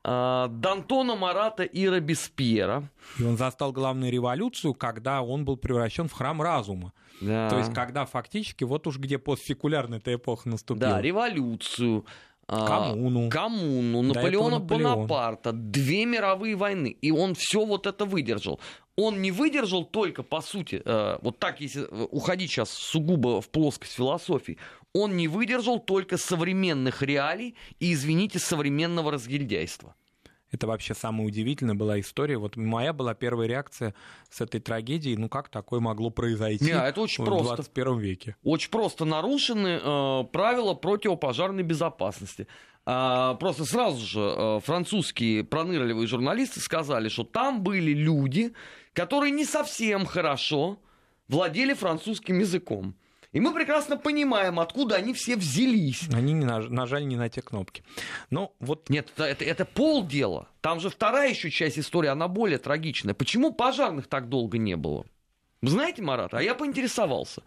э, 0.04 0.08
Д'Антона 0.08 1.16
Марата 1.18 1.64
и 1.64 1.88
Робеспьера. 1.88 2.90
И 3.18 3.24
он 3.24 3.38
застал 3.38 3.72
главную 3.72 4.12
революцию, 4.12 4.74
когда 4.74 5.22
он 5.22 5.46
был 5.46 5.56
превращен 5.58 6.08
в 6.08 6.14
храм 6.14 6.42
разума. 6.42 6.92
Да. 7.22 7.50
То 7.50 7.58
есть, 7.60 7.74
когда 7.74 8.06
фактически 8.06 8.66
вот 8.66 8.88
уж 8.88 8.98
где 8.98 9.18
постсекулярная 9.18 10.00
эта 10.00 10.14
эпоха 10.14 10.50
наступила. 10.50 10.92
Да, 10.92 11.02
революцию. 11.02 12.06
а, 12.48 12.68
Коммуну. 12.68 13.30
коммуну, 13.30 14.02
До 14.02 14.08
Наполеона 14.14 14.60
Наполеон. 14.60 14.94
Бонапарта, 14.94 15.52
две 15.52 16.06
мировые 16.06 16.56
войны, 16.56 16.90
и 16.90 17.12
он 17.12 17.34
все 17.36 17.66
вот 17.66 17.88
это 17.88 18.06
выдержал. 18.06 18.60
Он 18.98 19.22
не 19.22 19.32
выдержал 19.32 19.84
только, 19.84 20.24
по 20.24 20.42
сути, 20.42 20.82
э, 20.84 21.18
вот 21.22 21.40
так, 21.40 21.60
если 21.60 21.84
э, 21.84 22.08
уходить 22.12 22.52
сейчас 22.52 22.70
сугубо 22.70 23.42
в 23.42 23.50
плоскость 23.50 23.94
философии, 23.94 24.58
он 24.94 25.18
не 25.18 25.28
выдержал 25.28 25.80
только 25.80 26.18
современных 26.18 27.02
реалий 27.02 27.56
и, 27.80 27.93
извините, 27.93 28.39
современного 28.39 29.12
разгильдяйства. 29.12 29.96
Это 30.52 30.68
вообще 30.68 30.93
самая 30.93 31.28
удивительная 31.28 31.76
была 31.76 32.00
история. 32.00 32.38
Вот 32.38 32.56
моя 32.56 32.93
была 32.93 33.14
первая 33.14 33.48
реакция 33.48 33.93
с 34.30 34.39
этой 34.39 34.62
трагедией. 34.62 35.18
Ну, 35.18 35.28
как 35.28 35.50
такое 35.50 35.82
могло 35.82 36.12
произойти 36.12 36.64
Не, 36.64 36.72
это 36.72 37.02
очень 37.02 37.24
в 37.24 37.28
просто. 37.28 37.56
21 37.56 38.00
веке? 38.00 38.36
Очень 38.43 38.70
просто 38.70 39.04
нарушены 39.04 39.80
э, 39.84 40.24
правила 40.32 40.74
противопожарной 40.74 41.64
безопасности. 41.64 42.48
А, 42.86 43.34
просто 43.36 43.66
сразу 43.66 44.06
же 44.06 44.20
э, 44.22 44.60
французские 44.64 45.43
пронырливые 45.43 46.08
журналисты 46.08 46.60
сказали, 46.60 47.10
что 47.10 47.24
там 47.24 47.62
были 47.62 47.91
люди, 47.91 48.54
которые 48.96 49.32
не 49.32 49.46
совсем 49.46 50.06
хорошо 50.06 50.80
владели 51.28 51.74
французским 51.74 52.39
языком. 52.39 52.96
И 53.34 53.41
мы 53.41 53.54
прекрасно 53.54 53.98
понимаем, 53.98 54.62
откуда 54.62 54.96
они 54.96 55.14
все 55.14 55.36
взялись. 55.36 56.08
Они 56.14 56.32
не 56.32 56.46
наж- 56.46 56.70
нажали 56.70 57.04
не 57.04 57.18
на 57.18 57.28
те 57.28 57.41
кнопки. 57.41 57.84
Ну, 58.30 58.54
вот 58.62 58.89
Нет, 58.89 59.10
это, 59.16 59.26
это, 59.26 59.43
это 59.43 59.66
полдела. 59.66 60.48
Там 60.62 60.80
же 60.80 60.89
вторая 60.89 61.30
еще 61.32 61.52
часть 61.52 61.78
истории, 61.78 62.08
она 62.08 62.30
более 62.30 62.58
трагичная. 62.58 63.14
Почему 63.14 63.52
пожарных 63.52 64.08
так 64.08 64.30
долго 64.30 64.58
не 64.58 64.78
было? 64.78 65.06
Знаете, 65.70 66.01
Марат, 66.01 66.34
а 66.34 66.41
я 66.41 66.55
поинтересовался. 66.55 67.41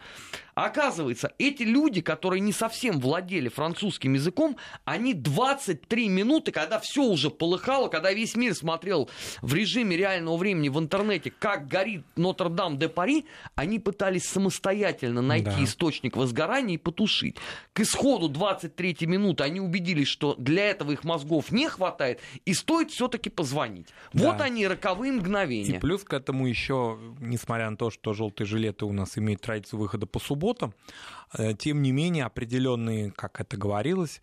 Оказывается, 0.55 1.33
эти 1.39 1.63
люди, 1.63 2.01
которые 2.01 2.41
не 2.41 2.53
совсем 2.53 2.99
владели 2.99 3.49
французским 3.49 4.15
языком, 4.15 4.57
они 4.85 5.15
23 5.15 6.09
минуты, 6.09 6.51
когда 6.51 6.81
все 6.81 7.03
уже 7.05 7.31
полыхало, 7.31 7.87
когда 7.87 8.13
весь 8.13 8.35
мир 8.35 8.57
смотрел 8.57 9.09
в 9.41 9.55
режиме 9.55 9.97
реального 9.97 10.37
времени 10.37 10.69
в 10.69 10.79
интернете, 10.81 11.31
как 11.39 11.69
горит 11.69 12.03
Нотр-Дам-де-Пари, 12.17 13.25
они 13.55 13.79
пытались 13.79 14.25
самостоятельно 14.25 15.23
найти 15.23 15.45
Да. 15.51 15.65
источник 15.65 16.17
возгорания 16.17 16.75
и 16.75 16.79
потушить. 16.79 17.37
К 17.73 17.81
исходу 17.81 18.29
23 18.29 19.07
минуты 19.07 19.45
они 19.45 19.61
убедились, 19.61 20.09
что 20.09 20.35
для 20.35 20.71
этого 20.71 20.91
их 20.91 21.05
мозгов 21.05 21.53
не 21.53 21.69
хватает, 21.69 22.21
и 22.45 22.53
стоит 22.53 22.91
все-таки 22.91 23.31
позвонить. 23.31 23.87
Да. 24.13 24.33
Вот 24.33 24.41
они, 24.41 24.67
роковые 24.67 25.13
мгновения. 25.13 25.77
И 25.77 25.79
плюс 25.79 26.03
к 26.03 26.13
этому 26.13 26.49
еще, 26.49 26.99
несмотря 27.21 27.71
на 27.71 27.77
то, 27.77 27.91
что 27.91 28.08
желтые 28.15 28.47
жилеты 28.47 28.85
у 28.85 28.93
нас 28.93 29.19
имеют 29.19 29.43
традицию 29.43 29.81
выхода 29.81 30.07
по 30.07 30.19
субботам, 30.19 30.75
э, 31.37 31.55
тем 31.55 31.83
не 31.83 31.93
менее 31.93 32.25
определенные, 32.25 33.11
как 33.13 33.41
это 33.41 33.57
говорилось, 33.57 34.21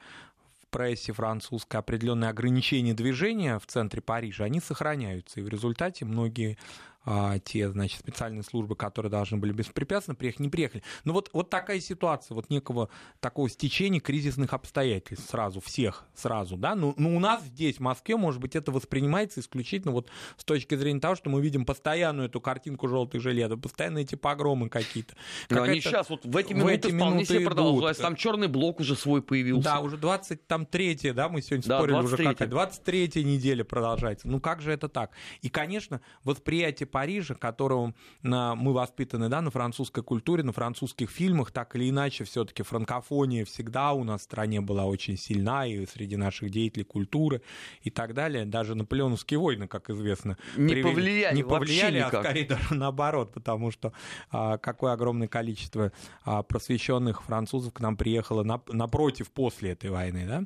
в 0.62 0.68
прессе 0.68 1.14
французской 1.14 1.78
определенные 1.78 2.30
ограничения 2.30 2.94
движения 2.94 3.60
в 3.60 3.66
центре 3.66 4.02
Парижа, 4.02 4.46
они 4.46 4.60
сохраняются. 4.60 5.40
И 5.40 5.44
в 5.44 5.48
результате 5.48 6.06
многие 6.06 6.58
а, 7.06 7.40
те, 7.40 7.70
значит, 7.70 8.00
специальные 8.00 8.44
службы, 8.44 8.76
которые 8.76 9.12
должны 9.12 9.38
были 9.38 9.52
беспрепятственно 9.52 10.16
приехать, 10.16 10.40
не 10.40 10.50
приехали. 10.50 10.84
Но 11.04 11.14
вот, 11.14 11.30
вот 11.34 11.50
такая 11.50 11.80
ситуация, 11.80 12.36
вот 12.36 12.50
некого 12.50 12.90
такого 13.20 13.50
стечения 13.50 14.00
кризисных 14.00 14.54
обстоятельств 14.54 15.30
сразу, 15.30 15.62
всех 15.62 16.06
сразу, 16.16 16.58
да, 16.58 16.76
ну, 16.76 16.94
ну 16.98 17.16
у 17.16 17.20
нас 17.20 17.44
здесь, 17.44 17.78
в 17.78 17.82
Москве, 17.82 18.18
может 18.18 18.42
быть, 18.42 18.56
это 18.56 18.72
воспринимается 18.72 19.40
исключительно 19.40 19.94
вот 19.94 20.10
с 20.38 20.44
точки 20.44 20.76
зрения 20.76 21.00
того, 21.00 21.16
что 21.16 21.30
мы 21.30 21.42
видим 21.42 21.66
постоянную 21.66 22.28
эту 22.28 22.42
картинку 22.42 22.88
желтых 22.88 23.22
жилетов, 23.22 23.62
постоянно 23.62 24.00
эти 24.00 24.16
погромы 24.16 24.70
какие-то. 24.70 25.16
Но 25.50 25.64
они 25.64 25.82
сейчас, 25.82 26.10
вот 26.10 26.26
в 26.26 26.38
эти 26.38 26.54
в 26.54 26.58
минуты 26.58 26.74
эти 26.74 26.88
вполне 26.88 27.16
минуты 27.16 27.26
себе 27.26 27.46
продолжается. 27.46 28.02
Там 28.02 28.16
черный 28.16 28.48
блок 28.48 28.80
уже 28.80 28.96
свой 28.96 29.22
появился. 29.22 29.64
Да, 29.64 29.80
уже 29.80 29.98
23 29.98 31.12
да, 31.14 31.30
мы 31.30 31.42
сегодня 31.42 31.68
Да, 31.68 31.78
спорили 31.78 31.98
уже 31.98 32.16
23-я. 32.16 32.30
какая 32.32 32.48
23 32.48 33.24
неделя 33.24 33.64
продолжается. 33.64 34.28
Ну 34.28 34.40
как 34.40 34.62
же 34.62 34.72
это 34.72 34.90
так? 34.90 35.12
И, 35.42 35.50
конечно, 35.50 36.02
восприятие 36.24 36.88
Парижа, 36.96 37.36
которого 37.36 37.94
на- 38.24 38.56
мы 38.56 38.72
воспитаны, 38.72 39.28
да, 39.28 39.42
на 39.42 39.52
французской 39.52 40.02
культуре, 40.02 40.44
на 40.44 40.54
французских 40.54 41.10
фильмах, 41.10 41.52
так 41.52 41.76
или 41.76 41.90
иначе, 41.90 42.24
все-таки 42.24 42.64
франкофония 42.64 43.44
всегда 43.44 43.92
у 43.92 44.06
нас 44.06 44.22
в 44.22 44.24
стране 44.24 44.62
была 44.62 44.86
очень 44.86 45.18
сильна, 45.18 45.68
и 45.68 45.86
среди 45.86 46.16
наших 46.16 46.52
деятелей 46.52 46.86
культуры 46.86 47.42
и 47.82 47.90
так 47.90 48.14
далее. 48.14 48.46
Даже 48.46 48.76
наполеоновские 48.76 49.40
войны, 49.42 49.68
как 49.68 49.90
известно, 49.90 50.38
Не 50.56 50.74
привели- 50.74 50.84
повлияли 50.84 51.36
не 51.36 51.44
повлияли, 51.44 51.98
а 51.98 52.08
никак. 52.08 52.24
скорее 52.24 52.46
даже 52.46 52.74
наоборот, 52.76 53.34
потому 53.34 53.72
что 53.72 53.92
а, 54.32 54.58
какое 54.58 54.94
огромное 54.94 55.28
количество 55.28 55.92
а, 56.24 56.44
просвещенных 56.44 57.24
французов 57.24 57.74
к 57.74 57.82
нам 57.82 57.98
приехало 57.98 58.46
нап- 58.46 58.72
напротив 58.72 59.32
после 59.32 59.72
этой 59.72 59.90
войны, 59.90 60.26
да, 60.26 60.44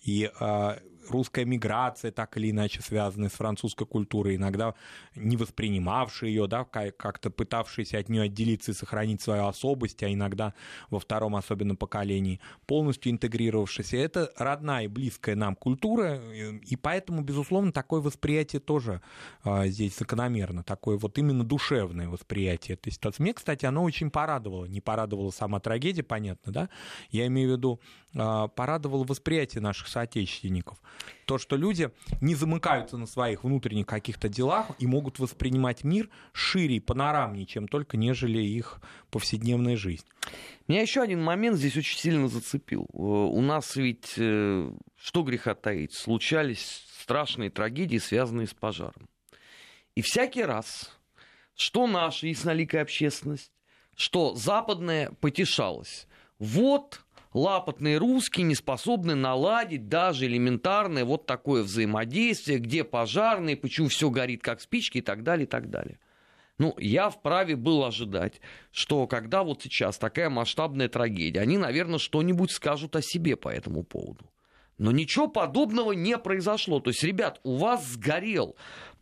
и 0.00 0.28
а, 0.40 0.80
русская 1.08 1.44
миграция, 1.44 2.12
так 2.12 2.36
или 2.36 2.50
иначе 2.50 2.80
связанная 2.82 3.28
с 3.28 3.32
французской 3.32 3.86
культурой, 3.86 4.36
иногда 4.36 4.74
не 5.14 5.36
воспринимавшие 5.36 6.34
ее, 6.34 6.46
да, 6.46 6.64
ка- 6.64 6.92
как-то 6.92 7.30
пытавшиеся 7.30 7.98
от 7.98 8.08
нее 8.08 8.22
отделиться 8.22 8.72
и 8.72 8.74
сохранить 8.74 9.20
свою 9.20 9.46
особость, 9.46 10.02
а 10.02 10.12
иногда 10.12 10.54
во 10.90 10.98
втором 10.98 11.36
особенно 11.36 11.74
поколении 11.74 12.40
полностью 12.66 13.12
интегрировавшиеся. 13.12 13.96
Это 13.96 14.32
родная 14.36 14.84
и 14.84 14.88
близкая 14.88 15.36
нам 15.36 15.56
культура, 15.56 16.20
и 16.32 16.72
и 16.72 16.76
поэтому, 16.76 17.22
безусловно, 17.22 17.72
такое 17.72 18.00
восприятие 18.00 18.60
тоже 18.60 19.02
а, 19.44 19.66
здесь 19.66 19.96
закономерно, 19.96 20.62
такое 20.62 20.96
вот 20.96 21.18
именно 21.18 21.44
душевное 21.44 22.08
восприятие 22.08 22.74
этой 22.74 22.92
ситуации. 22.92 23.22
Мне, 23.22 23.34
кстати, 23.34 23.66
оно 23.66 23.82
очень 23.82 24.10
порадовало. 24.10 24.64
Не 24.64 24.80
порадовала 24.80 25.30
сама 25.30 25.60
трагедия, 25.60 26.02
понятно, 26.02 26.52
да? 26.52 26.68
Я 27.10 27.26
имею 27.26 27.50
в 27.50 27.52
виду, 27.52 27.80
а, 28.14 28.48
порадовало 28.48 29.04
восприятие 29.04 29.60
наших 29.60 29.88
соотечественников. 29.88 30.80
То, 31.24 31.38
что 31.38 31.56
люди 31.56 31.90
не 32.20 32.34
замыкаются 32.34 32.96
на 32.96 33.06
своих 33.06 33.44
внутренних 33.44 33.86
каких-то 33.86 34.28
делах 34.28 34.66
и 34.78 34.86
могут 34.86 35.18
воспринимать 35.18 35.84
мир 35.84 36.08
шире 36.32 36.76
и 36.76 36.80
панорамнее, 36.80 37.46
чем 37.46 37.68
только 37.68 37.96
нежели 37.96 38.40
их 38.40 38.80
повседневная 39.10 39.76
жизнь. 39.76 40.04
Меня 40.68 40.82
еще 40.82 41.00
один 41.00 41.22
момент 41.22 41.58
здесь 41.58 41.76
очень 41.76 41.98
сильно 41.98 42.28
зацепил. 42.28 42.88
Э, 42.92 42.96
У 42.96 43.40
нас 43.40 43.76
ведь, 43.76 44.14
э, 44.16 44.72
что 44.96 45.22
греха 45.22 45.54
таить, 45.54 45.92
случались 45.94 46.84
страшные 47.00 47.50
трагедии, 47.50 47.98
связанные 47.98 48.46
с 48.46 48.54
пожаром. 48.54 49.08
И 49.94 50.02
всякий 50.02 50.42
раз, 50.42 50.90
что 51.54 51.86
наша 51.86 52.26
ясноликая 52.26 52.82
общественность, 52.82 53.52
что 53.96 54.34
западная 54.34 55.10
потешалась. 55.20 56.06
Вот 56.38 57.02
лапотные 57.34 57.98
русские 57.98 58.44
не 58.44 58.54
способны 58.54 59.14
наладить 59.14 59.88
даже 59.88 60.26
элементарное 60.26 61.04
вот 61.04 61.26
такое 61.26 61.62
взаимодействие, 61.62 62.58
где 62.58 62.84
пожарные, 62.84 63.56
почему 63.56 63.88
все 63.88 64.10
горит 64.10 64.42
как 64.42 64.60
спички 64.60 64.98
и 64.98 65.02
так 65.02 65.22
далее, 65.22 65.46
и 65.46 65.48
так 65.48 65.70
далее. 65.70 65.98
Ну, 66.58 66.74
я 66.78 67.10
вправе 67.10 67.56
был 67.56 67.84
ожидать, 67.84 68.40
что 68.70 69.06
когда 69.06 69.42
вот 69.42 69.62
сейчас 69.62 69.98
такая 69.98 70.30
масштабная 70.30 70.88
трагедия, 70.88 71.40
они, 71.40 71.58
наверное, 71.58 71.98
что-нибудь 71.98 72.52
скажут 72.52 72.94
о 72.94 73.02
себе 73.02 73.36
по 73.36 73.48
этому 73.48 73.82
поводу. 73.82 74.30
Но 74.78 74.90
ничего 74.90 75.28
подобного 75.28 75.92
не 75.92 76.18
произошло. 76.18 76.80
То 76.80 76.90
есть, 76.90 77.02
ребят, 77.02 77.40
у 77.42 77.56
вас 77.56 77.86
сгорел 77.86 78.56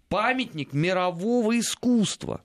памятник 0.09 0.73
мирового 0.73 1.59
искусства. 1.59 2.43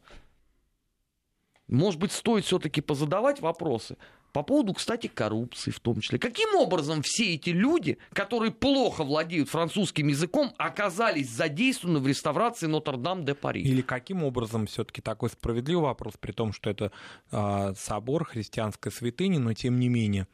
Может 1.68 2.00
быть, 2.00 2.12
стоит 2.12 2.46
все-таки 2.46 2.82
позадавать 2.82 3.42
вопросы 3.42 3.98
по 4.36 4.44
поводу, 4.44 4.74
кстати, 4.74 5.08
коррупции 5.08 5.72
в 5.72 5.80
том 5.80 6.02
числе. 6.02 6.20
Каким 6.20 6.56
образом 6.56 7.02
все 7.02 7.36
эти 7.36 7.52
люди, 7.52 7.98
которые 8.12 8.52
плохо 8.52 9.06
владеют 9.06 9.48
французским 9.48 10.10
языком, 10.10 10.52
оказались 10.58 11.30
задействованы 11.30 12.00
в 12.00 12.08
реставрации 12.08 12.68
Нотр-Дам-де-Пари? 12.68 13.62
Или 13.62 13.82
каким 13.82 14.26
образом 14.26 14.68
все-таки 14.68 15.02
такой 15.02 15.30
справедливый 15.30 15.86
вопрос, 15.86 16.16
при 16.20 16.34
том, 16.34 16.52
что 16.52 16.70
это 16.70 16.92
а, 17.32 17.76
собор 17.76 18.26
христианской 18.26 18.92
святыни, 18.92 19.38
но 19.38 19.54
тем 19.54 19.80
не 19.80 19.88
менее, 19.88 20.28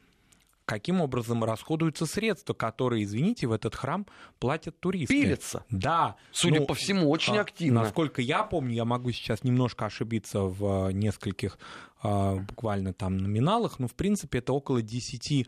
каким 0.64 1.00
образом 1.00 1.44
расходуются 1.44 2.06
средства, 2.06 2.54
которые, 2.54 3.04
извините, 3.04 3.46
в 3.46 3.52
этот 3.52 3.74
храм 3.74 4.06
платят 4.40 4.80
туристы? 4.80 5.14
Пилятся. 5.14 5.64
Да. 5.70 6.16
Судя 6.32 6.60
Ну, 6.60 6.66
по 6.66 6.74
всему, 6.74 7.10
очень 7.10 7.36
а, 7.36 7.42
активно. 7.42 7.82
Насколько 7.82 8.22
я 8.22 8.42
помню, 8.42 8.74
я 8.74 8.84
могу 8.84 9.12
сейчас 9.12 9.44
немножко 9.44 9.86
ошибиться 9.86 10.40
в 10.40 10.86
а, 10.86 10.90
нескольких 10.90 11.58
буквально 12.02 12.92
там 12.92 13.16
номиналах, 13.18 13.78
но 13.78 13.88
в 13.88 13.94
принципе 13.94 14.38
это 14.38 14.52
около 14.52 14.82
10-11 14.82 15.46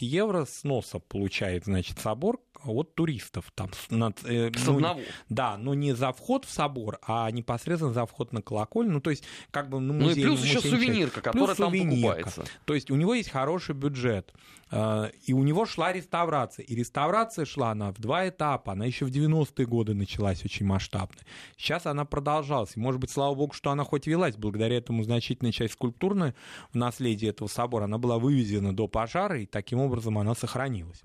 евро 0.00 0.44
сноса 0.44 0.98
получает, 0.98 1.64
значит, 1.64 1.98
собор 1.98 2.40
от 2.64 2.94
туристов. 2.94 3.50
Там, 3.54 3.70
над, 3.90 4.22
э, 4.24 4.50
С 4.54 4.66
ну, 4.66 4.76
одного. 4.76 5.00
Да, 5.28 5.56
но 5.56 5.74
не 5.74 5.94
за 5.94 6.12
вход 6.12 6.44
в 6.44 6.50
собор, 6.50 6.98
а 7.06 7.30
непосредственно 7.30 7.92
за 7.92 8.06
вход 8.06 8.32
на 8.32 8.42
колокольню. 8.42 8.92
Ну, 8.92 9.00
то 9.00 9.10
есть, 9.10 9.24
как 9.50 9.68
бы, 9.68 9.80
ну, 9.80 9.94
музей, 9.94 10.24
Ну, 10.24 10.32
и 10.32 10.36
плюс 10.36 10.44
еще 10.44 10.60
сувенирка, 10.60 11.20
которая 11.22 11.46
плюс 11.46 11.56
там 11.56 11.70
сувенирка. 11.70 12.24
покупается. 12.24 12.44
То 12.64 12.74
есть, 12.74 12.90
у 12.90 12.96
него 12.96 13.14
есть 13.14 13.30
хороший 13.30 13.74
бюджет. 13.74 14.34
Э, 14.70 15.10
и 15.26 15.32
у 15.32 15.42
него 15.42 15.66
шла 15.66 15.92
реставрация. 15.92 16.64
И 16.64 16.74
реставрация 16.74 17.44
шла 17.44 17.70
она 17.70 17.92
в 17.92 17.98
два 17.98 18.28
этапа. 18.28 18.72
Она 18.72 18.84
еще 18.84 19.04
в 19.04 19.10
90-е 19.10 19.66
годы 19.66 19.94
началась 19.94 20.44
очень 20.44 20.66
масштабно. 20.66 21.20
Сейчас 21.56 21.86
она 21.86 22.04
продолжалась. 22.04 22.76
И, 22.76 22.80
может 22.80 23.00
быть, 23.00 23.10
слава 23.10 23.34
богу, 23.34 23.52
что 23.54 23.70
она 23.70 23.84
хоть 23.84 24.06
велась. 24.06 24.36
Благодаря 24.36 24.76
этому 24.76 25.02
значительная 25.02 25.52
часть 25.52 25.74
скульптурной 25.74 26.34
в 26.72 26.76
наследии 26.76 27.28
этого 27.28 27.48
собора, 27.48 27.84
она 27.84 27.98
была 27.98 28.18
вывезена 28.18 28.74
до 28.74 28.86
пожара, 28.86 29.40
и 29.40 29.46
таким 29.46 29.80
образом 29.80 30.18
она 30.18 30.34
сохранилась. 30.34 31.02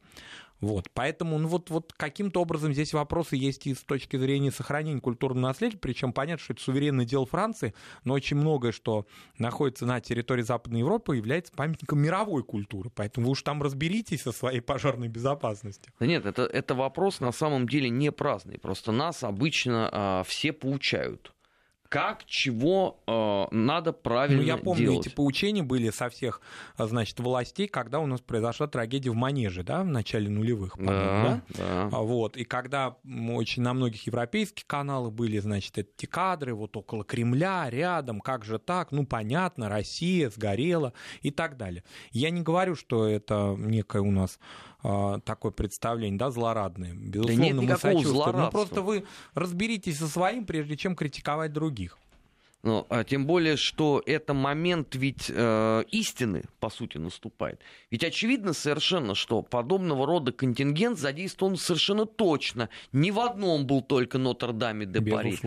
Вот, 0.65 0.89
поэтому 0.95 1.37
ну, 1.37 1.47
вот, 1.47 1.69
вот 1.69 1.93
каким-то 1.93 2.41
образом 2.41 2.73
здесь 2.73 2.91
вопросы 2.91 3.35
есть 3.35 3.67
и 3.67 3.75
с 3.75 3.83
точки 3.83 4.17
зрения 4.17 4.49
сохранения 4.49 4.99
культурного 4.99 5.49
наследия, 5.49 5.77
причем 5.77 6.11
понятно, 6.11 6.43
что 6.43 6.53
это 6.53 6.63
суверенное 6.63 7.05
дело 7.05 7.27
Франции, 7.27 7.75
но 8.03 8.15
очень 8.15 8.37
многое, 8.37 8.71
что 8.71 9.05
находится 9.37 9.85
на 9.85 10.01
территории 10.01 10.41
Западной 10.41 10.79
Европы, 10.79 11.17
является 11.17 11.53
памятником 11.53 11.99
мировой 11.99 12.43
культуры, 12.43 12.89
поэтому 12.89 13.27
вы 13.27 13.33
уж 13.33 13.43
там 13.43 13.61
разберитесь 13.61 14.23
со 14.23 14.31
своей 14.31 14.59
пожарной 14.59 15.07
безопасностью. 15.07 15.93
Да 15.99 16.07
нет, 16.07 16.25
это, 16.25 16.41
это 16.41 16.73
вопрос 16.73 17.19
на 17.19 17.31
самом 17.31 17.69
деле 17.69 17.89
не 17.89 18.11
праздный, 18.11 18.57
просто 18.57 18.91
нас 18.91 19.23
обычно 19.23 19.87
а, 19.91 20.23
все 20.23 20.51
получают 20.51 21.34
как, 21.89 22.25
чего 22.25 23.01
э, 23.07 23.55
надо 23.55 23.93
правильно 23.93 24.43
делать. 24.43 24.63
Ну, 24.63 24.71
я 24.71 24.75
помню, 24.75 24.91
делать. 24.91 25.07
эти 25.07 25.13
поучения 25.13 25.63
были 25.63 25.89
со 25.89 26.09
всех, 26.09 26.41
значит, 26.77 27.19
властей, 27.19 27.67
когда 27.67 27.99
у 27.99 28.05
нас 28.05 28.21
произошла 28.21 28.67
трагедия 28.67 29.11
в 29.11 29.15
Манеже, 29.15 29.63
да, 29.63 29.81
в 29.83 29.87
начале 29.87 30.29
нулевых, 30.29 30.73
да, 30.77 30.85
да? 30.85 31.41
да. 31.57 31.89
А, 31.91 32.01
вот, 32.01 32.37
и 32.37 32.43
когда 32.43 32.97
очень 33.29 33.61
на 33.63 33.73
многих 33.73 34.07
европейских 34.07 34.65
каналах 34.65 35.13
были, 35.13 35.39
значит, 35.39 35.77
эти 35.77 36.05
кадры 36.05 36.53
вот 36.53 36.75
около 36.75 37.03
Кремля, 37.03 37.69
рядом, 37.69 38.19
как 38.19 38.45
же 38.45 38.59
так, 38.59 38.91
ну, 38.91 39.05
понятно, 39.05 39.69
Россия 39.69 40.29
сгорела 40.29 40.93
и 41.21 41.31
так 41.31 41.57
далее. 41.57 41.83
Я 42.11 42.29
не 42.29 42.41
говорю, 42.41 42.75
что 42.75 43.07
это 43.07 43.55
некое 43.57 44.01
у 44.01 44.11
нас 44.11 44.39
такое 45.23 45.51
представление, 45.51 46.19
да, 46.19 46.31
злорадное. 46.31 46.93
Безусловно, 46.93 47.43
да 47.43 47.43
нет 47.43 47.55
мы 47.55 47.77
сочувствуем. 47.77 48.37
Но 48.37 48.51
просто 48.51 48.81
вы 48.81 49.05
разберитесь 49.33 49.97
со 49.97 50.07
своим, 50.07 50.45
прежде 50.45 50.77
чем 50.77 50.95
критиковать 50.95 51.53
других. 51.53 51.97
Ну, 52.65 52.83
а 52.89 53.03
тем 53.03 53.27
более, 53.27 53.57
что 53.57 54.01
это 54.07 54.33
момент 54.33 54.95
ведь 54.95 55.29
э, 55.29 55.83
истины, 55.91 56.45
по 56.59 56.71
сути, 56.71 56.97
наступает. 56.97 57.61
Ведь 57.91 58.03
очевидно 58.03 58.53
совершенно, 58.53 59.13
что 59.13 59.43
подобного 59.43 60.07
рода 60.07 60.31
контингент 60.31 60.97
задействован 60.97 61.57
совершенно 61.57 62.07
точно. 62.07 62.69
Ни 62.91 63.11
в 63.11 63.19
одном 63.19 63.67
был 63.67 63.83
только 63.83 64.17
Нотр-Даме 64.17 64.87
де 64.87 64.99
Пари. 64.99 65.39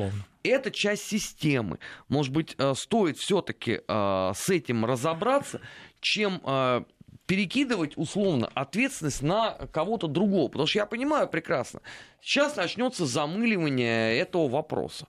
Это 0.44 0.70
часть 0.70 1.06
системы. 1.08 1.80
Может 2.06 2.32
быть, 2.32 2.54
э, 2.56 2.72
стоит 2.76 3.18
все-таки 3.18 3.80
э, 3.86 4.32
с 4.36 4.48
этим 4.48 4.84
разобраться, 4.84 5.60
чем 6.00 6.40
э, 6.44 6.84
перекидывать 7.28 7.92
условно 7.96 8.50
ответственность 8.54 9.20
на 9.22 9.50
кого-то 9.70 10.08
другого. 10.08 10.48
Потому 10.48 10.66
что 10.66 10.78
я 10.78 10.86
понимаю 10.86 11.28
прекрасно, 11.28 11.80
сейчас 12.22 12.56
начнется 12.56 13.06
замыливание 13.06 14.18
этого 14.18 14.48
вопроса. 14.48 15.06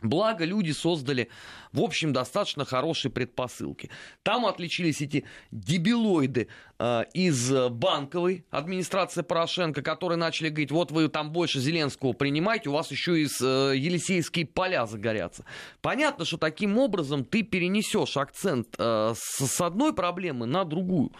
Благо, 0.00 0.44
люди 0.44 0.70
создали, 0.70 1.28
в 1.72 1.80
общем, 1.80 2.12
достаточно 2.12 2.64
хорошие 2.64 3.10
предпосылки. 3.10 3.90
Там 4.22 4.46
отличились 4.46 5.00
эти 5.00 5.24
дебилоиды 5.50 6.46
э, 6.78 7.02
из 7.14 7.50
банковой 7.70 8.44
администрации 8.50 9.22
Порошенко, 9.22 9.82
которые 9.82 10.16
начали 10.16 10.50
говорить, 10.50 10.70
вот 10.70 10.92
вы 10.92 11.08
там 11.08 11.32
больше 11.32 11.58
Зеленского 11.58 12.12
принимаете, 12.12 12.70
у 12.70 12.74
вас 12.74 12.92
еще 12.92 13.20
и 13.20 13.26
э, 13.26 13.72
Елисейские 13.76 14.46
поля 14.46 14.86
загорятся. 14.86 15.44
Понятно, 15.80 16.24
что 16.24 16.36
таким 16.36 16.78
образом 16.78 17.24
ты 17.24 17.42
перенесешь 17.42 18.16
акцент 18.16 18.76
э, 18.78 19.14
с, 19.16 19.46
с 19.48 19.60
одной 19.60 19.92
проблемы 19.92 20.46
на 20.46 20.64
другую. 20.64 21.10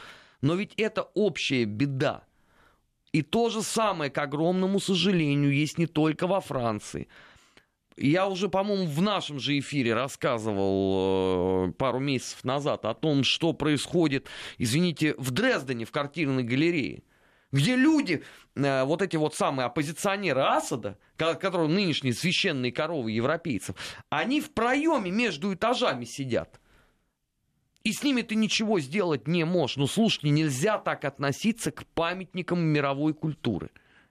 Но 0.41 0.55
ведь 0.55 0.74
это 0.76 1.03
общая 1.14 1.64
беда. 1.64 2.22
И 3.11 3.22
то 3.22 3.51
же 3.51 3.62
самое, 3.62 4.09
к 4.09 4.18
огромному 4.18 4.79
сожалению, 4.79 5.53
есть 5.53 5.79
не 5.79 5.87
только 5.87 6.29
во 6.29 6.41
Франции– 6.41 7.09
я 8.01 8.28
уже, 8.28 8.49
по-моему, 8.49 8.86
в 8.86 9.03
нашем 9.03 9.38
же 9.38 9.59
эфире 9.59 9.94
рассказывал 9.94 11.68
э, 11.68 11.72
пару 11.72 11.99
месяцев 11.99 12.44
назад 12.44 12.84
о 12.84 12.94
том, 12.94 13.24
что 13.24 13.53
происходит, 13.53 14.28
извините, 14.59 15.14
в 15.18 15.30
Дрездене, 15.30 15.84
в 15.84 15.90
картинной 15.90 16.42
галерее 16.42 17.03
где 17.53 17.76
люди, 17.76 18.22
э, 18.55 18.84
вот 18.84 19.03
эти 19.03 19.16
вот 19.16 19.34
самые 19.34 19.66
оппозиционеры 19.66 20.42
Асада, 20.42 20.99
которые 21.16 21.68
нынешние 21.68 22.12
священные 22.12 22.72
коровы 22.72 23.12
европейцев, 23.12 23.76
они 24.11 24.40
в 24.40 24.53
проеме 24.53 25.11
между 25.11 25.55
этажами 25.55 26.05
сидят. 26.05 26.61
И 27.84 27.92
с 27.92 28.03
ними 28.03 28.22
ты 28.22 28.34
ничего 28.34 28.80
сделать 28.80 29.26
не 29.26 29.44
можешь. 29.44 29.76
Ну, 29.76 29.86
слушайте, 29.86 30.28
нельзя 30.30 30.78
так 30.78 31.05
относиться 31.05 31.70
к 31.70 31.86
памятникам 31.86 32.61
мировой 32.61 33.14
культуры. 33.14 33.70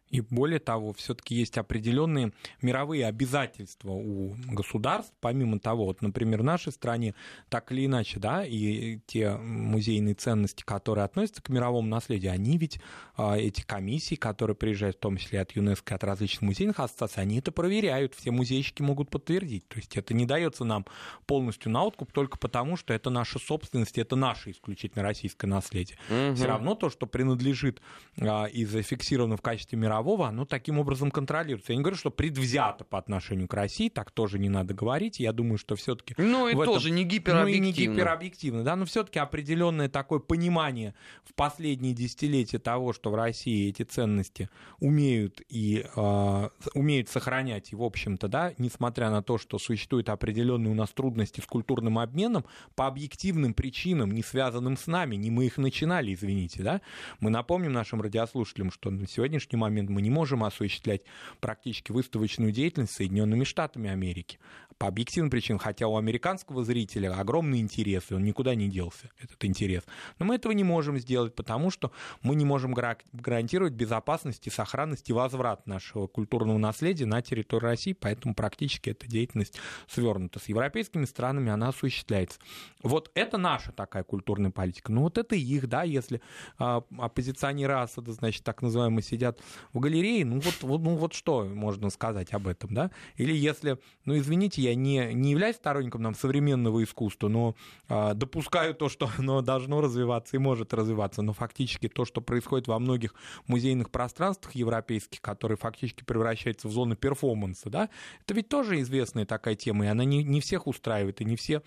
И 0.10 0.22
более 0.22 0.60
того, 0.60 0.94
все-таки 0.94 1.36
есть 1.36 1.58
определенные 1.58 2.32
мировые 2.62 3.06
обязательства 3.08 3.92
у 3.92 4.36
государств, 4.50 5.14
помимо 5.20 5.60
того, 5.60 5.86
вот, 5.86 6.02
например, 6.02 6.42
в 6.42 6.46
нашей 6.46 6.72
стране 6.72 7.14
так 7.50 7.72
или 7.72 7.86
иначе, 7.86 8.20
да, 8.20 8.46
и 8.46 9.00
те 9.06 9.32
музейные 9.36 10.16
ценности, 10.16 10.64
которые 10.64 11.06
относятся 11.06 11.42
к 11.42 11.50
мировому 11.50 11.88
наследию, 11.88 12.32
они 12.32 12.58
ведь, 12.58 12.80
а, 13.16 13.38
эти 13.38 13.62
комиссии, 13.62 14.16
которые 14.16 14.56
приезжают, 14.56 14.98
в 14.98 15.00
том 15.00 15.18
числе 15.18 15.42
от 15.42 15.52
ЮНЕСКО, 15.52 15.96
от 15.96 16.04
различных 16.04 16.42
музейных 16.44 16.80
ассоциаций, 16.80 17.24
они 17.24 17.40
это 17.40 17.52
проверяют, 17.52 18.16
все 18.16 18.32
музейщики 18.32 18.82
могут 18.82 19.10
подтвердить. 19.10 19.68
То 19.68 19.78
есть 19.78 19.98
это 19.98 20.14
не 20.14 20.26
дается 20.26 20.64
нам 20.64 20.86
полностью 21.26 21.72
на 21.72 21.84
откуп 21.84 22.12
только 22.14 22.38
потому, 22.38 22.78
что 22.78 22.94
это 22.94 23.10
наша 23.10 23.40
собственность, 23.40 23.98
это 23.98 24.16
наше 24.16 24.52
исключительно 24.52 25.04
российское 25.04 25.48
наследие. 25.48 25.98
Угу. 26.10 26.36
Все 26.36 26.46
равно 26.46 26.76
то, 26.76 26.90
что 26.90 27.08
принадлежит 27.08 27.82
а, 28.20 28.46
и 28.46 28.64
зафиксировано 28.64 29.36
в 29.36 29.42
качестве 29.42 29.78
мирового 29.78 29.97
мирового, 29.98 30.28
оно 30.28 30.46
таким 30.46 30.80
образом 30.80 31.12
контролируется. 31.12 31.74
Я 31.74 31.78
не 31.78 31.84
говорю, 31.84 31.98
что 31.98 32.12
предвзято 32.12 32.84
по 32.84 32.98
отношению 32.98 33.48
к 33.48 33.54
России, 33.54 33.90
так 33.90 34.12
тоже 34.12 34.40
не 34.40 34.50
надо 34.50 34.74
говорить. 34.74 35.20
Я 35.20 35.34
думаю, 35.34 35.58
что 35.58 35.76
все-таки... 35.76 36.16
Ну 36.18 36.48
и 36.48 36.52
этом... 36.52 36.66
тоже 36.66 36.92
не 36.92 37.04
гиперобъективно. 37.04 37.44
Ну 37.44 37.48
и 37.48 37.60
не 37.60 37.72
гиперобъективно, 37.72 38.64
да, 38.64 38.76
но 38.76 38.86
все-таки 38.86 39.20
определенное 39.20 39.90
такое 39.90 40.20
понимание 40.20 40.94
в 41.24 41.34
последние 41.34 41.94
десятилетия 41.94 42.60
того, 42.60 42.94
что 42.94 43.12
в 43.12 43.16
России 43.16 43.70
эти 43.70 43.84
ценности 43.84 44.50
умеют 44.80 45.42
и 45.50 45.86
э, 45.96 46.50
умеют 46.74 47.10
сохранять, 47.10 47.72
и, 47.72 47.76
в 47.76 47.84
общем-то, 47.84 48.28
да, 48.28 48.54
несмотря 48.58 49.10
на 49.10 49.22
то, 49.22 49.38
что 49.38 49.58
существуют 49.60 50.10
определенные 50.10 50.72
у 50.72 50.76
нас 50.76 50.90
трудности 50.92 51.42
с 51.42 51.46
культурным 51.46 52.00
обменом, 52.00 52.46
по 52.76 52.88
объективным 52.88 53.54
причинам, 53.54 54.12
не 54.12 54.24
связанным 54.24 54.78
с 54.78 54.88
нами, 54.88 55.16
не 55.16 55.32
мы 55.32 55.46
их 55.46 55.58
начинали, 55.58 56.14
извините, 56.14 56.64
да, 56.64 56.82
мы 57.20 57.30
напомним 57.30 57.74
нашим 57.74 58.02
радиослушателям, 58.02 58.72
что 58.72 58.90
на 58.90 59.08
сегодняшний 59.08 59.58
момент 59.58 59.87
мы 59.90 60.02
не 60.02 60.10
можем 60.10 60.44
осуществлять 60.44 61.02
практически 61.40 61.92
выставочную 61.92 62.52
деятельность 62.52 62.94
Соединенными 62.94 63.44
Штатами 63.44 63.90
Америки. 63.90 64.40
По 64.78 64.88
объективным 64.88 65.32
причинам, 65.32 65.60
хотя 65.60 65.88
у 65.88 65.98
американского 65.98 66.64
зрителя 66.64 67.14
огромный 67.14 67.60
интерес, 67.60 68.12
и 68.12 68.14
он 68.14 68.24
никуда 68.24 68.54
не 68.56 68.70
делся, 68.70 69.10
этот 69.20 69.44
интерес. 69.46 69.84
Но 70.20 70.26
мы 70.26 70.36
этого 70.36 70.52
не 70.52 70.64
можем 70.64 70.98
сделать, 71.00 71.34
потому 71.36 71.72
что 71.72 71.92
мы 72.22 72.36
не 72.36 72.46
можем 72.46 72.74
гарантировать 72.74 73.74
безопасность 73.74 74.46
и 74.46 74.50
сохранность 74.50 75.10
и 75.10 75.14
возврат 75.14 75.66
нашего 75.66 76.08
культурного 76.08 76.58
наследия 76.58 77.06
на 77.06 77.22
территорию 77.22 77.70
России, 77.70 77.94
поэтому 77.94 78.36
практически 78.36 78.92
эта 78.92 79.08
деятельность 79.08 79.60
свернута. 79.88 80.40
С 80.40 80.48
европейскими 80.48 81.06
странами 81.06 81.52
она 81.52 81.70
осуществляется. 81.70 82.40
Вот 82.84 83.12
это 83.16 83.38
наша 83.38 83.72
такая 83.72 84.04
культурная 84.04 84.52
политика. 84.52 84.92
Ну 84.92 85.02
вот 85.02 85.18
это 85.18 85.36
их, 85.36 85.68
да, 85.68 85.84
если 85.84 86.22
а, 86.60 86.84
оппозиционеры 86.98 87.74
Асада, 87.74 88.14
значит, 88.14 88.44
так 88.44 88.62
называемые, 88.62 89.04
сидят 89.04 89.40
в 89.74 89.80
галерее, 89.80 90.24
ну 90.26 90.40
вот, 90.40 90.56
ну 90.62 90.96
вот 90.96 91.14
что 91.14 91.46
можно 91.46 91.90
сказать 91.90 92.34
об 92.34 92.48
этом, 92.48 92.74
да? 92.74 92.92
Или 93.16 93.36
если, 93.36 93.80
ну 94.06 94.18
извините, 94.18 94.62
я 94.68 94.76
не, 94.76 95.14
не 95.14 95.32
являюсь 95.32 95.56
сторонником 95.56 96.02
нам 96.02 96.16
современного 96.16 96.84
искусства, 96.84 97.28
но 97.28 97.56
а, 97.88 98.14
допускаю 98.14 98.74
то, 98.74 98.90
что 98.90 99.10
оно 99.18 99.42
должно 99.42 99.82
развиваться 99.82 100.36
и 100.36 100.40
может 100.40 100.74
развиваться, 100.74 101.22
но 101.22 101.34
фактически 101.34 101.88
то, 101.88 102.06
что 102.06 102.22
происходит 102.22 102.68
во 102.68 102.80
многих 102.80 103.14
музейных 103.48 103.90
пространствах 103.90 104.56
европейских, 104.56 105.22
которые 105.22 105.58
фактически 105.58 106.04
превращаются 106.04 106.68
в 106.68 106.72
зону 106.72 106.96
перформанса, 106.96 107.70
да, 107.70 107.90
это 108.22 108.34
ведь 108.34 108.50
тоже 108.50 108.80
известная 108.82 109.26
такая 109.26 109.56
тема, 109.56 109.86
и 109.86 109.88
она 109.88 110.04
не, 110.04 110.24
не 110.24 110.42
всех 110.42 110.68
устраивает, 110.68 111.22
и 111.22 111.26
не 111.26 111.36
все 111.36 111.62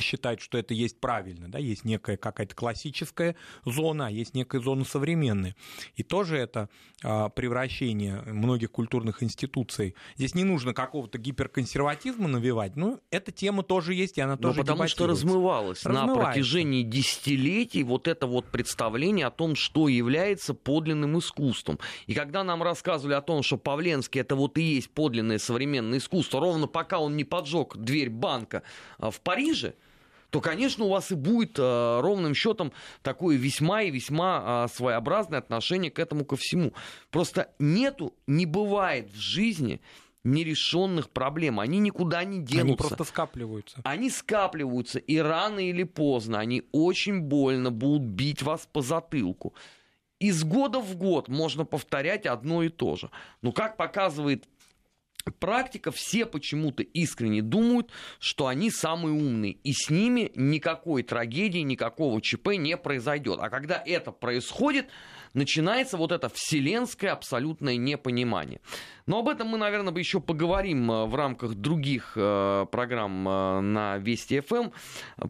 считают, 0.00 0.40
что 0.40 0.58
это 0.58 0.74
есть 0.74 1.00
правильно, 1.00 1.48
да, 1.48 1.58
есть 1.58 1.84
некая 1.84 2.16
какая-то 2.16 2.54
классическая 2.54 3.36
зона, 3.64 4.06
а 4.06 4.10
есть 4.10 4.34
некая 4.34 4.60
зона 4.60 4.84
современная. 4.84 5.56
И 5.94 6.02
тоже 6.02 6.36
это 6.36 6.68
а, 7.02 7.28
превращение 7.28 8.22
многих 8.22 8.70
культурных 8.70 9.22
институций. 9.22 9.94
Здесь 10.16 10.34
не 10.34 10.44
нужно 10.44 10.74
какого-то 10.74 11.18
гиперконсерватизма 11.18 12.28
навевать, 12.28 12.76
но 12.76 13.00
эта 13.10 13.32
тема 13.32 13.62
тоже 13.62 13.94
есть, 13.94 14.18
и 14.18 14.20
она 14.20 14.36
тоже 14.36 14.58
Но 14.58 14.64
потому 14.64 14.88
что 14.88 15.06
размывалась, 15.06 15.84
на 15.84 16.14
протяжении 16.14 16.82
десятилетий 16.82 17.82
вот 17.82 18.08
это 18.08 18.26
вот 18.26 18.46
представление 18.46 19.26
о 19.26 19.30
том, 19.30 19.56
что 19.56 19.88
является 19.88 20.54
подлинным 20.54 21.18
искусством. 21.18 21.78
И 22.06 22.14
когда 22.14 22.44
нам 22.44 22.62
рассказывали 22.62 23.14
о 23.14 23.22
том, 23.22 23.42
что 23.42 23.56
Павленский 23.56 24.20
это 24.20 24.36
вот 24.36 24.58
и 24.58 24.62
есть 24.62 24.90
подлинное 24.90 25.38
современное 25.38 25.98
искусство, 25.98 26.40
ровно 26.40 26.66
пока 26.66 26.98
он 26.98 27.16
не 27.16 27.24
поджег 27.24 27.76
дверь 27.76 28.10
банка 28.10 28.62
а, 28.98 29.10
в 29.10 29.20
Париже, 29.20 29.74
то, 30.30 30.40
конечно, 30.40 30.84
у 30.84 30.88
вас 30.88 31.12
и 31.12 31.14
будет 31.14 31.58
э, 31.58 32.00
ровным 32.00 32.34
счетом 32.34 32.72
такое 33.02 33.36
весьма 33.36 33.82
и 33.82 33.90
весьма 33.90 34.66
э, 34.66 34.74
своеобразное 34.74 35.38
отношение 35.38 35.90
к 35.90 35.98
этому 35.98 36.24
ко 36.24 36.36
всему. 36.36 36.72
Просто 37.10 37.50
нету, 37.58 38.14
не 38.26 38.46
бывает 38.46 39.10
в 39.10 39.18
жизни 39.18 39.80
нерешенных 40.24 41.10
проблем. 41.10 41.60
Они 41.60 41.78
никуда 41.78 42.24
не 42.24 42.38
денутся. 42.38 42.60
Они 42.62 42.76
просто 42.76 43.04
скапливаются. 43.04 43.80
Они 43.84 44.10
скапливаются, 44.10 44.98
и 44.98 45.18
рано 45.18 45.60
или 45.60 45.84
поздно 45.84 46.40
они 46.40 46.64
очень 46.72 47.20
больно 47.20 47.70
будут 47.70 48.02
бить 48.02 48.42
вас 48.42 48.68
по 48.70 48.82
затылку. 48.82 49.54
Из 50.18 50.44
года 50.44 50.80
в 50.80 50.96
год 50.96 51.28
можно 51.28 51.64
повторять 51.64 52.26
одно 52.26 52.62
и 52.62 52.68
то 52.68 52.96
же. 52.96 53.10
Но 53.42 53.52
как 53.52 53.76
показывает 53.76 54.48
практика, 55.30 55.90
все 55.90 56.26
почему-то 56.26 56.82
искренне 56.82 57.42
думают, 57.42 57.90
что 58.18 58.46
они 58.46 58.70
самые 58.70 59.14
умные, 59.14 59.52
и 59.52 59.72
с 59.72 59.90
ними 59.90 60.32
никакой 60.34 61.02
трагедии, 61.02 61.60
никакого 61.60 62.20
ЧП 62.20 62.56
не 62.56 62.76
произойдет. 62.76 63.38
А 63.40 63.50
когда 63.50 63.82
это 63.84 64.12
происходит, 64.12 64.86
начинается 65.36 65.96
вот 65.96 66.10
это 66.10 66.28
вселенское 66.28 67.12
абсолютное 67.12 67.76
непонимание. 67.76 68.60
Но 69.06 69.20
об 69.20 69.28
этом 69.28 69.48
мы, 69.48 69.58
наверное, 69.58 69.92
бы 69.92 70.00
еще 70.00 70.20
поговорим 70.20 70.90
э, 70.90 71.06
в 71.06 71.14
рамках 71.14 71.54
других 71.54 72.14
э, 72.16 72.66
программ 72.72 73.28
э, 73.28 73.60
на 73.60 73.98
Вести 73.98 74.40
ФМ. 74.40 74.70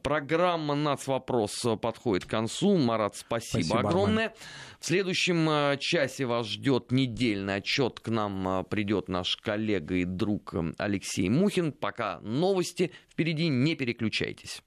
Программа 0.02 0.74
«Нацвопрос» 0.74 1.66
подходит 1.82 2.24
к 2.24 2.30
концу. 2.30 2.78
Марат, 2.78 3.16
спасибо, 3.16 3.64
спасибо 3.64 3.80
огромное. 3.80 4.26
Арман. 4.26 4.38
В 4.80 4.86
следующем 4.86 5.78
часе 5.80 6.26
вас 6.26 6.46
ждет 6.46 6.92
недельный 6.92 7.56
отчет. 7.56 8.00
К 8.00 8.08
нам 8.08 8.64
придет 8.66 9.08
наш 9.08 9.36
коллега 9.36 9.96
и 9.96 10.04
друг 10.04 10.54
Алексей 10.78 11.28
Мухин. 11.28 11.72
Пока 11.72 12.20
новости 12.20 12.92
впереди, 13.10 13.48
не 13.48 13.74
переключайтесь. 13.74 14.62